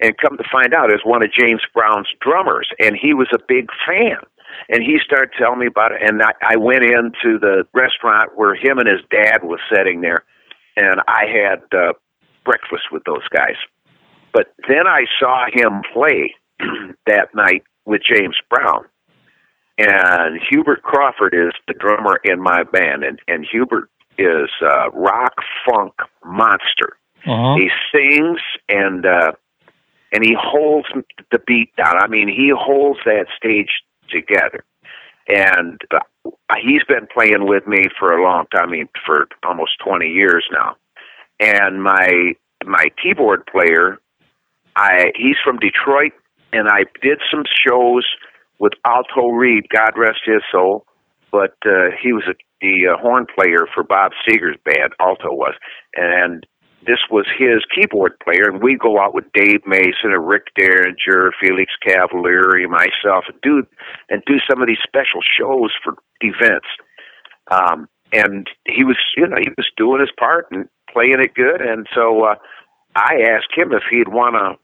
And 0.00 0.16
come 0.16 0.36
to 0.36 0.44
find 0.50 0.74
out, 0.74 0.92
is 0.92 1.00
one 1.04 1.22
of 1.22 1.30
James 1.32 1.60
Brown's 1.74 2.08
drummers, 2.20 2.68
and 2.78 2.96
he 2.96 3.14
was 3.14 3.28
a 3.34 3.38
big 3.46 3.68
fan. 3.86 4.16
And 4.68 4.82
he 4.82 4.98
started 5.04 5.30
telling 5.38 5.58
me 5.58 5.66
about 5.66 5.92
it, 5.92 6.02
and 6.02 6.22
I, 6.22 6.32
I 6.42 6.56
went 6.56 6.84
into 6.84 7.38
the 7.38 7.64
restaurant 7.74 8.32
where 8.36 8.54
him 8.54 8.78
and 8.78 8.88
his 8.88 9.00
dad 9.10 9.42
was 9.42 9.60
sitting 9.72 10.00
there, 10.00 10.24
and 10.76 11.00
I 11.08 11.26
had 11.26 11.62
uh, 11.76 11.92
breakfast 12.44 12.84
with 12.92 13.02
those 13.04 13.26
guys. 13.34 13.56
But 14.32 14.54
then 14.68 14.86
I 14.86 15.06
saw 15.18 15.46
him 15.52 15.82
play 15.92 16.34
that 17.06 17.34
night 17.34 17.64
with 17.84 18.02
James 18.02 18.36
Brown. 18.48 18.84
And 19.78 20.38
Hubert 20.50 20.82
Crawford 20.82 21.34
is 21.34 21.52
the 21.66 21.74
drummer 21.74 22.20
in 22.22 22.40
my 22.40 22.64
band, 22.64 23.02
and, 23.02 23.18
and 23.26 23.46
Hubert 23.50 23.88
is 24.18 24.50
a 24.62 24.90
rock 24.90 25.34
funk 25.66 25.94
monster. 26.24 26.98
Uh-huh. 27.26 27.56
He 27.56 27.70
sings 27.92 28.40
and 28.68 29.06
uh, 29.06 29.32
and 30.12 30.24
he 30.24 30.34
holds 30.38 30.88
the 31.30 31.38
beat 31.46 31.74
down. 31.76 31.96
I 31.98 32.08
mean, 32.08 32.28
he 32.28 32.52
holds 32.54 33.00
that 33.04 33.26
stage 33.36 33.70
together. 34.10 34.64
And 35.28 35.80
uh, 35.94 36.34
he's 36.60 36.82
been 36.88 37.06
playing 37.12 37.46
with 37.46 37.66
me 37.66 37.84
for 37.98 38.12
a 38.12 38.22
long 38.22 38.46
time, 38.52 38.68
I 38.68 38.72
mean, 38.72 38.88
for 39.06 39.28
almost 39.44 39.72
20 39.84 40.06
years 40.06 40.44
now. 40.52 40.76
And 41.38 41.82
my 41.82 42.34
my 42.66 42.86
keyboard 43.02 43.46
player 43.46 44.00
I 44.76 45.12
he's 45.16 45.36
from 45.44 45.58
Detroit, 45.58 46.12
and 46.52 46.68
I 46.68 46.84
did 47.02 47.20
some 47.30 47.44
shows 47.66 48.06
with 48.58 48.72
Alto 48.84 49.28
Reed, 49.28 49.66
God 49.74 49.92
rest 49.96 50.20
his 50.24 50.42
soul. 50.50 50.84
But 51.32 51.54
uh, 51.64 51.94
he 52.02 52.12
was 52.12 52.24
a, 52.28 52.34
the 52.60 52.92
uh, 52.92 53.00
horn 53.00 53.26
player 53.32 53.66
for 53.72 53.84
Bob 53.84 54.12
Seger's 54.26 54.56
band. 54.64 54.92
Alto 55.00 55.32
was, 55.32 55.54
and 55.94 56.44
this 56.86 56.98
was 57.10 57.26
his 57.38 57.62
keyboard 57.74 58.18
player, 58.20 58.48
and 58.48 58.62
we 58.62 58.76
go 58.76 58.98
out 58.98 59.14
with 59.14 59.32
Dave 59.34 59.66
Mason 59.66 60.12
and 60.12 60.26
Rick 60.26 60.48
Derringer, 60.56 61.32
Felix 61.40 61.72
Cavaliere, 61.86 62.68
myself, 62.68 63.24
and 63.28 63.40
do 63.42 63.66
and 64.08 64.22
do 64.26 64.38
some 64.48 64.62
of 64.62 64.68
these 64.68 64.78
special 64.82 65.20
shows 65.38 65.72
for 65.84 65.94
events. 66.20 66.68
Um, 67.50 67.88
and 68.12 68.48
he 68.66 68.84
was, 68.84 68.96
you 69.16 69.26
know, 69.26 69.36
he 69.38 69.50
was 69.56 69.68
doing 69.76 70.00
his 70.00 70.10
part 70.18 70.46
and 70.50 70.68
playing 70.92 71.20
it 71.20 71.34
good, 71.34 71.60
and 71.60 71.86
so 71.94 72.24
uh, 72.24 72.34
I 72.96 73.20
asked 73.30 73.52
him 73.54 73.72
if 73.72 73.82
he'd 73.90 74.08
want 74.08 74.34
to 74.34 74.58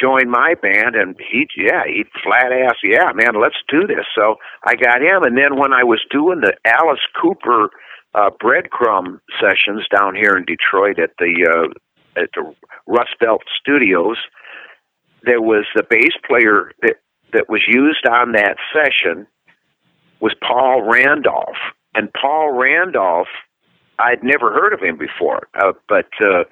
join 0.00 0.30
my 0.30 0.54
band 0.60 0.94
and 0.94 1.16
he 1.18 1.46
yeah 1.56 1.84
he 1.86 2.04
flat 2.22 2.52
ass 2.52 2.76
yeah 2.82 3.12
man 3.14 3.40
let's 3.40 3.56
do 3.68 3.86
this. 3.86 4.06
So 4.14 4.36
i 4.66 4.74
got 4.74 5.02
him 5.02 5.22
and 5.22 5.36
then 5.36 5.58
when 5.58 5.72
i 5.72 5.84
was 5.84 6.00
doing 6.10 6.40
the 6.40 6.54
alice 6.64 7.00
cooper 7.20 7.70
uh 8.14 8.30
breadcrumb 8.42 9.20
sessions 9.40 9.86
down 9.94 10.14
here 10.14 10.36
in 10.36 10.44
detroit 10.44 10.98
at 10.98 11.10
the 11.18 11.46
uh 11.48 12.20
at 12.20 12.30
the 12.34 12.54
rust 12.86 13.16
belt 13.20 13.42
studios 13.60 14.16
there 15.24 15.40
was 15.42 15.66
the 15.74 15.84
bass 15.88 16.12
player 16.26 16.72
that 16.82 16.96
that 17.32 17.48
was 17.48 17.62
used 17.68 18.06
on 18.08 18.32
that 18.32 18.56
session 18.74 19.26
was 20.20 20.34
paul 20.46 20.82
randolph. 20.90 21.56
And 21.94 22.10
paul 22.12 22.52
randolph 22.52 23.28
i'd 23.98 24.22
never 24.22 24.52
heard 24.52 24.72
of 24.72 24.80
him 24.80 24.96
before 24.98 25.48
uh, 25.54 25.72
but 25.88 26.08
uh 26.24 26.44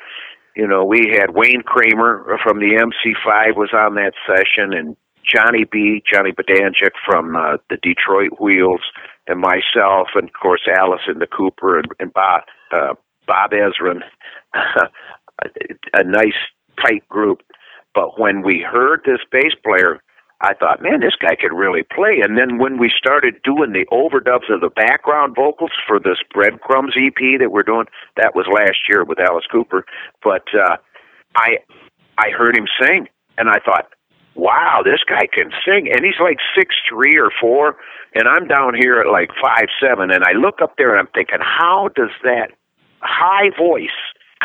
you 0.57 0.67
know, 0.67 0.85
we 0.85 1.17
had 1.19 1.35
Wayne 1.35 1.63
Kramer 1.63 2.39
from 2.43 2.59
the 2.59 2.75
MC5 2.75 3.57
was 3.57 3.71
on 3.73 3.95
that 3.95 4.13
session, 4.27 4.73
and 4.73 4.97
Johnny 5.25 5.65
B, 5.71 6.03
Johnny 6.11 6.33
Badanjek 6.33 6.93
from 7.07 7.37
uh, 7.37 7.59
the 7.71 7.77
Detroit 7.83 8.41
Wheels, 8.41 8.81
and 9.27 9.41
myself, 9.41 10.09
and 10.15 10.25
of 10.25 10.35
course 10.41 10.63
Allison 10.69 11.19
the 11.19 11.27
Cooper 11.27 11.79
and, 11.79 11.89
and 12.01 12.13
Bob 12.13 12.43
uh, 12.73 12.95
Bob 13.27 13.51
Ezrin, 13.51 14.01
a 14.55 16.05
nice 16.05 16.33
tight 16.83 17.07
group. 17.09 17.43
But 17.95 18.19
when 18.19 18.43
we 18.43 18.65
heard 18.69 19.03
this 19.05 19.21
bass 19.31 19.53
player 19.63 20.01
I 20.41 20.55
thought, 20.55 20.83
man, 20.83 21.01
this 21.01 21.17
guy 21.21 21.35
could 21.35 21.53
really 21.53 21.83
play. 21.83 22.21
And 22.23 22.39
then 22.39 22.59
when 22.59 22.79
we 22.79 22.93
started 22.97 23.43
doing 23.43 23.73
the 23.73 23.87
overdubs 23.91 24.53
of 24.53 24.61
the 24.61 24.71
background 24.71 25.35
vocals 25.35 25.73
for 25.87 25.99
this 25.99 26.19
Breadcrumbs 26.33 26.95
EP 26.97 27.41
that 27.41 27.51
we're 27.51 27.65
doing, 27.65 27.87
that 28.17 28.37
was 28.37 28.47
last 28.47 28.79
year 28.89 29.05
with 29.05 29.19
Alice 29.19 29.47
Cooper. 29.51 29.85
But 30.23 30.45
uh, 30.55 30.77
I 31.35 31.59
I 32.19 32.31
heard 32.31 32.57
him 32.57 32.67
sing, 32.81 33.09
and 33.37 33.49
I 33.49 33.59
thought, 33.65 33.89
wow, 34.37 34.83
this 34.85 35.01
guy 35.09 35.27
can 35.27 35.51
sing. 35.65 35.89
And 35.91 36.05
he's 36.05 36.21
like 36.21 36.39
six 36.57 36.77
three 36.89 37.19
or 37.19 37.31
four, 37.41 37.77
and 38.15 38.29
I'm 38.29 38.47
down 38.47 38.75
here 38.79 39.01
at 39.01 39.11
like 39.11 39.31
five 39.43 39.67
seven. 39.83 40.13
And 40.13 40.23
I 40.23 40.33
look 40.33 40.63
up 40.63 40.77
there 40.79 40.91
and 40.91 41.01
I'm 41.01 41.13
thinking, 41.13 41.41
how 41.41 41.89
does 41.97 42.11
that 42.23 42.53
high 43.01 43.51
voice 43.59 43.91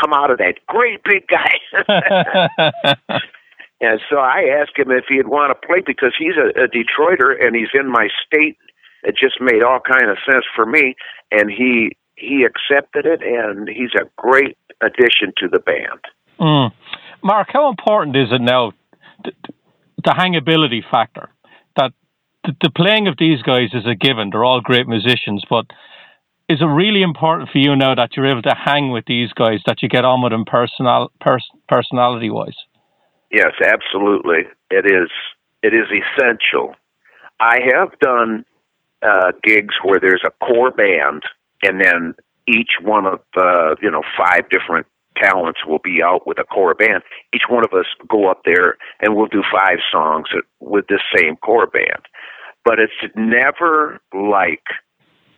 come 0.01 0.11
out 0.11 0.31
of 0.31 0.39
that 0.39 0.55
great 0.67 1.03
big 1.03 1.27
guy? 1.27 3.19
And 3.83 3.99
so 4.09 4.15
I 4.15 4.45
asked 4.61 4.77
him 4.77 4.91
if 4.91 5.05
he'd 5.09 5.27
want 5.27 5.51
to 5.51 5.67
play 5.67 5.83
because 5.85 6.13
he's 6.17 6.37
a, 6.39 6.47
a 6.63 6.67
Detroiter 6.69 7.35
and 7.37 7.53
he's 7.53 7.67
in 7.73 7.91
my 7.91 8.07
state. 8.25 8.57
It 9.03 9.15
just 9.19 9.41
made 9.41 9.61
all 9.61 9.81
kind 9.81 10.09
of 10.09 10.17
sense 10.25 10.45
for 10.55 10.65
me, 10.65 10.95
and 11.31 11.51
he 11.51 11.97
he 12.15 12.45
accepted 12.45 13.05
it, 13.05 13.21
and 13.21 13.67
he's 13.67 13.91
a 13.99 14.09
great 14.15 14.57
addition 14.79 15.33
to 15.39 15.49
the 15.49 15.59
band. 15.59 15.99
Mm. 16.39 16.71
Mark, 17.21 17.49
how 17.51 17.69
important 17.69 18.15
is 18.15 18.29
it 18.31 18.39
now? 18.39 18.71
The, 19.25 19.31
the 20.05 20.11
hangability 20.11 20.81
factor. 20.89 21.29
the, 21.75 21.91
the 22.61 22.69
playing 22.69 23.09
of 23.09 23.15
these 23.17 23.41
guys 23.41 23.69
is 23.73 23.85
a 23.85 23.95
given. 23.95 24.29
They're 24.29 24.45
all 24.45 24.61
great 24.61 24.87
musicians, 24.87 25.43
but 25.49 25.65
is 26.49 26.61
it 26.61 26.65
really 26.65 27.01
important 27.01 27.49
for 27.49 27.57
you 27.57 27.75
now 27.75 27.95
that 27.95 28.15
you're 28.15 28.31
able 28.31 28.41
to 28.43 28.55
hang 28.55 28.91
with 28.91 29.05
these 29.07 29.33
guys, 29.33 29.59
that 29.65 29.81
you 29.81 29.89
get 29.89 30.05
on 30.05 30.21
with 30.21 30.31
them 30.31 30.45
personal, 30.45 31.11
pers- 31.19 31.51
personality 31.67 32.29
wise? 32.29 32.55
Yes, 33.33 33.53
absolutely. 33.65 34.43
It 34.71 34.85
is. 34.85 35.09
It 35.63 35.73
is 35.73 35.87
essential. 35.91 36.75
I 37.39 37.59
have 37.73 37.97
done 37.99 38.45
uh, 39.01 39.31
gigs 39.43 39.75
where 39.83 39.99
there's 39.99 40.23
a 40.25 40.45
core 40.45 40.71
band, 40.71 41.23
and 41.63 41.81
then 41.81 42.15
each 42.47 42.71
one 42.81 43.07
of 43.07 43.21
the 43.35 43.75
you 43.81 43.91
know 43.91 44.03
five 44.17 44.49
different 44.49 44.85
talents 45.17 45.61
will 45.67 45.79
be 45.83 46.01
out 46.03 46.27
with 46.27 46.39
a 46.39 46.43
core 46.43 46.75
band. 46.75 47.03
Each 47.33 47.43
one 47.49 47.65
of 47.65 47.73
us 47.73 47.87
go 48.07 48.29
up 48.29 48.43
there 48.45 48.77
and 49.01 49.15
we'll 49.15 49.27
do 49.27 49.43
five 49.51 49.79
songs 49.91 50.27
with 50.59 50.85
the 50.87 50.99
same 51.15 51.37
core 51.37 51.67
band. 51.67 52.05
But 52.65 52.79
it's 52.79 53.13
never 53.15 53.99
like 54.13 54.63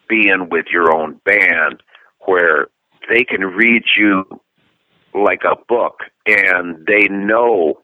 being 0.09 0.47
with 0.49 0.67
your 0.71 0.95
own 0.95 1.19
band 1.25 1.81
where 2.25 2.67
they 3.09 3.23
can 3.23 3.41
read 3.41 3.83
you 3.97 4.25
like 5.13 5.41
a 5.43 5.55
book 5.67 5.99
and 6.27 6.85
they 6.87 7.07
know 7.09 7.81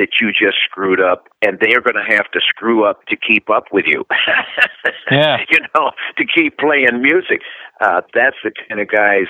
that 0.00 0.16
you 0.20 0.32
just 0.32 0.56
screwed 0.64 1.00
up 1.00 1.28
and 1.42 1.58
they're 1.60 1.84
going 1.84 2.00
to 2.00 2.16
have 2.16 2.30
to 2.32 2.40
screw 2.48 2.84
up 2.88 3.04
to 3.06 3.16
keep 3.16 3.50
up 3.50 3.64
with 3.70 3.84
you. 3.86 4.04
yeah. 5.10 5.36
You 5.50 5.60
know, 5.76 5.90
to 6.16 6.24
keep 6.24 6.56
playing 6.56 7.02
music. 7.02 7.42
Uh, 7.80 8.00
that's 8.14 8.36
the 8.42 8.50
kind 8.68 8.80
of 8.80 8.88
guys 8.88 9.28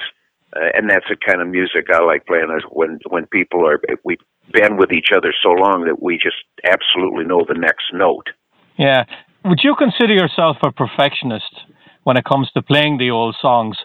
uh, 0.57 0.71
and 0.75 0.91
that's 0.91 1.07
the 1.09 1.17
kind 1.17 1.41
of 1.41 1.49
music 1.49 1.87
I 1.93 2.03
like 2.03 2.27
playing. 2.27 2.51
Is 2.57 2.65
when 2.71 2.99
when 3.09 3.27
people 3.27 3.67
are 3.67 3.81
we've 4.05 4.19
been 4.53 4.77
with 4.77 4.93
each 4.93 5.11
other 5.15 5.33
so 5.43 5.51
long 5.51 5.85
that 5.87 6.03
we 6.03 6.17
just 6.17 6.43
absolutely 6.65 7.25
know 7.25 7.45
the 7.47 7.59
next 7.59 7.93
note. 7.93 8.31
Yeah. 8.77 9.05
Would 9.45 9.61
you 9.63 9.75
consider 9.77 10.13
yourself 10.13 10.57
a 10.63 10.73
perfectionist 10.73 11.65
when 12.03 12.17
it 12.17 12.25
comes 12.25 12.51
to 12.53 12.63
playing 12.63 12.99
the 12.99 13.11
old 13.11 13.37
songs? 13.41 13.77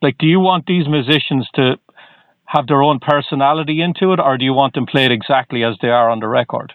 Like, 0.00 0.18
do 0.18 0.26
you 0.26 0.40
want 0.40 0.66
these 0.66 0.88
musicians 0.88 1.48
to 1.54 1.76
have 2.46 2.66
their 2.66 2.82
own 2.82 3.00
personality 3.00 3.80
into 3.80 4.12
it, 4.12 4.20
or 4.20 4.38
do 4.38 4.44
you 4.44 4.52
want 4.52 4.74
them 4.74 4.86
played 4.86 5.10
exactly 5.10 5.64
as 5.64 5.76
they 5.80 5.88
are 5.88 6.10
on 6.10 6.20
the 6.20 6.28
record? 6.28 6.72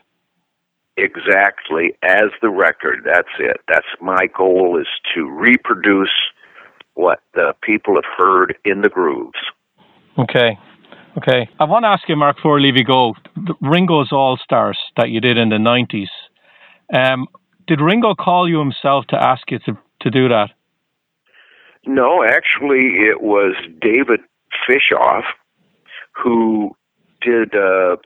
Exactly 0.97 1.93
as 2.03 2.30
the 2.41 2.49
record. 2.49 3.01
That's 3.05 3.30
it. 3.39 3.57
That's 3.67 3.88
my 4.01 4.28
goal 4.38 4.78
is 4.80 4.88
to 5.15 5.30
reproduce 5.30 6.11
what 6.95 7.22
the 7.34 7.53
people 7.63 7.95
have 7.95 8.11
heard 8.17 8.55
in 8.65 8.82
the 8.82 8.89
grooves. 8.89 9.39
Okay. 10.17 10.57
Okay. 11.17 11.49
I 11.59 11.63
want 11.63 11.84
to 11.84 11.88
ask 11.88 12.07
you, 12.07 12.15
Mark, 12.15 12.38
before 12.38 12.59
I 12.59 12.61
leave 12.61 12.76
you 12.76 12.84
go, 12.84 13.15
Ringo's 13.61 14.11
All 14.11 14.38
Stars 14.43 14.78
that 14.97 15.09
you 15.09 15.22
did 15.22 15.38
in 15.38 15.49
the 15.49 15.55
90s. 15.55 16.09
Um, 16.93 17.28
did 17.67 17.82
Ringo 17.82 18.15
call 18.15 18.49
you 18.49 18.59
himself 18.59 19.05
to 19.07 19.15
ask 19.15 19.49
you 19.49 19.59
to, 19.59 19.78
to 20.01 20.09
do 20.09 20.28
that? 20.28 20.49
No, 21.86 22.24
actually, 22.24 23.07
it 23.09 23.22
was 23.22 23.55
David 23.82 24.20
Fishof 24.67 25.24
who 26.22 26.76
did 27.22 27.55
uh, 27.55 27.97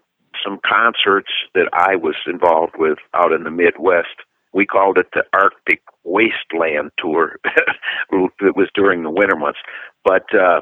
some 0.43 0.59
concerts 0.65 1.29
that 1.53 1.69
I 1.73 1.95
was 1.95 2.15
involved 2.27 2.73
with 2.77 2.97
out 3.13 3.31
in 3.31 3.43
the 3.43 3.51
Midwest 3.51 4.23
we 4.53 4.65
called 4.65 4.97
it 4.97 5.07
the 5.13 5.23
Arctic 5.33 5.81
Wasteland 6.03 6.91
Tour. 6.97 7.39
it 7.45 8.55
was 8.55 8.69
during 8.73 9.03
the 9.03 9.09
winter 9.09 9.35
months, 9.35 9.59
but 10.05 10.25
uh, 10.33 10.61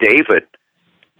David 0.00 0.44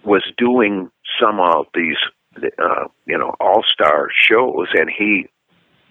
was 0.05 0.23
doing 0.39 0.91
some 1.21 1.41
of 1.41 1.67
these, 1.75 1.97
uh, 2.37 2.87
you 3.07 3.19
know, 3.19 3.35
all 3.41 3.63
star 3.67 4.09
shows, 4.15 4.69
and 4.75 4.89
he 4.97 5.27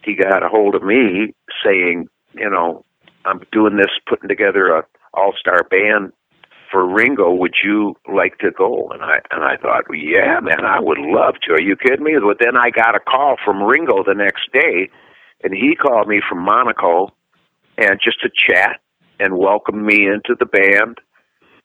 he 0.03 0.15
got 0.15 0.43
a 0.43 0.49
hold 0.49 0.73
of 0.73 0.81
me 0.81 1.33
saying, 1.63 2.07
you 2.33 2.49
know, 2.49 2.83
I'm 3.25 3.41
doing 3.51 3.75
this, 3.75 3.91
putting 4.07 4.29
together 4.29 4.67
a 4.67 4.83
all 5.13 5.33
star 5.37 5.63
band 5.69 6.13
for 6.71 6.87
Ringo. 6.87 7.33
Would 7.33 7.55
you 7.63 7.95
like 8.13 8.37
to 8.39 8.51
go? 8.51 8.89
And 8.93 9.03
I 9.03 9.19
and 9.31 9.43
I 9.43 9.57
thought, 9.57 9.85
yeah, 9.93 10.39
man, 10.41 10.65
I 10.65 10.79
would 10.79 10.99
love 10.99 11.35
to. 11.43 11.53
Are 11.53 11.61
you 11.61 11.75
kidding 11.75 12.03
me? 12.05 12.13
But 12.23 12.37
then 12.39 12.57
I 12.57 12.69
got 12.71 12.95
a 12.95 12.99
call 12.99 13.35
from 13.43 13.61
Ringo 13.61 14.03
the 14.03 14.15
next 14.15 14.51
day 14.53 14.89
and 15.43 15.53
he 15.53 15.75
called 15.75 16.07
me 16.07 16.21
from 16.27 16.39
Monaco 16.43 17.09
and 17.77 17.99
just 18.03 18.21
to 18.21 18.29
chat 18.29 18.79
and 19.19 19.37
welcome 19.37 19.85
me 19.85 20.07
into 20.07 20.35
the 20.39 20.45
band 20.45 20.99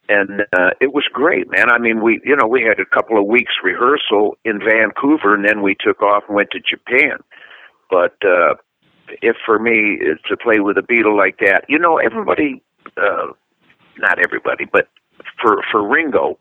and 0.09 0.43
uh, 0.53 0.71
it 0.81 0.93
was 0.93 1.05
great 1.13 1.51
man 1.51 1.71
i 1.71 1.79
mean 1.79 2.03
we 2.03 2.21
you 2.25 2.37
know 2.37 2.47
we 2.47 2.63
had 2.63 2.79
a 2.79 2.87
couple 2.87 3.19
of 3.19 3.27
weeks 3.27 3.53
rehearsal 3.65 4.37
in 4.45 4.61
vancouver 4.61 5.35
and 5.35 5.45
then 5.45 5.63
we 5.63 5.75
took 5.81 6.01
off 6.03 6.25
and 6.29 6.37
went 6.37 6.49
to 6.51 6.61
japan 6.61 7.19
but 7.91 8.15
uh 8.25 8.55
if 9.23 9.37
for 9.45 9.59
me 9.59 9.99
to 10.29 10.37
play 10.37 10.61
with 10.61 10.77
a 10.79 10.83
beatle 10.83 11.17
like 11.17 11.39
that 11.39 11.65
you 11.69 11.79
know 11.79 11.99
everybody 11.99 12.63
uh 12.99 13.33
not 13.99 14.19
everybody 14.19 14.65
but 14.65 14.89
for 15.41 15.63
for 15.71 15.87
ringo 15.87 16.39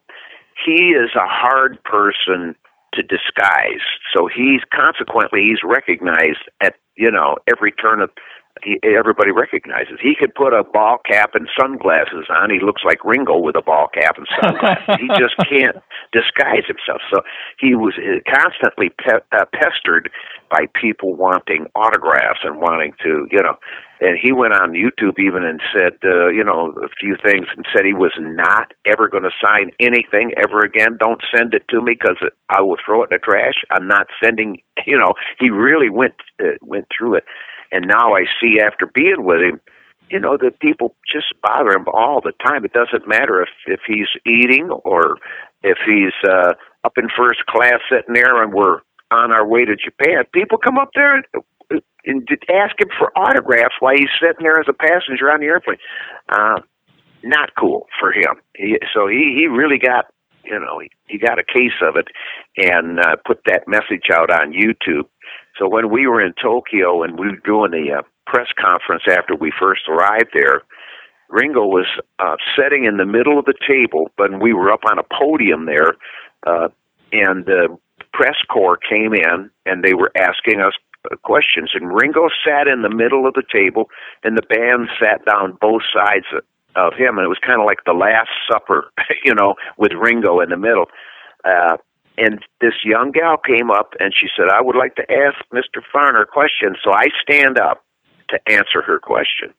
he 0.65 0.91
is 0.91 1.11
a 1.15 1.27
hard 1.27 1.83
person 1.83 2.55
to 2.93 3.03
disguise. 3.03 3.83
So 4.15 4.27
he's 4.33 4.61
consequently 4.73 5.41
he's 5.41 5.59
recognized 5.63 6.49
at 6.61 6.75
you 6.95 7.11
know, 7.11 7.37
every 7.47 7.71
turn 7.71 8.01
of 8.01 8.09
he, 8.63 8.79
everybody 8.83 9.31
recognizes. 9.31 9.99
He 10.01 10.15
could 10.17 10.33
put 10.33 10.53
a 10.53 10.63
ball 10.63 10.97
cap 11.09 11.31
and 11.35 11.47
sunglasses 11.59 12.25
on. 12.29 12.49
He 12.49 12.59
looks 12.59 12.83
like 12.85 13.03
Ringo 13.03 13.37
with 13.37 13.55
a 13.55 13.61
ball 13.61 13.87
cap 13.93 14.17
and 14.17 14.27
sunglasses. 14.41 14.95
he 14.99 15.07
just 15.19 15.35
can't 15.49 15.77
disguise 16.11 16.63
himself. 16.67 17.01
So 17.13 17.21
he 17.59 17.75
was 17.75 17.93
uh, 17.97 18.19
constantly 18.29 18.89
pe- 18.89 19.25
uh, 19.31 19.45
pestered 19.53 20.09
by 20.49 20.67
people 20.79 21.15
wanting 21.15 21.67
autographs 21.75 22.39
and 22.43 22.57
wanting 22.59 22.93
to, 23.03 23.27
you 23.31 23.41
know. 23.41 23.55
And 24.01 24.17
he 24.21 24.33
went 24.33 24.53
on 24.53 24.73
YouTube 24.73 25.19
even 25.19 25.43
and 25.43 25.61
said, 25.73 25.93
uh, 26.03 26.27
you 26.27 26.43
know, 26.43 26.73
a 26.83 26.89
few 26.99 27.15
things 27.23 27.47
and 27.55 27.65
said 27.73 27.85
he 27.85 27.93
was 27.93 28.11
not 28.19 28.73
ever 28.85 29.07
going 29.07 29.23
to 29.23 29.31
sign 29.41 29.71
anything 29.79 30.31
ever 30.37 30.61
again. 30.61 30.97
Don't 30.99 31.21
send 31.33 31.53
it 31.53 31.63
to 31.69 31.81
me 31.81 31.97
because 31.97 32.17
I 32.49 32.61
will 32.61 32.77
throw 32.83 33.03
it 33.03 33.09
in 33.11 33.15
the 33.15 33.19
trash. 33.19 33.55
I'm 33.71 33.87
not 33.87 34.07
sending. 34.23 34.61
You 34.85 34.97
know, 34.97 35.13
he 35.39 35.49
really 35.49 35.89
went 35.89 36.15
uh, 36.41 36.57
went 36.61 36.87
through 36.95 37.15
it. 37.15 37.23
And 37.75 37.87
now 37.87 38.15
I 38.15 38.23
see 38.39 38.61
after 38.61 38.85
being 38.85 39.25
with 39.25 39.41
him, 39.41 39.59
you 40.09 40.17
know, 40.17 40.37
that 40.37 40.61
people 40.61 40.95
just 41.11 41.33
bother 41.41 41.71
him 41.71 41.85
all 41.91 42.21
the 42.21 42.31
time. 42.41 42.63
It 42.63 42.71
doesn't 42.71 43.05
matter 43.05 43.41
if 43.41 43.49
if 43.67 43.81
he's 43.85 44.07
eating 44.25 44.69
or 44.69 45.17
if 45.61 45.77
he's 45.85 46.13
uh, 46.23 46.53
up 46.85 46.93
in 46.97 47.09
first 47.17 47.45
class 47.47 47.81
sitting 47.91 48.13
there 48.13 48.41
and 48.41 48.53
we're 48.53 48.79
on 49.11 49.33
our 49.33 49.45
way 49.45 49.65
to 49.65 49.75
Japan. 49.75 50.23
People 50.31 50.57
come 50.57 50.77
up 50.77 50.91
there 50.95 51.15
and, 51.17 51.81
and 52.05 52.27
ask 52.49 52.79
him 52.79 52.87
for 52.97 53.11
autographs 53.17 53.75
while 53.81 53.95
he's 53.95 54.07
sitting 54.21 54.45
there 54.45 54.59
as 54.59 54.67
a 54.69 54.73
passenger 54.73 55.29
on 55.29 55.41
the 55.41 55.47
airplane. 55.47 55.77
Uh, 56.29 56.61
not 57.23 57.49
cool 57.59 57.87
for 57.99 58.13
him. 58.13 58.39
He, 58.55 58.77
so 58.93 59.07
he 59.07 59.35
he 59.37 59.47
really 59.47 59.79
got 59.79 60.05
you 60.45 60.57
know 60.57 60.79
he, 60.79 60.89
he 61.07 61.17
got 61.17 61.39
a 61.39 61.43
case 61.43 61.75
of 61.81 61.97
it 61.97 62.07
and 62.55 63.01
uh, 63.01 63.17
put 63.25 63.41
that 63.47 63.67
message 63.67 64.07
out 64.13 64.31
on 64.31 64.53
YouTube 64.53 65.09
so 65.57 65.67
when 65.67 65.89
we 65.89 66.07
were 66.07 66.21
in 66.21 66.33
Tokyo 66.41 67.03
and 67.03 67.17
we 67.17 67.27
were 67.27 67.37
doing 67.37 67.71
the 67.71 67.99
uh, 67.99 68.01
press 68.27 68.47
conference 68.59 69.03
after 69.09 69.35
we 69.35 69.51
first 69.57 69.83
arrived 69.87 70.31
there, 70.33 70.63
Ringo 71.29 71.65
was 71.65 71.87
uh, 72.19 72.35
sitting 72.57 72.85
in 72.85 72.97
the 72.97 73.05
middle 73.05 73.39
of 73.39 73.45
the 73.45 73.55
table, 73.67 74.11
but 74.17 74.41
we 74.41 74.53
were 74.53 74.71
up 74.71 74.81
on 74.89 74.99
a 74.99 75.03
podium 75.03 75.65
there, 75.65 75.95
uh, 76.45 76.69
and 77.11 77.45
the 77.45 77.77
press 78.13 78.35
corps 78.49 78.77
came 78.77 79.13
in 79.13 79.49
and 79.65 79.83
they 79.83 79.93
were 79.93 80.11
asking 80.15 80.61
us 80.61 80.73
uh, 81.11 81.15
questions. 81.23 81.71
And 81.73 81.93
Ringo 81.93 82.27
sat 82.45 82.67
in 82.67 82.81
the 82.81 82.89
middle 82.89 83.27
of 83.27 83.33
the 83.33 83.43
table, 83.51 83.89
and 84.23 84.37
the 84.37 84.43
band 84.43 84.89
sat 85.01 85.25
down 85.25 85.57
both 85.59 85.81
sides 85.93 86.25
of 86.75 86.93
him, 86.93 87.17
and 87.17 87.25
it 87.25 87.29
was 87.29 87.39
kind 87.45 87.59
of 87.59 87.65
like 87.65 87.83
the 87.85 87.93
Last 87.93 88.29
Supper, 88.51 88.91
you 89.23 89.33
know, 89.33 89.55
with 89.77 89.93
Ringo 89.93 90.41
in 90.41 90.49
the 90.49 90.57
middle. 90.57 90.85
Uh, 91.43 91.77
and 92.17 92.39
this 92.61 92.73
young 92.83 93.11
gal 93.11 93.37
came 93.37 93.71
up 93.71 93.93
and 93.99 94.13
she 94.13 94.27
said, 94.35 94.49
I 94.49 94.61
would 94.61 94.75
like 94.75 94.95
to 94.95 95.11
ask 95.11 95.37
Mr. 95.53 95.81
Farner 95.93 96.23
a 96.23 96.25
question. 96.25 96.75
So 96.83 96.91
I 96.91 97.07
stand 97.21 97.59
up 97.59 97.83
to 98.29 98.39
answer 98.47 98.81
her 98.81 98.99
question. 98.99 99.53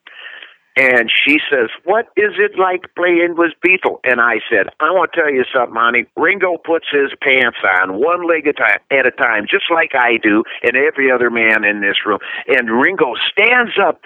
And 0.76 1.10
she 1.10 1.38
says, 1.50 1.70
What 1.84 2.06
is 2.16 2.36
it 2.36 2.58
like 2.58 2.94
playing 2.94 3.36
with 3.36 3.52
Beatle? 3.64 3.96
And 4.04 4.20
I 4.20 4.44
said, 4.50 4.68
I 4.80 4.92
want 4.92 5.12
to 5.14 5.20
tell 5.20 5.32
you 5.32 5.44
something, 5.48 5.74
honey. 5.74 6.04
Ringo 6.16 6.58
puts 6.58 6.84
his 6.92 7.16
pants 7.22 7.56
on 7.80 7.98
one 7.98 8.28
leg 8.28 8.46
at 8.46 9.06
a 9.06 9.10
time, 9.10 9.46
just 9.50 9.64
like 9.72 9.92
I 9.94 10.18
do, 10.22 10.44
and 10.62 10.76
every 10.76 11.10
other 11.10 11.30
man 11.30 11.64
in 11.64 11.80
this 11.80 12.04
room. 12.04 12.18
And 12.46 12.70
Ringo 12.70 13.14
stands 13.32 13.72
up, 13.80 14.00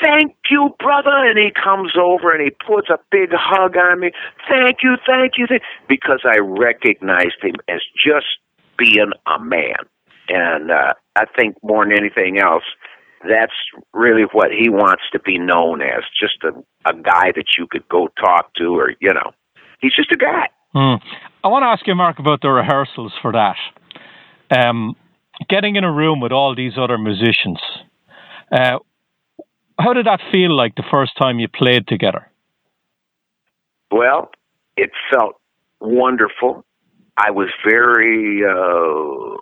Thank 0.00 0.36
you, 0.50 0.70
brother. 0.78 1.26
And 1.26 1.36
he 1.36 1.50
comes 1.50 1.94
over 1.98 2.30
and 2.30 2.42
he 2.42 2.50
puts 2.50 2.88
a 2.90 2.98
big 3.10 3.30
hug 3.32 3.76
on 3.76 3.98
me. 3.98 4.12
Thank 4.48 4.78
you, 4.84 4.96
thank 5.04 5.32
you. 5.36 5.46
Because 5.88 6.22
I 6.24 6.38
recognized 6.38 7.42
him 7.42 7.56
as 7.68 7.80
just 7.98 8.38
being 8.78 9.10
a 9.26 9.40
man. 9.42 9.82
And 10.28 10.70
uh, 10.70 10.94
I 11.16 11.24
think 11.36 11.56
more 11.62 11.84
than 11.84 11.92
anything 11.92 12.38
else, 12.38 12.64
that's 13.28 13.52
really 13.92 14.24
what 14.32 14.50
he 14.50 14.68
wants 14.68 15.02
to 15.12 15.18
be 15.20 15.38
known 15.38 15.82
as 15.82 16.02
just 16.20 16.42
a, 16.44 16.50
a 16.88 16.94
guy 16.94 17.32
that 17.34 17.46
you 17.58 17.66
could 17.70 17.88
go 17.88 18.08
talk 18.18 18.52
to 18.54 18.78
or 18.78 18.94
you 19.00 19.12
know 19.12 19.32
he's 19.80 19.94
just 19.94 20.12
a 20.12 20.16
guy 20.16 20.48
mm. 20.74 21.00
i 21.42 21.48
want 21.48 21.62
to 21.62 21.66
ask 21.66 21.86
you 21.86 21.94
mark 21.94 22.18
about 22.18 22.40
the 22.42 22.48
rehearsals 22.48 23.12
for 23.22 23.32
that 23.32 23.56
um, 24.50 24.94
getting 25.48 25.76
in 25.76 25.84
a 25.84 25.92
room 25.92 26.20
with 26.20 26.32
all 26.32 26.54
these 26.54 26.74
other 26.78 26.98
musicians 26.98 27.58
uh, 28.52 28.78
how 29.78 29.92
did 29.92 30.06
that 30.06 30.20
feel 30.32 30.56
like 30.56 30.74
the 30.76 30.84
first 30.90 31.16
time 31.16 31.38
you 31.38 31.48
played 31.48 31.86
together? 31.88 32.30
Well, 33.90 34.30
it 34.76 34.90
felt 35.12 35.40
wonderful. 35.80 36.64
I 37.16 37.30
was 37.30 37.48
very, 37.64 38.42
uh, 38.44 39.36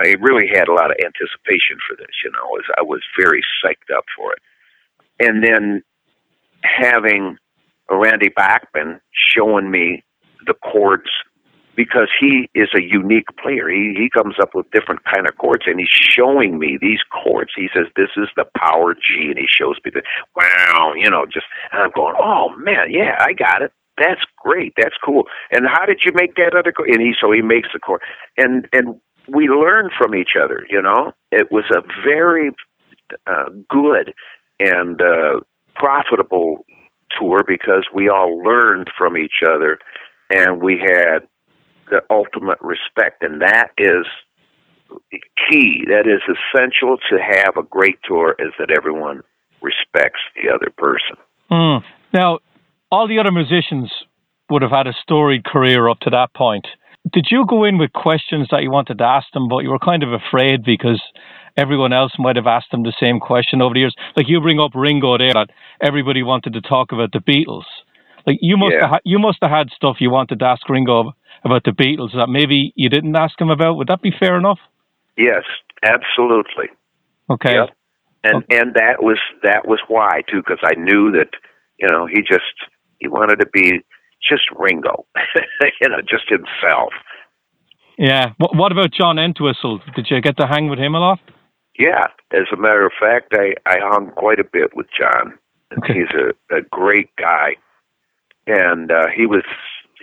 I 0.00 0.14
really 0.20 0.48
had 0.48 0.68
a 0.68 0.74
lot 0.74 0.90
of 0.90 0.96
anticipation 1.04 1.78
for 1.86 1.96
this, 1.96 2.14
you 2.24 2.30
know, 2.30 2.56
as 2.58 2.64
I 2.78 2.82
was 2.82 3.02
very 3.18 3.42
psyched 3.62 3.94
up 3.96 4.04
for 4.16 4.32
it. 4.32 4.40
And 5.20 5.44
then 5.44 5.82
having 6.62 7.36
Randy 7.90 8.28
Bachman 8.28 9.00
showing 9.12 9.70
me 9.70 10.04
the 10.46 10.54
chords 10.54 11.10
because 11.76 12.08
he 12.20 12.50
is 12.54 12.68
a 12.74 12.82
unique 12.82 13.28
player. 13.42 13.68
He 13.68 13.94
he 13.96 14.10
comes 14.10 14.34
up 14.40 14.54
with 14.54 14.70
different 14.72 15.02
kind 15.04 15.26
of 15.26 15.36
chords, 15.38 15.64
and 15.66 15.78
he's 15.78 15.88
showing 15.88 16.58
me 16.58 16.78
these 16.80 17.00
chords. 17.10 17.50
He 17.56 17.68
says 17.74 17.86
this 17.96 18.10
is 18.16 18.28
the 18.36 18.44
power 18.56 18.94
G, 18.94 19.28
and 19.28 19.38
he 19.38 19.46
shows 19.48 19.76
me 19.84 19.90
the 19.92 20.02
wow, 20.36 20.92
you 20.94 21.08
know, 21.08 21.24
just 21.26 21.46
and 21.72 21.82
I'm 21.82 21.90
going, 21.94 22.14
oh 22.18 22.50
man, 22.56 22.90
yeah, 22.90 23.16
I 23.18 23.32
got 23.32 23.62
it. 23.62 23.72
That's 23.98 24.22
great. 24.38 24.72
That's 24.76 24.96
cool. 25.04 25.24
And 25.50 25.66
how 25.66 25.86
did 25.86 26.00
you 26.04 26.12
make 26.14 26.34
that 26.36 26.54
other 26.56 26.72
chord? 26.72 26.90
And 26.90 27.00
he 27.00 27.14
so 27.20 27.30
he 27.32 27.42
makes 27.42 27.68
the 27.72 27.78
chord, 27.78 28.00
and 28.36 28.68
and 28.72 29.00
we 29.28 29.48
learn 29.48 29.90
from 29.96 30.14
each 30.14 30.32
other. 30.42 30.66
You 30.70 30.82
know, 30.82 31.12
it 31.30 31.50
was 31.50 31.64
a 31.74 31.82
very 32.04 32.50
uh, 33.26 33.50
good 33.68 34.14
and 34.60 35.00
uh, 35.00 35.40
profitable 35.74 36.64
tour 37.18 37.40
because 37.46 37.86
we 37.94 38.08
all 38.08 38.38
learned 38.42 38.88
from 38.96 39.16
each 39.16 39.42
other, 39.46 39.78
and 40.30 40.62
we 40.62 40.78
had 40.78 41.20
the 41.90 42.00
ultimate 42.10 42.58
respect, 42.60 43.22
and 43.22 43.42
that 43.42 43.70
is 43.76 44.06
key. 45.50 45.84
That 45.86 46.06
is 46.06 46.22
essential 46.26 46.96
to 47.10 47.18
have 47.18 47.56
a 47.56 47.62
great 47.62 47.98
tour. 48.04 48.34
Is 48.38 48.52
that 48.58 48.70
everyone 48.70 49.22
respects 49.62 50.20
the 50.34 50.50
other 50.52 50.70
person. 50.76 51.16
Mm. 51.50 51.82
Now, 52.12 52.40
all 52.90 53.08
the 53.08 53.18
other 53.18 53.30
musicians 53.30 53.90
would 54.50 54.62
have 54.62 54.70
had 54.70 54.86
a 54.86 54.92
storied 55.02 55.44
career 55.44 55.88
up 55.88 56.00
to 56.00 56.10
that 56.10 56.34
point. 56.34 56.66
Did 57.10 57.28
you 57.30 57.44
go 57.48 57.64
in 57.64 57.78
with 57.78 57.92
questions 57.92 58.48
that 58.50 58.62
you 58.62 58.70
wanted 58.70 58.98
to 58.98 59.04
ask 59.04 59.26
them, 59.32 59.48
but 59.48 59.58
you 59.58 59.70
were 59.70 59.78
kind 59.78 60.02
of 60.02 60.12
afraid 60.12 60.62
because 60.64 61.02
everyone 61.56 61.92
else 61.92 62.12
might 62.18 62.36
have 62.36 62.46
asked 62.46 62.70
them 62.70 62.84
the 62.84 62.94
same 63.00 63.18
question 63.18 63.60
over 63.60 63.74
the 63.74 63.80
years? 63.80 63.94
Like 64.16 64.28
you 64.28 64.40
bring 64.40 64.60
up 64.60 64.70
Ringo 64.74 65.18
there, 65.18 65.34
that 65.34 65.50
everybody 65.80 66.22
wanted 66.22 66.52
to 66.52 66.60
talk 66.60 66.92
about 66.92 67.12
the 67.12 67.18
Beatles. 67.18 67.64
Like 68.26 68.38
you 68.40 68.56
must 68.56 68.74
Yeah. 68.74 68.88
have, 68.88 69.00
you 69.04 69.18
must 69.18 69.38
have 69.42 69.50
had 69.50 69.70
stuff 69.70 69.96
you 70.00 70.10
wanted 70.10 70.38
to 70.38 70.44
ask 70.46 70.68
Ringo 70.68 71.12
about 71.44 71.64
the 71.64 71.72
Beatles 71.72 72.14
that 72.14 72.28
maybe 72.28 72.72
you 72.76 72.88
didn't 72.88 73.16
ask 73.16 73.40
him 73.40 73.50
about. 73.50 73.76
Would 73.76 73.88
that 73.88 74.00
be 74.00 74.12
fair 74.12 74.36
enough? 74.36 74.60
Yes, 75.16 75.42
absolutely. 75.82 76.68
Okay. 77.28 77.54
Yep. 77.54 77.70
And 78.24 78.44
and 78.50 78.74
that 78.74 79.02
was 79.02 79.18
that 79.42 79.66
was 79.66 79.80
why 79.88 80.22
too, 80.30 80.42
because 80.46 80.60
I 80.62 80.78
knew 80.78 81.10
that 81.12 81.30
you 81.78 81.88
know 81.88 82.06
he 82.06 82.22
just 82.22 82.54
he 83.00 83.08
wanted 83.08 83.40
to 83.40 83.46
be 83.46 83.80
just 84.28 84.42
Ringo, 84.56 85.04
you 85.80 85.88
know, 85.88 86.00
just 86.00 86.28
himself. 86.28 86.92
Yeah. 87.98 88.32
What, 88.38 88.56
what 88.56 88.72
about 88.72 88.90
John 88.92 89.18
Entwistle? 89.18 89.80
Did 89.94 90.06
you 90.10 90.20
get 90.20 90.36
to 90.38 90.46
hang 90.46 90.68
with 90.68 90.78
him 90.78 90.94
a 90.94 91.00
lot? 91.00 91.20
Yeah, 91.78 92.06
as 92.32 92.46
a 92.52 92.56
matter 92.56 92.84
of 92.84 92.92
fact, 93.00 93.32
I 93.32 93.54
I 93.66 93.78
hung 93.80 94.10
quite 94.10 94.38
a 94.38 94.44
bit 94.44 94.76
with 94.76 94.86
John. 94.98 95.38
Okay. 95.78 95.94
He's 96.00 96.10
a, 96.14 96.56
a 96.56 96.60
great 96.70 97.08
guy, 97.16 97.56
and 98.46 98.92
uh, 98.92 99.06
he 99.14 99.24
was 99.24 99.42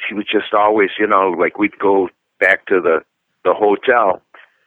he 0.08 0.16
was 0.16 0.26
just 0.26 0.54
always 0.54 0.90
you 0.98 1.06
know 1.06 1.30
like 1.30 1.60
we'd 1.60 1.78
go 1.78 2.10
back 2.40 2.66
to 2.68 2.82
the 2.82 3.02
the 3.46 3.54
hotel, 3.54 4.22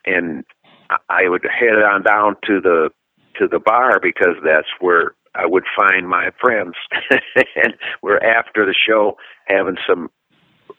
and 0.06 0.44
I- 0.90 1.24
I 1.24 1.28
would 1.28 1.42
head 1.44 1.82
on 1.82 2.02
down 2.04 2.36
to 2.46 2.60
the 2.60 2.90
to 3.38 3.48
the 3.48 3.58
bar 3.58 3.98
because 4.00 4.36
that's 4.44 4.68
where 4.78 5.12
I 5.34 5.46
would 5.46 5.64
find 5.76 6.08
my 6.08 6.30
friends, 6.40 6.74
and 7.10 7.74
we're 8.02 8.18
after 8.18 8.66
the 8.66 8.74
show 8.74 9.16
having 9.46 9.76
some 9.88 10.10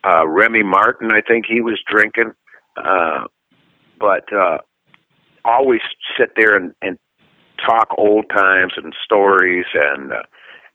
uh, 0.04 0.28
Remy 0.28 0.64
Martin. 0.64 1.12
I 1.12 1.22
think 1.22 1.46
he 1.48 1.62
was 1.62 1.80
drinking, 1.88 2.34
uh, 2.78 3.26
but 4.00 4.32
uh, 4.32 4.60
always 5.44 5.82
sit 6.18 6.32
there 6.36 6.56
and, 6.56 6.74
and 6.82 7.00
talk 7.66 7.88
old 7.98 8.30
times 8.30 8.74
and 8.78 8.94
stories. 9.04 9.66
And 9.74 10.12
uh, 10.12 10.24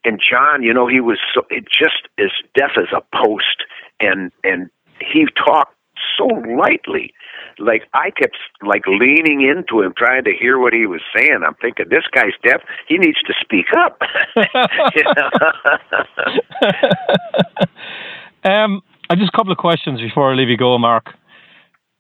and 0.05 0.21
John, 0.21 0.63
you 0.63 0.73
know, 0.73 0.87
he 0.89 1.01
was 1.01 1.19
so 1.35 1.43
it 1.51 1.65
just 1.67 2.09
as 2.19 2.31
deaf 2.55 2.73
as 2.77 2.89
a 2.93 3.03
post, 3.17 3.65
and 4.01 4.33
and 4.43 4.71
he 5.01 5.27
talked 5.47 5.75
so 6.17 6.27
lightly. 6.27 7.13
Like 7.59 7.83
I 7.95 8.11
kept 8.11 8.37
like 8.63 8.83
leaning 8.87 9.41
into 9.43 9.83
him, 9.83 9.93
trying 9.97 10.25
to 10.25 10.33
hear 10.39 10.59
what 10.59 10.73
he 10.73 10.87
was 10.87 11.01
saying. 11.17 11.41
I'm 11.47 11.55
thinking, 11.61 11.87
this 11.91 12.05
guy's 12.15 12.33
deaf. 12.45 12.61
He 12.87 12.97
needs 12.99 13.19
to 13.27 13.35
speak 13.41 13.67
up. 13.77 14.01
Um, 18.45 18.83
I 19.11 19.17
just 19.17 19.31
a 19.35 19.37
couple 19.37 19.51
of 19.53 19.59
questions 19.59 20.01
before 20.01 20.31
I 20.33 20.37
leave 20.37 20.49
you 20.49 20.57
go, 20.57 20.79
Mark. 20.79 21.07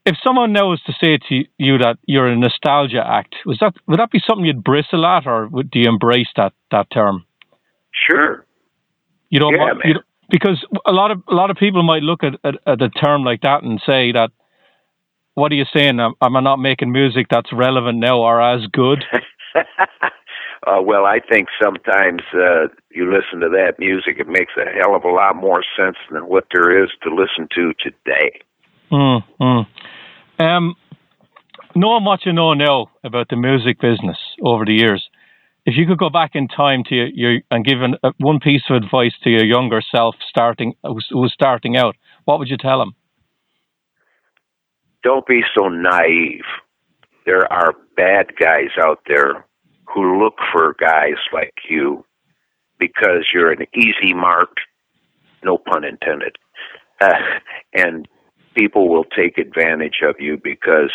If 0.06 0.14
someone 0.24 0.52
now 0.52 0.68
was 0.70 0.80
to 0.86 0.92
say 1.02 1.18
to 1.28 1.44
you 1.58 1.78
that 1.78 1.96
you're 2.06 2.28
a 2.28 2.36
nostalgia 2.36 3.02
act, 3.04 3.34
was 3.44 3.58
that 3.60 3.74
would 3.88 3.98
that 3.98 4.10
be 4.12 4.20
something 4.26 4.44
you'd 4.46 4.62
bristle 4.64 5.04
at, 5.04 5.26
or 5.26 5.48
would, 5.48 5.68
do 5.70 5.80
you 5.80 5.88
embrace 5.88 6.28
that 6.36 6.52
that 6.70 6.86
term? 6.92 7.24
sure. 8.08 8.44
You 9.30 9.40
don't, 9.40 9.52
Yeah, 9.54 9.60
want- 9.60 9.78
man. 9.78 9.88
you 9.88 9.94
don't- 9.94 10.06
because 10.28 10.64
a 10.86 10.92
lot 10.92 11.10
of 11.10 11.22
a 11.28 11.34
lot 11.34 11.50
of 11.50 11.56
people 11.56 11.82
might 11.82 12.02
look 12.02 12.22
at, 12.22 12.34
at 12.44 12.54
at 12.66 12.82
a 12.82 12.88
term 12.90 13.24
like 13.24 13.42
that 13.42 13.62
and 13.62 13.80
say 13.84 14.12
that, 14.12 14.30
what 15.34 15.52
are 15.52 15.56
you 15.56 15.64
saying? 15.74 16.00
Am, 16.00 16.14
am 16.20 16.36
I 16.36 16.40
not 16.40 16.58
making 16.58 16.92
music 16.92 17.26
that's 17.30 17.52
relevant 17.52 17.98
now 17.98 18.18
or 18.18 18.40
as 18.40 18.66
good? 18.72 19.04
uh, 19.54 20.82
well, 20.82 21.04
I 21.06 21.20
think 21.20 21.48
sometimes 21.62 22.22
uh, 22.34 22.68
you 22.90 23.10
listen 23.10 23.40
to 23.40 23.48
that 23.50 23.74
music, 23.78 24.16
it 24.18 24.28
makes 24.28 24.52
a 24.56 24.68
hell 24.78 24.94
of 24.94 25.04
a 25.04 25.10
lot 25.10 25.36
more 25.36 25.62
sense 25.76 25.96
than 26.10 26.28
what 26.28 26.46
there 26.52 26.82
is 26.84 26.90
to 27.02 27.14
listen 27.14 27.48
to 27.54 27.72
today. 27.82 28.40
Mm, 28.90 29.22
mm. 29.40 29.66
Um, 30.40 30.74
knowing 31.74 32.04
what 32.04 32.26
you 32.26 32.32
know 32.32 32.54
now 32.54 32.90
about 33.04 33.28
the 33.28 33.36
music 33.36 33.80
business 33.80 34.18
over 34.42 34.64
the 34.64 34.74
years, 34.74 35.07
if 35.66 35.74
you 35.76 35.86
could 35.86 35.98
go 35.98 36.10
back 36.10 36.32
in 36.34 36.48
time 36.48 36.82
to 36.88 36.94
your, 36.94 37.06
your 37.08 37.40
and 37.50 37.64
give 37.64 37.82
an, 37.82 37.96
uh, 38.02 38.12
one 38.18 38.40
piece 38.40 38.62
of 38.70 38.76
advice 38.76 39.12
to 39.24 39.30
your 39.30 39.44
younger 39.44 39.82
self 39.82 40.14
starting 40.28 40.74
who 40.82 41.18
was 41.18 41.32
starting 41.32 41.76
out, 41.76 41.96
what 42.24 42.38
would 42.38 42.48
you 42.48 42.56
tell 42.56 42.80
him? 42.80 42.94
Don't 45.02 45.26
be 45.26 45.42
so 45.56 45.68
naive. 45.68 46.44
There 47.24 47.50
are 47.52 47.74
bad 47.96 48.36
guys 48.38 48.70
out 48.82 49.00
there 49.06 49.44
who 49.86 50.22
look 50.22 50.34
for 50.52 50.74
guys 50.80 51.18
like 51.32 51.54
you 51.68 52.04
because 52.78 53.26
you're 53.32 53.52
an 53.52 53.66
easy 53.74 54.14
mark, 54.14 54.56
no 55.42 55.58
pun 55.58 55.84
intended. 55.84 56.36
Uh, 57.00 57.12
and 57.74 58.08
people 58.56 58.88
will 58.88 59.04
take 59.04 59.38
advantage 59.38 60.00
of 60.02 60.16
you 60.18 60.38
because 60.42 60.92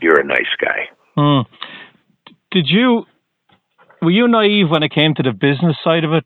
you're 0.00 0.20
a 0.20 0.24
nice 0.24 0.54
guy. 0.60 0.88
Hmm. 1.16 1.42
Did 2.50 2.66
you 2.68 3.04
were 4.04 4.10
you 4.10 4.28
naive 4.28 4.70
when 4.70 4.82
it 4.82 4.92
came 4.92 5.14
to 5.14 5.22
the 5.22 5.32
business 5.32 5.76
side 5.82 6.04
of 6.04 6.12
it 6.12 6.24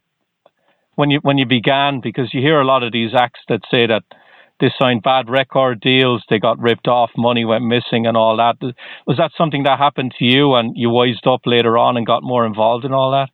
when 0.96 1.10
you 1.10 1.20
when 1.22 1.38
you 1.38 1.46
began? 1.46 2.00
Because 2.00 2.34
you 2.34 2.40
hear 2.40 2.60
a 2.60 2.66
lot 2.66 2.82
of 2.82 2.92
these 2.92 3.14
acts 3.14 3.40
that 3.48 3.60
say 3.70 3.86
that 3.86 4.02
they 4.60 4.70
signed 4.80 5.02
bad 5.02 5.30
record 5.30 5.80
deals, 5.80 6.24
they 6.28 6.40
got 6.40 6.58
ripped 6.58 6.88
off, 6.88 7.10
money 7.16 7.44
went 7.44 7.64
missing, 7.64 8.06
and 8.06 8.16
all 8.16 8.36
that. 8.36 8.56
Was 9.06 9.16
that 9.16 9.30
something 9.38 9.62
that 9.62 9.78
happened 9.78 10.14
to 10.18 10.24
you, 10.24 10.54
and 10.54 10.76
you 10.76 10.90
wised 10.90 11.26
up 11.26 11.42
later 11.46 11.78
on 11.78 11.96
and 11.96 12.04
got 12.04 12.22
more 12.24 12.44
involved 12.44 12.84
in 12.84 12.92
all 12.92 13.12
that? 13.12 13.28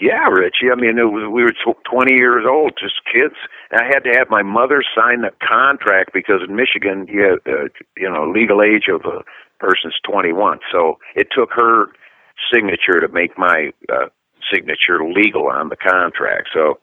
Yeah, 0.00 0.28
Richie. 0.28 0.72
I 0.72 0.80
mean, 0.80 0.96
was, 0.96 1.28
we 1.30 1.42
were 1.42 1.52
tw- 1.52 1.84
20 1.90 2.14
years 2.14 2.46
old, 2.48 2.72
just 2.80 2.94
kids. 3.04 3.34
I 3.72 3.84
had 3.84 4.00
to 4.00 4.16
have 4.18 4.28
my 4.30 4.42
mother 4.42 4.82
sign 4.94 5.20
the 5.20 5.30
contract 5.46 6.12
because 6.14 6.40
in 6.46 6.56
Michigan, 6.56 7.06
you 7.08 7.20
have, 7.22 7.38
uh, 7.46 7.68
you 7.96 8.10
know, 8.10 8.30
legal 8.30 8.62
age 8.62 8.88
of 8.88 9.02
a 9.04 9.20
person's 9.58 9.96
21. 10.04 10.60
So 10.72 10.98
it 11.14 11.28
took 11.36 11.50
her 11.52 11.88
signature 12.52 13.00
to 13.00 13.08
make 13.08 13.36
my 13.38 13.72
uh, 13.92 14.06
signature 14.52 15.04
legal 15.04 15.48
on 15.48 15.68
the 15.68 15.76
contract. 15.76 16.48
So 16.52 16.78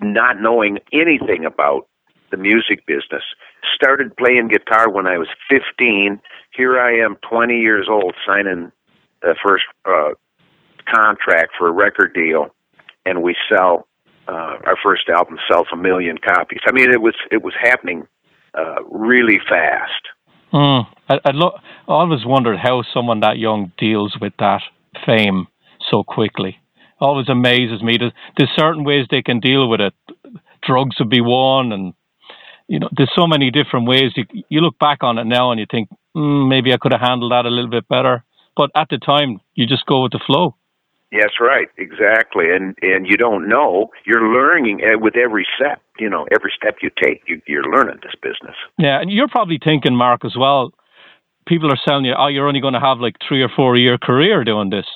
not 0.00 0.40
knowing 0.40 0.78
anything 0.92 1.44
about 1.44 1.88
the 2.30 2.36
music 2.36 2.86
business, 2.86 3.22
started 3.74 4.16
playing 4.16 4.48
guitar 4.48 4.90
when 4.90 5.06
I 5.06 5.18
was 5.18 5.28
15. 5.50 6.20
Here 6.56 6.80
I 6.80 6.98
am, 6.98 7.16
20 7.28 7.58
years 7.58 7.86
old, 7.88 8.14
signing 8.26 8.72
the 9.22 9.34
first 9.44 9.64
uh, 9.84 10.10
contract 10.92 11.52
for 11.58 11.68
a 11.68 11.72
record 11.72 12.14
deal, 12.14 12.54
and 13.06 13.22
we 13.22 13.34
sell 13.48 13.86
uh, 14.26 14.56
our 14.64 14.76
first 14.82 15.08
album 15.08 15.38
sells 15.50 15.66
a 15.72 15.76
million 15.76 16.16
copies. 16.18 16.60
I 16.66 16.72
mean, 16.72 16.90
it 16.90 17.02
was 17.02 17.14
it 17.30 17.42
was 17.42 17.54
happening 17.60 18.06
uh, 18.56 18.82
really 18.90 19.38
fast. 19.48 20.08
Mm. 20.52 20.86
I, 21.08 21.14
I, 21.24 21.30
lo- 21.32 21.58
I 21.88 21.92
always 21.92 22.24
wondered 22.24 22.58
how 22.58 22.82
someone 22.94 23.20
that 23.20 23.38
young 23.38 23.72
deals 23.76 24.16
with 24.20 24.32
that 24.38 24.62
fame 25.06 25.46
so 25.90 26.02
quickly. 26.02 26.58
Always 27.00 27.28
amazes 27.28 27.82
me. 27.82 27.98
There's, 27.98 28.12
there's 28.36 28.50
certain 28.56 28.84
ways 28.84 29.06
they 29.10 29.22
can 29.22 29.40
deal 29.40 29.68
with 29.68 29.80
it. 29.80 29.94
Drugs 30.66 30.96
would 30.98 31.10
be 31.10 31.20
one, 31.20 31.72
and 31.72 31.92
you 32.68 32.78
know, 32.78 32.88
there's 32.96 33.12
so 33.14 33.26
many 33.26 33.50
different 33.50 33.86
ways. 33.86 34.12
You, 34.16 34.24
you 34.48 34.60
look 34.60 34.78
back 34.78 35.02
on 35.02 35.18
it 35.18 35.24
now 35.24 35.50
and 35.50 35.60
you 35.60 35.66
think, 35.70 35.88
mm, 36.16 36.48
maybe 36.48 36.72
I 36.72 36.78
could 36.78 36.92
have 36.92 37.00
handled 37.00 37.32
that 37.32 37.44
a 37.44 37.50
little 37.50 37.70
bit 37.70 37.86
better. 37.88 38.24
But 38.56 38.70
at 38.74 38.88
the 38.88 38.98
time, 38.98 39.40
you 39.54 39.66
just 39.66 39.84
go 39.86 40.02
with 40.02 40.12
the 40.12 40.20
flow. 40.24 40.54
That's 41.12 41.38
right, 41.40 41.68
exactly. 41.78 42.46
And 42.50 42.76
and 42.82 43.06
you 43.06 43.16
don't 43.16 43.48
know. 43.48 43.90
You're 44.04 44.32
learning 44.32 44.80
uh, 44.82 44.98
with 44.98 45.16
every 45.16 45.46
step. 45.56 45.80
You 45.98 46.10
know, 46.10 46.26
every 46.32 46.52
step 46.56 46.78
you 46.82 46.90
take, 47.00 47.22
you, 47.28 47.40
you're 47.46 47.62
learning 47.64 48.00
this 48.02 48.14
business. 48.20 48.56
Yeah, 48.78 49.00
and 49.00 49.12
you're 49.12 49.28
probably 49.28 49.60
thinking, 49.62 49.94
Mark, 49.94 50.24
as 50.24 50.34
well. 50.36 50.72
People 51.46 51.70
are 51.70 51.78
telling 51.86 52.04
you, 52.04 52.14
oh, 52.16 52.28
you're 52.28 52.48
only 52.48 52.60
going 52.60 52.74
to 52.74 52.80
have 52.80 53.00
like 53.00 53.16
three 53.26 53.42
or 53.42 53.50
four 53.54 53.76
year 53.76 53.98
career 53.98 54.44
doing 54.44 54.70
this. 54.70 54.86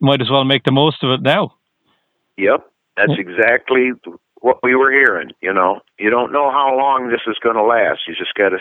Might 0.00 0.20
as 0.20 0.30
well 0.30 0.44
make 0.44 0.64
the 0.64 0.72
most 0.72 1.02
of 1.02 1.10
it 1.10 1.22
now. 1.22 1.54
Yep, 2.36 2.70
that's 2.96 3.18
exactly 3.18 3.90
what 4.40 4.58
we 4.62 4.74
were 4.74 4.92
hearing. 4.92 5.30
You 5.40 5.52
know, 5.52 5.80
you 5.98 6.08
don't 6.08 6.32
know 6.32 6.50
how 6.50 6.76
long 6.76 7.10
this 7.10 7.22
is 7.26 7.36
going 7.42 7.56
to 7.56 7.62
last. 7.62 8.00
You 8.06 8.14
just 8.14 8.34
got 8.34 8.50
to 8.50 8.58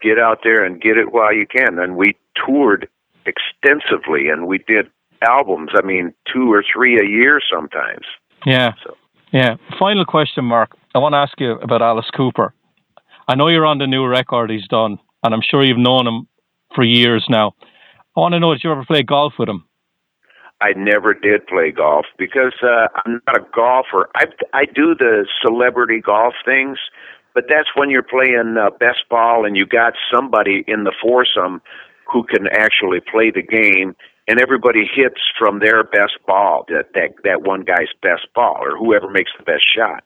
get 0.00 0.18
out 0.18 0.40
there 0.42 0.64
and 0.64 0.80
get 0.80 0.96
it 0.96 1.12
while 1.12 1.34
you 1.34 1.46
can. 1.46 1.78
And 1.78 1.96
we 1.96 2.16
toured 2.34 2.88
extensively, 3.26 4.28
and 4.28 4.46
we 4.46 4.58
did 4.58 4.90
albums. 5.22 5.70
I 5.74 5.84
mean, 5.84 6.14
two 6.32 6.52
or 6.52 6.64
three 6.72 6.98
a 6.98 7.06
year 7.06 7.40
sometimes. 7.52 8.06
Yeah. 8.44 8.72
So. 8.82 8.96
Yeah. 9.32 9.56
Final 9.78 10.04
question, 10.04 10.44
Mark. 10.44 10.76
I 10.94 10.98
want 10.98 11.12
to 11.12 11.18
ask 11.18 11.38
you 11.38 11.52
about 11.52 11.82
Alice 11.82 12.10
Cooper. 12.16 12.54
I 13.28 13.34
know 13.34 13.48
you're 13.48 13.66
on 13.66 13.78
the 13.78 13.86
new 13.86 14.06
record 14.06 14.50
he's 14.50 14.68
done, 14.68 14.98
and 15.26 15.34
I'm 15.34 15.42
sure 15.42 15.64
you've 15.64 15.78
known 15.78 16.06
him 16.06 16.26
for 16.74 16.84
years 16.84 17.24
now. 17.28 17.54
I 18.16 18.20
want 18.20 18.32
to 18.32 18.40
know, 18.40 18.54
did 18.54 18.64
you 18.64 18.72
ever 18.72 18.84
play 18.84 19.02
golf 19.02 19.34
with 19.38 19.48
him? 19.48 19.64
I 20.60 20.72
never 20.74 21.12
did 21.12 21.46
play 21.46 21.70
golf 21.70 22.06
because 22.18 22.54
uh, 22.62 22.88
I'm 23.04 23.20
not 23.26 23.36
a 23.36 23.44
golfer. 23.54 24.08
I 24.14 24.24
I 24.54 24.64
do 24.64 24.94
the 24.94 25.26
celebrity 25.42 26.00
golf 26.00 26.32
things, 26.46 26.78
but 27.34 27.44
that's 27.48 27.68
when 27.74 27.90
you're 27.90 28.02
playing 28.02 28.56
uh, 28.58 28.70
best 28.80 29.04
ball 29.10 29.44
and 29.44 29.54
you 29.54 29.66
got 29.66 29.92
somebody 30.12 30.64
in 30.66 30.84
the 30.84 30.94
foursome 31.02 31.60
who 32.10 32.24
can 32.24 32.46
actually 32.46 33.00
play 33.00 33.30
the 33.30 33.42
game 33.42 33.94
and 34.28 34.40
everybody 34.40 34.88
hits 34.92 35.20
from 35.38 35.60
their 35.60 35.84
best 35.84 36.18
ball, 36.26 36.64
that 36.68 36.86
that 36.94 37.14
that 37.24 37.42
one 37.42 37.62
guy's 37.62 37.92
best 38.02 38.26
ball, 38.34 38.58
or 38.60 38.76
whoever 38.76 39.08
makes 39.10 39.30
the 39.38 39.44
best 39.44 39.64
shot. 39.76 40.02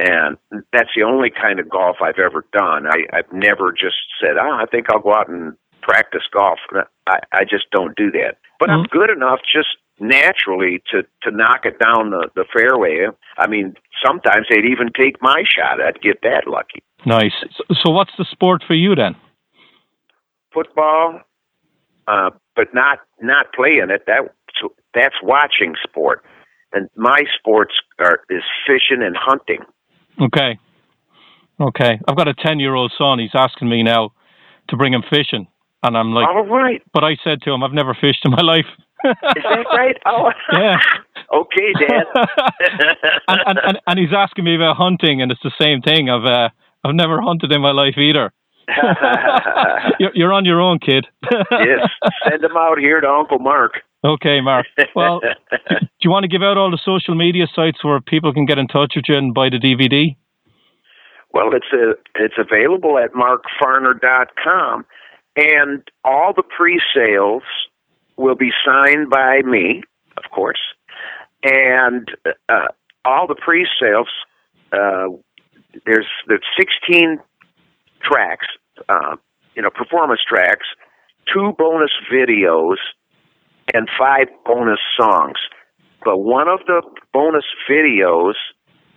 And 0.00 0.38
that's 0.72 0.88
the 0.96 1.02
only 1.02 1.28
kind 1.28 1.60
of 1.60 1.68
golf 1.68 1.96
I've 2.02 2.18
ever 2.18 2.46
done. 2.54 2.86
I, 2.86 3.04
I've 3.12 3.30
never 3.32 3.70
just 3.70 3.96
said, 4.18 4.38
"Ah, 4.40 4.48
oh, 4.48 4.62
I 4.62 4.64
think 4.64 4.86
I'll 4.88 5.02
go 5.02 5.12
out 5.12 5.28
and 5.28 5.54
practice 5.82 6.22
golf." 6.32 6.58
I, 7.06 7.18
I 7.32 7.44
just 7.44 7.70
don't 7.70 7.94
do 7.96 8.10
that. 8.12 8.38
But 8.58 8.70
mm-hmm. 8.70 8.80
I'm 8.80 8.84
good 8.84 9.10
enough 9.10 9.40
just 9.44 9.76
naturally 9.98 10.82
to 10.90 11.02
to 11.22 11.36
knock 11.36 11.66
it 11.66 11.78
down 11.78 12.10
the 12.10 12.30
the 12.34 12.46
fairway. 12.50 13.08
I 13.36 13.46
mean, 13.46 13.74
sometimes 14.02 14.46
they'd 14.48 14.64
even 14.64 14.88
take 14.98 15.20
my 15.20 15.44
shot. 15.44 15.82
I'd 15.82 16.00
get 16.00 16.22
that 16.22 16.44
lucky. 16.46 16.82
Nice. 17.04 17.34
So, 17.56 17.74
so 17.84 17.90
what's 17.90 18.12
the 18.16 18.24
sport 18.30 18.64
for 18.66 18.74
you 18.74 18.94
then? 18.94 19.16
Football, 20.54 21.20
uh, 22.08 22.30
but 22.56 22.72
not 22.72 23.00
not 23.20 23.52
playing 23.52 23.90
it. 23.90 24.04
That 24.06 24.32
that's 24.94 25.16
watching 25.22 25.74
sport, 25.82 26.24
and 26.72 26.88
my 26.96 27.20
sports 27.38 27.74
are 27.98 28.20
is 28.30 28.44
fishing 28.66 29.02
and 29.02 29.14
hunting. 29.14 29.60
Okay, 30.20 30.58
okay. 31.60 31.98
I've 32.06 32.16
got 32.16 32.28
a 32.28 32.34
ten 32.34 32.60
year 32.60 32.74
old 32.74 32.92
son. 32.96 33.18
He's 33.18 33.34
asking 33.34 33.68
me 33.68 33.82
now 33.82 34.12
to 34.68 34.76
bring 34.76 34.92
him 34.92 35.02
fishing, 35.08 35.46
and 35.82 35.96
I'm 35.96 36.12
like, 36.12 36.28
all 36.28 36.46
right. 36.46 36.82
But 36.92 37.04
I 37.04 37.16
said 37.24 37.42
to 37.42 37.52
him, 37.52 37.62
I've 37.62 37.72
never 37.72 37.96
fished 37.98 38.24
in 38.24 38.32
my 38.32 38.42
life. 38.42 38.66
is 39.04 39.42
that 39.42 39.64
right? 39.72 39.96
Oh, 40.06 40.30
yeah. 40.52 40.76
okay, 41.34 41.72
Dad. 41.80 42.04
and, 43.28 43.40
and, 43.46 43.58
and 43.64 43.78
and 43.86 43.98
he's 43.98 44.14
asking 44.16 44.44
me 44.44 44.56
about 44.56 44.76
hunting, 44.76 45.22
and 45.22 45.32
it's 45.32 45.42
the 45.42 45.52
same 45.60 45.80
thing. 45.80 46.10
I've 46.10 46.24
uh, 46.24 46.48
I've 46.84 46.94
never 46.94 47.20
hunted 47.20 47.52
in 47.52 47.60
my 47.60 47.72
life 47.72 47.96
either. 47.96 48.32
you're, 49.98 50.12
you're, 50.14 50.32
on 50.32 50.44
your 50.44 50.60
own, 50.60 50.78
kid. 50.78 51.04
yes, 51.50 51.88
send 52.28 52.44
him 52.44 52.56
out 52.56 52.78
here 52.78 53.00
to 53.00 53.08
Uncle 53.08 53.40
Mark. 53.40 53.82
Okay, 54.04 54.40
Mark. 54.40 54.66
Well, 54.94 55.20
do 55.50 55.86
you 56.02 56.10
want 56.10 56.24
to 56.24 56.28
give 56.28 56.42
out 56.42 56.56
all 56.56 56.70
the 56.70 56.80
social 56.84 57.14
media 57.14 57.46
sites 57.54 57.84
where 57.84 58.00
people 58.00 58.32
can 58.32 58.46
get 58.46 58.58
in 58.58 58.66
touch 58.66 58.94
with 58.96 59.04
you 59.08 59.16
and 59.16 59.34
buy 59.34 59.50
the 59.50 59.58
DVD? 59.58 60.16
Well, 61.32 61.50
it's 61.52 61.66
a, 61.72 61.92
it's 62.16 62.34
available 62.38 62.98
at 62.98 63.12
markfarner.com, 63.12 64.86
and 65.36 65.82
all 66.04 66.32
the 66.34 66.42
pre-sales 66.42 67.42
will 68.16 68.34
be 68.34 68.50
signed 68.66 69.10
by 69.10 69.42
me, 69.44 69.82
of 70.16 70.30
course, 70.32 70.60
and 71.44 72.10
uh, 72.48 72.68
all 73.04 73.26
the 73.26 73.36
pre-sales. 73.36 74.08
Uh, 74.72 75.08
there's 75.86 76.06
there's 76.26 76.44
16 76.58 77.18
tracks 78.02 78.46
uh, 78.88 79.16
you 79.54 79.62
know, 79.62 79.70
performance 79.70 80.20
tracks, 80.26 80.66
two 81.32 81.52
bonus 81.58 81.90
videos, 82.12 82.76
and 83.74 83.88
five 83.98 84.28
bonus 84.44 84.80
songs. 84.98 85.38
But 86.04 86.18
one 86.18 86.48
of 86.48 86.60
the 86.66 86.82
bonus 87.12 87.44
videos 87.70 88.34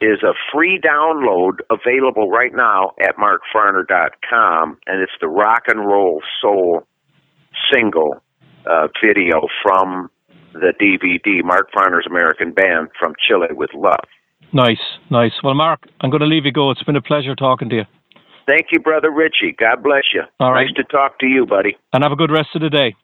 is 0.01 0.21
a 0.23 0.33
free 0.53 0.79
download 0.79 1.59
available 1.69 2.29
right 2.29 2.53
now 2.53 2.91
at 3.01 3.15
markfarner.com, 3.17 4.77
and 4.85 5.01
it's 5.01 5.11
the 5.21 5.27
Rock 5.27 5.63
and 5.67 5.85
Roll 5.87 6.21
Soul 6.41 6.83
single 7.71 8.21
uh, 8.65 8.87
video 9.03 9.47
from 9.61 10.09
the 10.53 10.73
DVD, 10.79 11.43
Mark 11.43 11.71
Farner's 11.71 12.05
American 12.07 12.51
Band 12.51 12.89
from 12.99 13.13
Chile 13.27 13.47
with 13.51 13.71
Love. 13.73 14.05
Nice, 14.51 14.77
nice. 15.09 15.31
Well, 15.43 15.55
Mark, 15.55 15.87
I'm 16.01 16.09
going 16.11 16.21
to 16.21 16.27
leave 16.27 16.45
you 16.45 16.51
go. 16.51 16.69
It's 16.71 16.83
been 16.83 16.95
a 16.95 17.01
pleasure 17.01 17.35
talking 17.35 17.69
to 17.69 17.75
you. 17.75 17.83
Thank 18.47 18.67
you, 18.71 18.79
Brother 18.79 19.09
Richie. 19.09 19.55
God 19.57 19.81
bless 19.83 20.03
you. 20.13 20.21
All 20.39 20.51
right. 20.51 20.65
Nice 20.65 20.75
to 20.75 20.83
talk 20.83 21.17
to 21.19 21.25
you, 21.25 21.45
buddy. 21.45 21.77
And 21.93 22.03
have 22.03 22.11
a 22.11 22.15
good 22.15 22.31
rest 22.31 22.49
of 22.55 22.61
the 22.61 22.69
day. 22.69 22.95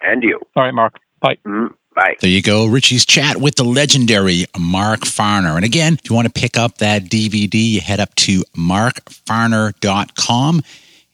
And 0.00 0.22
you. 0.22 0.40
All 0.56 0.64
right, 0.64 0.74
Mark. 0.74 0.94
Bye. 1.26 1.36
Mm, 1.44 1.74
bye. 1.94 2.16
There 2.20 2.30
you 2.30 2.40
go. 2.40 2.66
Richie's 2.66 3.04
chat 3.04 3.38
with 3.38 3.56
the 3.56 3.64
legendary 3.64 4.46
Mark 4.56 5.00
Farner. 5.00 5.56
And 5.56 5.64
again, 5.64 5.94
if 5.94 6.08
you 6.08 6.14
want 6.14 6.32
to 6.32 6.32
pick 6.32 6.56
up 6.56 6.78
that 6.78 7.02
DVD, 7.04 7.54
you 7.54 7.80
head 7.80 7.98
up 7.98 8.14
to 8.16 8.44
markfarner.com 8.56 10.62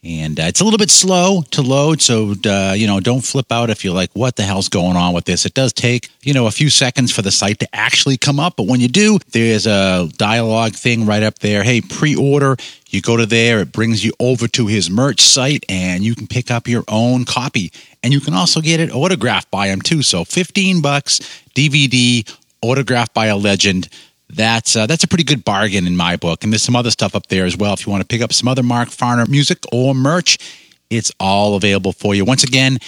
and 0.03 0.37
uh, 0.39 0.43
it's 0.43 0.59
a 0.59 0.63
little 0.65 0.77
bit 0.77 0.91
slow 0.91 1.43
to 1.51 1.61
load 1.61 2.01
so 2.01 2.33
uh, 2.45 2.73
you 2.75 2.87
know 2.87 2.99
don't 2.99 3.21
flip 3.21 3.51
out 3.51 3.69
if 3.69 3.85
you're 3.85 3.93
like 3.93 4.11
what 4.13 4.35
the 4.35 4.43
hell's 4.43 4.69
going 4.69 4.97
on 4.97 5.13
with 5.13 5.25
this? 5.25 5.45
It 5.45 5.53
does 5.53 5.71
take 5.71 6.09
you 6.21 6.33
know 6.33 6.47
a 6.47 6.51
few 6.51 6.69
seconds 6.69 7.11
for 7.11 7.21
the 7.21 7.31
site 7.31 7.59
to 7.59 7.75
actually 7.75 8.17
come 8.17 8.39
up 8.39 8.55
but 8.57 8.67
when 8.67 8.79
you 8.79 8.87
do 8.87 9.19
there's 9.31 9.65
a 9.65 10.09
dialogue 10.17 10.73
thing 10.73 11.05
right 11.05 11.23
up 11.23 11.39
there. 11.39 11.63
Hey 11.63 11.81
pre-order. 11.81 12.57
You 12.89 13.01
go 13.01 13.17
to 13.17 13.25
there 13.25 13.59
it 13.61 13.71
brings 13.71 14.03
you 14.03 14.11
over 14.19 14.47
to 14.49 14.67
his 14.67 14.89
merch 14.89 15.21
site 15.21 15.65
and 15.69 16.03
you 16.03 16.15
can 16.15 16.27
pick 16.27 16.51
up 16.51 16.67
your 16.67 16.83
own 16.87 17.25
copy. 17.25 17.71
And 18.03 18.11
you 18.11 18.19
can 18.19 18.33
also 18.33 18.59
get 18.59 18.79
it 18.79 18.91
autographed 18.93 19.49
by 19.49 19.67
him 19.67 19.81
too. 19.81 20.03
So 20.03 20.25
15 20.25 20.81
bucks 20.81 21.19
dvd 21.55 22.29
autographed 22.61 23.13
by 23.13 23.27
a 23.27 23.37
legend 23.37 23.89
that's 24.35 24.75
uh, 24.75 24.87
that's 24.87 25.03
a 25.03 25.07
pretty 25.07 25.23
good 25.23 25.45
bargain 25.45 25.85
in 25.87 25.95
my 25.95 26.15
book. 26.15 26.43
And 26.43 26.51
there's 26.51 26.63
some 26.63 26.75
other 26.75 26.91
stuff 26.91 27.15
up 27.15 27.27
there 27.27 27.45
as 27.45 27.57
well. 27.57 27.73
If 27.73 27.85
you 27.85 27.91
want 27.91 28.01
to 28.01 28.07
pick 28.07 28.21
up 28.21 28.33
some 28.33 28.47
other 28.47 28.63
Mark 28.63 28.89
Farner 28.89 29.27
music 29.27 29.59
or 29.71 29.93
merch, 29.93 30.37
it's 30.89 31.11
all 31.19 31.55
available 31.55 31.93
for 31.93 32.15
you. 32.15 32.25
Once 32.25 32.43
again, 32.43 32.79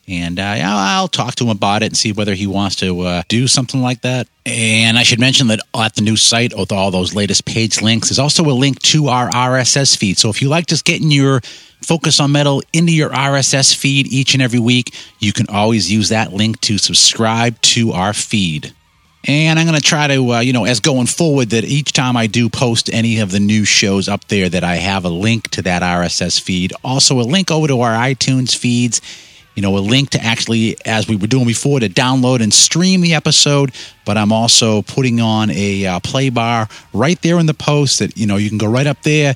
and 0.08 0.38
uh, 0.38 0.56
I'll 0.62 1.08
talk 1.08 1.36
to 1.36 1.44
him 1.44 1.50
about 1.50 1.82
it 1.82 1.86
and 1.86 1.96
see 1.96 2.12
whether 2.12 2.34
he 2.34 2.46
wants 2.46 2.76
to 2.76 3.00
uh, 3.00 3.22
do 3.28 3.46
something 3.46 3.80
like 3.80 4.00
that. 4.02 4.26
And 4.44 4.98
I 4.98 5.04
should 5.04 5.20
mention 5.20 5.46
that 5.48 5.60
at 5.74 5.94
the 5.94 6.02
new 6.02 6.16
site 6.16 6.56
with 6.56 6.72
all 6.72 6.90
those 6.90 7.14
latest 7.14 7.44
page 7.44 7.80
links, 7.80 8.08
there's 8.08 8.18
also 8.18 8.44
a 8.44 8.52
link 8.52 8.80
to 8.82 9.06
our 9.08 9.28
RSS 9.30 9.96
feed. 9.96 10.18
So 10.18 10.28
if 10.28 10.42
you 10.42 10.48
like 10.48 10.66
just 10.66 10.84
getting 10.84 11.10
your 11.10 11.40
Focus 11.84 12.20
on 12.20 12.32
Metal 12.32 12.62
into 12.72 12.92
your 12.92 13.10
RSS 13.10 13.74
feed 13.74 14.06
each 14.06 14.34
and 14.34 14.42
every 14.42 14.60
week, 14.60 14.94
you 15.18 15.32
can 15.32 15.46
always 15.48 15.90
use 15.90 16.08
that 16.10 16.32
link 16.32 16.60
to 16.62 16.78
subscribe 16.78 17.60
to 17.62 17.92
our 17.92 18.12
feed. 18.12 18.72
And 19.24 19.58
I'm 19.58 19.66
going 19.66 19.78
to 19.78 19.84
try 19.84 20.08
to, 20.08 20.32
uh, 20.32 20.40
you 20.40 20.52
know, 20.52 20.64
as 20.64 20.80
going 20.80 21.06
forward, 21.06 21.50
that 21.50 21.64
each 21.64 21.92
time 21.92 22.16
I 22.16 22.26
do 22.26 22.48
post 22.48 22.90
any 22.92 23.20
of 23.20 23.30
the 23.30 23.38
new 23.38 23.64
shows 23.64 24.08
up 24.08 24.26
there, 24.26 24.48
that 24.48 24.64
I 24.64 24.76
have 24.76 25.04
a 25.04 25.08
link 25.08 25.48
to 25.50 25.62
that 25.62 25.82
RSS 25.82 26.40
feed. 26.40 26.72
Also, 26.82 27.20
a 27.20 27.22
link 27.22 27.50
over 27.50 27.68
to 27.68 27.80
our 27.82 27.94
iTunes 27.94 28.56
feeds 28.56 29.00
you 29.54 29.62
know, 29.62 29.76
a 29.76 29.80
link 29.80 30.10
to 30.10 30.22
actually, 30.22 30.76
as 30.84 31.08
we 31.08 31.16
were 31.16 31.26
doing 31.26 31.46
before, 31.46 31.80
to 31.80 31.88
download 31.88 32.42
and 32.42 32.52
stream 32.52 33.00
the 33.00 33.14
episode. 33.14 33.72
But 34.04 34.16
I'm 34.16 34.32
also 34.32 34.82
putting 34.82 35.20
on 35.20 35.50
a 35.50 35.86
uh, 35.86 36.00
play 36.00 36.30
bar 36.30 36.68
right 36.92 37.20
there 37.22 37.38
in 37.38 37.46
the 37.46 37.54
post 37.54 37.98
that, 37.98 38.16
you 38.16 38.26
know, 38.26 38.36
you 38.36 38.48
can 38.48 38.58
go 38.58 38.66
right 38.66 38.86
up 38.86 39.02
there, 39.02 39.34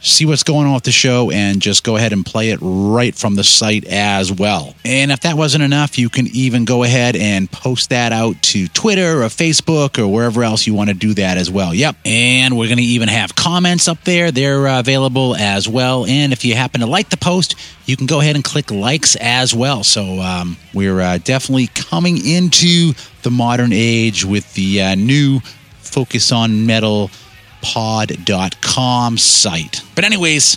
see 0.00 0.24
what's 0.24 0.42
going 0.42 0.66
on 0.66 0.74
with 0.74 0.84
the 0.84 0.92
show 0.92 1.30
and 1.30 1.60
just 1.60 1.84
go 1.84 1.96
ahead 1.96 2.12
and 2.12 2.24
play 2.24 2.50
it 2.50 2.58
right 2.62 3.14
from 3.14 3.34
the 3.34 3.44
site 3.44 3.84
as 3.84 4.32
well. 4.32 4.74
And 4.84 5.10
if 5.10 5.20
that 5.20 5.36
wasn't 5.36 5.64
enough, 5.64 5.98
you 5.98 6.08
can 6.08 6.26
even 6.28 6.64
go 6.64 6.84
ahead 6.84 7.16
and 7.16 7.50
post 7.50 7.90
that 7.90 8.12
out 8.12 8.40
to 8.44 8.68
Twitter 8.68 9.22
or 9.22 9.26
Facebook 9.26 9.98
or 9.98 10.08
wherever 10.08 10.44
else 10.44 10.66
you 10.66 10.74
want 10.74 10.90
to 10.90 10.94
do 10.94 11.14
that 11.14 11.36
as 11.36 11.50
well. 11.50 11.74
Yep. 11.74 11.96
And 12.04 12.56
we're 12.56 12.68
going 12.68 12.78
to 12.78 12.84
even 12.84 13.08
have 13.08 13.34
comments 13.34 13.88
up 13.88 14.02
there. 14.04 14.30
They're 14.30 14.68
uh, 14.68 14.80
available 14.80 15.34
as 15.36 15.68
well. 15.68 16.06
And 16.06 16.32
if 16.32 16.44
you 16.44 16.54
happen 16.54 16.80
to 16.80 16.86
like 16.86 17.10
the 17.10 17.16
post, 17.16 17.56
you 17.86 17.96
can 17.96 18.06
go 18.06 18.20
ahead 18.20 18.36
and 18.36 18.44
click 18.44 18.70
likes 18.70 19.16
as 19.16 19.54
well. 19.54 19.82
So 19.82 20.20
um, 20.20 20.56
we're 20.74 21.00
uh, 21.00 21.18
definitely 21.18 21.68
coming 21.68 22.24
into 22.24 22.92
the 23.22 23.30
modern 23.30 23.72
age 23.72 24.24
with 24.24 24.54
the 24.54 24.82
uh, 24.82 24.94
new 24.94 25.40
Focus 25.80 26.32
on 26.32 26.66
Metal 26.66 27.10
pod.com 27.62 29.18
site. 29.18 29.82
But, 29.94 30.04
anyways, 30.04 30.56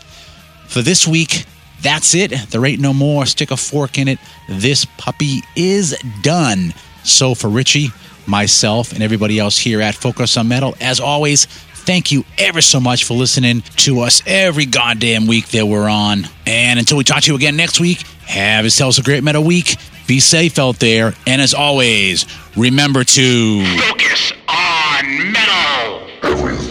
for 0.68 0.82
this 0.82 1.07
week, 1.07 1.45
that's 1.82 2.14
it. 2.15 2.32
There 2.49 2.65
ain't 2.65 2.82
no 2.82 2.94
more. 2.94 3.26
Stick 3.26 3.52
a 3.52 3.57
fork 3.57 3.98
in 3.98 4.07
it. 4.07 4.19
This 4.48 4.86
puppy 4.98 5.41
is 5.56 5.98
done. 6.22 6.73
So, 7.03 7.34
for 7.36 7.49
Richie, 7.49 7.90
myself, 8.28 8.94
and 8.94 9.02
everybody 9.02 9.40
else 9.40 9.57
here 9.57 9.82
at 9.82 9.95
Focus 9.95 10.38
on 10.38 10.48
Metal, 10.48 10.76
as 10.80 10.99
always, 10.99 11.45
thank 11.45 12.11
you 12.11 12.23
ever 12.38 12.61
so 12.61 12.80
much 12.80 13.03
for 13.03 13.15
listening 13.15 13.61
to 13.78 14.02
us 14.02 14.22
every 14.26 14.65
goddamn 14.65 15.28
week 15.28 15.48
that 15.49 15.65
we're 15.65 15.90
on. 15.90 16.26
And 16.45 16.80
until 16.80 16.98
we 16.98 17.03
talk 17.03 17.23
to 17.23 17.32
you 17.32 17.36
again 17.36 17.56
next 17.56 17.80
week, 17.80 18.02
have 18.28 18.64
yourselves 18.64 18.99
a 18.99 19.03
great 19.03 19.23
metal 19.23 19.44
week. 19.44 19.76
Be 20.07 20.19
safe 20.19 20.60
out 20.60 20.80
there. 20.80 21.14
And 21.26 21.41
as 21.41 21.53
always, 21.53 22.26
remember 22.56 23.03
to 23.03 23.65
focus 23.78 24.34
on 24.48 25.32
metal. 25.32 26.70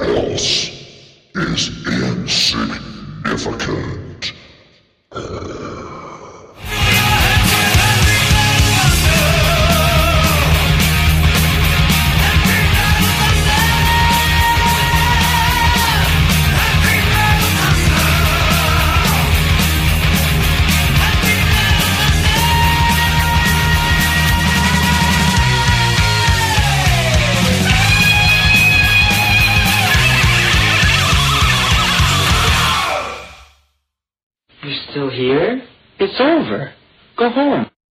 Else 0.00 0.70
is 1.34 1.86
insignificant. 1.86 4.32
still 5.12 5.79
here? 35.20 35.62
It's 35.98 36.18
over. 36.20 36.72
Go 37.18 37.30
home. 37.30 37.70